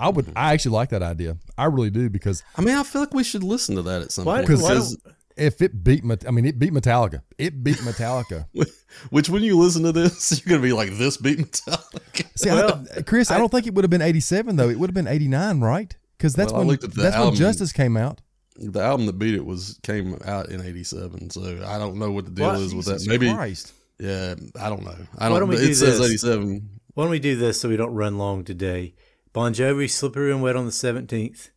I 0.00 0.08
would, 0.08 0.26
Mm-hmm. 0.26 0.38
I 0.38 0.52
actually 0.52 0.72
like 0.72 0.88
that 0.90 1.02
idea. 1.02 1.36
I 1.56 1.66
really 1.66 1.90
do 1.90 2.10
because 2.10 2.42
I 2.56 2.62
mean, 2.62 2.74
I 2.76 2.82
feel 2.82 3.00
like 3.02 3.14
we 3.14 3.22
should 3.22 3.44
listen 3.44 3.76
to 3.76 3.82
that 3.82 4.02
at 4.02 4.12
some 4.12 4.24
Why- 4.24 4.44
point. 4.44 4.48
Because- 4.48 4.96
if 5.36 5.62
it 5.62 5.82
beat, 5.82 6.04
Met- 6.04 6.26
I 6.28 6.32
mean, 6.32 6.44
it 6.44 6.58
beat 6.58 6.70
Metallica. 6.72 7.22
It 7.38 7.64
beat 7.64 7.76
Metallica. 7.78 8.46
which 9.10 9.30
when 9.30 9.42
you 9.42 9.56
listen 9.56 9.82
to 9.84 9.92
this, 9.92 10.30
you're 10.44 10.50
gonna 10.50 10.66
be 10.66 10.72
like, 10.74 10.90
this 10.98 11.16
beat 11.16 11.38
Metallica. 11.38 12.26
See, 12.36 12.50
I, 12.50 13.02
Chris, 13.02 13.30
I, 13.30 13.38
don't 13.38 13.48
think 13.50 13.66
it 13.66 13.72
would 13.74 13.84
have 13.84 13.90
been 13.90 14.02
87 14.02 14.56
though. 14.56 14.68
It 14.68 14.78
would 14.78 14.90
have 14.90 14.94
been 14.94 15.06
89, 15.06 15.60
right? 15.60 15.96
Because 16.18 16.34
that's 16.34 16.52
Well, 16.52 16.60
when 16.62 16.68
looked 16.68 16.84
at 16.84 16.92
that's 16.94 17.16
when. 17.16 17.34
Justice 17.34 17.72
came 17.72 17.96
out. 17.96 18.20
The 18.56 18.80
album 18.80 19.06
that 19.06 19.18
beat 19.18 19.34
it 19.34 19.44
was 19.44 19.78
came 19.82 20.18
out 20.24 20.48
in 20.50 20.60
'87. 20.64 21.30
So 21.30 21.62
I 21.66 21.78
don't 21.78 21.96
know 21.98 22.10
what 22.12 22.24
the 22.26 22.30
deal 22.30 22.46
What? 22.48 22.56
is 22.60 22.74
with 22.74 22.86
Jesus 22.86 23.04
that. 23.04 23.08
Maybe 23.10 23.32
Christ. 23.32 23.72
yeah, 23.98 24.34
I 24.60 24.68
don't 24.68 24.84
know. 24.84 24.96
I 25.18 25.28
don't. 25.28 25.40
don't 25.40 25.48
we 25.48 25.56
it 25.56 25.66
do 25.66 25.74
says 25.74 26.00
'87. 26.00 26.68
Why 26.94 27.04
don't 27.04 27.10
we 27.10 27.18
do 27.20 27.36
this 27.36 27.60
so 27.60 27.68
we 27.68 27.76
don't 27.76 27.94
run 27.94 28.18
long 28.18 28.44
today? 28.44 28.94
Bon 29.32 29.54
Jovi, 29.54 29.88
Slippery 29.88 30.32
and 30.32 30.42
Wet 30.42 30.56
on 30.56 30.64
the 30.66 30.72
17th. 30.72 31.50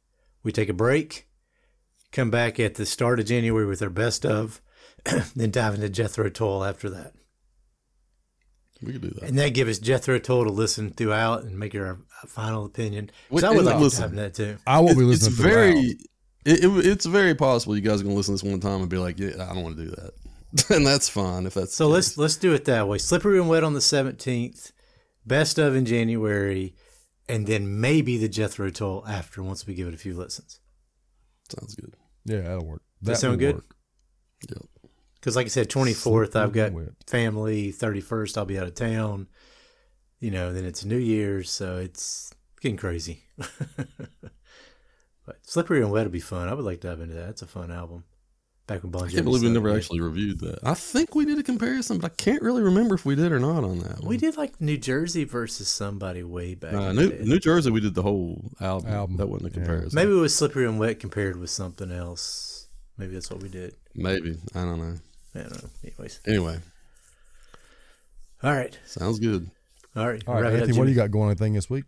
We 0.44 0.52
take 0.52 0.70
a 0.70 0.74
break, 0.74 1.28
come 2.12 2.30
back 2.30 2.60
at 2.60 2.76
the 2.76 2.86
start 2.86 3.20
of 3.20 3.26
January 3.26 3.66
with 3.66 3.82
our 3.82 3.90
best 3.90 4.26
of, 4.26 4.62
then 5.36 5.50
dive 5.52 5.74
into 5.74 5.90
Jethro 5.90 6.30
Tull 6.30 6.64
after 6.64 6.90
that. 6.92 7.14
We 8.82 8.92
could 8.94 9.02
do 9.02 9.10
that. 9.12 9.24
And 9.24 9.38
that 9.40 9.50
give 9.54 9.68
us 9.68 9.80
Jethro 9.80 10.20
Tull 10.20 10.44
to 10.44 10.52
listen 10.52 10.92
throughout 10.92 11.44
and 11.44 11.58
make 11.58 11.74
our 11.76 11.86
our 11.88 12.00
final 12.28 12.66
opinion. 12.66 13.08
'Cause 13.30 13.42
Wait, 13.42 13.44
I 13.44 13.52
would 13.56 13.66
like 13.66 13.80
listen. 13.80 14.02
to 14.04 14.08
have 14.10 14.16
that 14.18 14.34
too. 14.36 14.58
I 14.68 14.80
won't 14.80 14.98
be 14.98 15.04
listening 15.04 15.28
it's 15.30 15.38
to 15.38 15.42
very 15.44 15.72
throughout. 15.72 15.96
It, 16.46 16.64
it, 16.64 16.86
it's 16.86 17.06
very 17.06 17.36
possible 17.36 17.76
you 17.76 17.82
guys 17.82 18.02
are 18.02 18.04
gonna 18.04 18.16
listen 18.16 18.36
to 18.38 18.44
this 18.44 18.52
one 18.52 18.60
time 18.60 18.82
and 18.82 18.90
be 18.90 18.98
like 18.98 19.18
yeah 19.20 19.32
i 19.50 19.54
don't 19.54 19.64
want 19.64 19.78
to 19.78 19.84
do 19.86 19.92
that 19.92 20.12
and 20.76 20.86
that's 20.86 21.10
fine 21.10 21.46
if 21.48 21.54
that's 21.56 21.74
So 21.74 21.88
let's 21.88 22.10
case. 22.10 22.18
let's 22.18 22.36
do 22.38 22.54
it 22.54 22.66
that 22.66 22.88
way. 22.88 23.00
Slippery 23.00 23.40
and 23.40 23.50
Wet 23.50 23.64
on 23.64 23.74
the 23.74 23.80
17th, 23.80 24.72
best 25.26 25.58
of 25.58 25.76
in 25.76 25.84
January, 25.86 26.76
and 27.28 27.48
then 27.48 27.82
maybe 27.82 28.18
the 28.20 28.30
Jethro 28.30 28.70
Tull 28.70 29.04
after 29.08 29.42
once 29.42 29.66
we 29.66 29.74
give 29.74 29.88
it 29.88 29.96
a 29.96 29.98
few 29.98 30.14
listens. 30.14 30.60
sounds 31.50 31.74
good 31.74 31.96
Yeah, 32.26 32.42
that'll 32.42 32.66
work. 32.68 32.84
Does 33.02 33.08
that 33.08 33.18
sound 33.18 33.40
good? 33.40 33.56
work. 33.56 33.76
yep 34.48 34.62
Because, 35.16 35.36
like 35.36 35.48
I 35.48 35.50
said, 35.50 35.70
24th, 35.72 36.36
I've 36.36 36.54
got 36.54 36.72
Wet. 36.72 36.90
family. 37.08 37.72
31st, 37.74 38.38
I'll 38.38 38.46
be 38.46 38.60
out 38.60 38.68
of 38.68 38.76
town. 38.76 39.28
You 40.20 40.30
know, 40.30 40.54
then 40.54 40.66
it's 40.66 40.86
New 40.86 40.98
Year's, 41.00 41.50
so 41.50 41.78
it's 41.78 42.32
getting 42.62 42.78
crazy. 42.78 43.24
but 45.26 45.38
Slippery 45.44 45.82
and 45.82 45.92
Wet 45.92 46.04
would 46.06 46.12
be 46.12 46.20
fun. 46.20 46.48
I 46.50 46.54
would 46.54 46.66
like 46.66 46.82
to 46.82 46.88
dive 46.90 47.00
into 47.02 47.16
that. 47.16 47.30
It's 47.30 47.42
a 47.42 47.48
fun 47.48 47.72
album. 47.72 48.04
back 48.68 48.82
when 48.84 48.92
Bon 48.92 49.04
I 49.04 49.12
can't 49.12 49.24
believe 49.26 49.42
we 49.42 49.48
started 49.48 49.54
never 49.54 49.70
it. 49.70 49.78
actually 49.78 50.00
reviewed 50.02 50.40
that. 50.42 50.60
I 50.64 50.74
think 50.74 51.16
we 51.16 51.26
did 51.26 51.38
a 51.40 51.44
comparison, 51.44 51.98
but 52.00 52.12
I 52.12 52.16
can't 52.16 52.42
really 52.42 52.62
remember 52.62 52.96
if 52.96 53.06
we 53.06 53.16
did 53.16 53.32
or 53.32 53.40
not 53.40 53.64
on 53.64 53.80
that. 53.80 54.00
We 54.02 54.06
one. 54.08 54.18
did 54.18 54.38
like 54.38 54.60
New 54.62 54.78
Jersey 54.78 55.24
versus 55.26 55.68
somebody 55.70 56.24
way 56.24 56.56
back. 56.56 56.74
Uh, 56.74 56.92
New. 56.94 57.10
New 57.24 57.40
Jersey, 57.40 57.72
we 57.72 57.80
did 57.82 57.94
the 57.96 58.02
whole 58.04 58.52
album. 58.62 58.90
Album, 58.92 59.18
That 59.18 59.28
wasn't 59.28 59.52
a 59.56 59.60
yeah. 59.60 59.66
comparison. 59.66 59.96
Maybe 59.96 60.12
it 60.12 60.16
was 60.16 60.36
Slippery 60.36 60.66
and 60.66 60.80
Wet 60.80 61.00
compared 61.00 61.38
with 61.38 61.50
something 61.50 61.92
else. 61.92 62.68
Maybe 62.98 63.14
that's 63.14 63.30
what 63.32 63.42
we 63.42 63.50
did. 63.50 63.76
Maybe. 63.96 64.38
I 64.56 64.62
don't 64.64 64.78
know. 64.80 64.98
I 65.36 65.40
don't 65.40 65.64
know. 65.64 65.70
Anyways, 65.84 66.20
Anyway, 66.28 66.60
all 68.44 68.52
right, 68.54 68.78
sounds 68.86 69.20
good. 69.20 69.50
all 69.96 70.08
right. 70.08 70.22
All 70.28 70.34
right, 70.36 70.42
wrap 70.44 70.52
it 70.52 70.56
up, 70.56 70.62
Anthony, 70.64 70.78
what 70.78 70.84
do 70.86 70.90
Jimmy. 70.90 70.90
you 70.92 70.96
got 70.96 71.12
going 71.12 71.30
anything 71.30 71.54
this 71.54 71.70
week? 71.70 71.86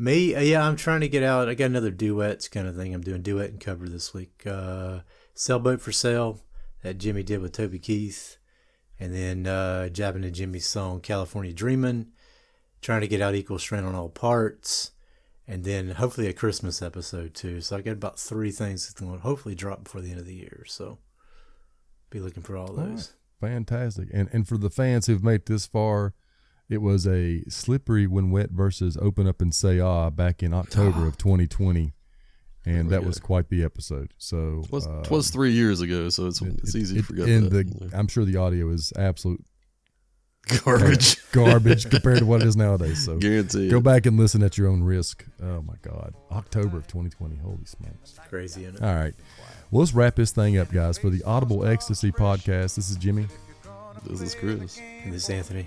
Me, 0.00 0.32
uh, 0.34 0.40
yeah, 0.40 0.64
I'm 0.64 0.76
trying 0.76 1.00
to 1.00 1.08
get 1.08 1.24
out. 1.24 1.48
I 1.48 1.54
got 1.54 1.66
another 1.66 1.90
duets 1.90 2.46
kind 2.46 2.68
of 2.68 2.76
thing. 2.76 2.94
I'm 2.94 3.02
doing 3.02 3.20
duet 3.20 3.50
and 3.50 3.58
cover 3.58 3.88
this 3.88 4.14
week. 4.14 4.46
Uh, 4.46 5.00
Sailboat 5.34 5.80
for 5.80 5.90
Sale 5.90 6.40
that 6.82 6.98
Jimmy 6.98 7.24
did 7.24 7.40
with 7.40 7.52
Toby 7.52 7.80
Keith, 7.80 8.36
and 9.00 9.12
then 9.12 9.48
uh, 9.48 9.88
jabbing 9.88 10.22
to 10.22 10.30
Jimmy's 10.30 10.66
song 10.66 11.00
California 11.00 11.52
Dreamin'. 11.52 12.12
Trying 12.80 13.00
to 13.00 13.08
get 13.08 13.20
out 13.20 13.34
Equal 13.34 13.58
Strength 13.58 13.86
on 13.86 13.96
All 13.96 14.08
Parts, 14.08 14.92
and 15.48 15.64
then 15.64 15.90
hopefully 15.90 16.28
a 16.28 16.32
Christmas 16.32 16.80
episode 16.80 17.34
too. 17.34 17.60
So 17.60 17.76
I 17.76 17.80
got 17.80 17.94
about 17.94 18.20
three 18.20 18.52
things 18.52 18.86
that's 18.86 19.00
going 19.00 19.14
to 19.14 19.18
hopefully 19.18 19.56
drop 19.56 19.82
before 19.82 20.00
the 20.00 20.10
end 20.10 20.20
of 20.20 20.26
the 20.26 20.34
year. 20.36 20.62
So 20.68 20.98
be 22.08 22.20
looking 22.20 22.44
for 22.44 22.56
all 22.56 22.72
those. 22.72 23.14
Fantastic. 23.40 24.10
And 24.12 24.28
and 24.32 24.46
for 24.46 24.58
the 24.58 24.70
fans 24.70 25.06
who've 25.06 25.24
made 25.24 25.46
this 25.46 25.66
far, 25.66 26.14
it 26.70 26.78
was 26.82 27.06
a 27.06 27.42
slippery 27.48 28.06
when 28.06 28.30
wet 28.30 28.50
versus 28.50 28.96
open 29.00 29.26
up 29.26 29.40
and 29.40 29.54
say 29.54 29.80
ah 29.80 30.10
back 30.10 30.42
in 30.42 30.52
October 30.52 31.06
of 31.06 31.16
2020. 31.18 31.92
And 32.66 32.90
that 32.90 33.02
was 33.04 33.18
quite 33.18 33.48
the 33.48 33.64
episode. 33.64 34.12
So 34.18 34.60
It 34.64 34.70
was, 34.72 34.86
uh, 34.86 35.00
it 35.04 35.10
was 35.10 35.30
three 35.30 35.52
years 35.52 35.80
ago, 35.80 36.10
so 36.10 36.26
it's 36.26 36.42
it's 36.42 36.74
easy 36.74 36.96
it- 36.96 36.98
to 37.00 37.04
forget 37.06 37.28
and 37.28 37.50
that. 37.50 37.90
the, 37.90 37.96
I'm 37.96 38.08
sure 38.08 38.26
the 38.26 38.36
audio 38.36 38.68
is 38.68 38.92
absolute 38.96 39.42
Garbage. 40.64 41.16
garbage 41.32 41.88
compared 41.90 42.18
to 42.18 42.26
what 42.26 42.42
it 42.42 42.46
is 42.48 42.56
nowadays. 42.56 43.04
So 43.04 43.16
Guarantee. 43.18 43.68
go 43.70 43.80
back 43.80 44.04
and 44.06 44.18
listen 44.18 44.42
at 44.42 44.58
your 44.58 44.68
own 44.68 44.82
risk. 44.82 45.24
Oh 45.42 45.62
my 45.62 45.74
God, 45.82 46.14
October 46.30 46.76
of 46.78 46.86
2020. 46.88 47.36
Holy 47.36 47.64
smokes! 47.64 48.18
Crazy, 48.28 48.64
isn't 48.64 48.76
it? 48.76 48.82
All 48.82 48.94
right, 48.94 49.14
well 49.70 49.80
let's 49.80 49.94
wrap 49.94 50.16
this 50.16 50.32
thing 50.32 50.58
up, 50.58 50.70
guys. 50.70 50.98
For 50.98 51.08
the 51.10 51.22
Audible 51.24 51.64
Ecstasy 51.66 52.10
podcast, 52.12 52.76
this 52.76 52.88
is 52.90 52.96
Jimmy, 52.96 53.26
This 54.06 54.20
is 54.20 54.34
Chris. 54.34 54.78
And 55.04 55.12
this 55.12 55.24
is 55.24 55.30
Anthony. 55.30 55.66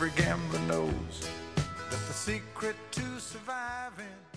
Every 0.00 0.10
gambler 0.10 0.60
knows 0.60 1.28
that 1.56 1.90
the 1.90 2.12
secret 2.12 2.76
to 2.92 3.18
surviving 3.18 4.27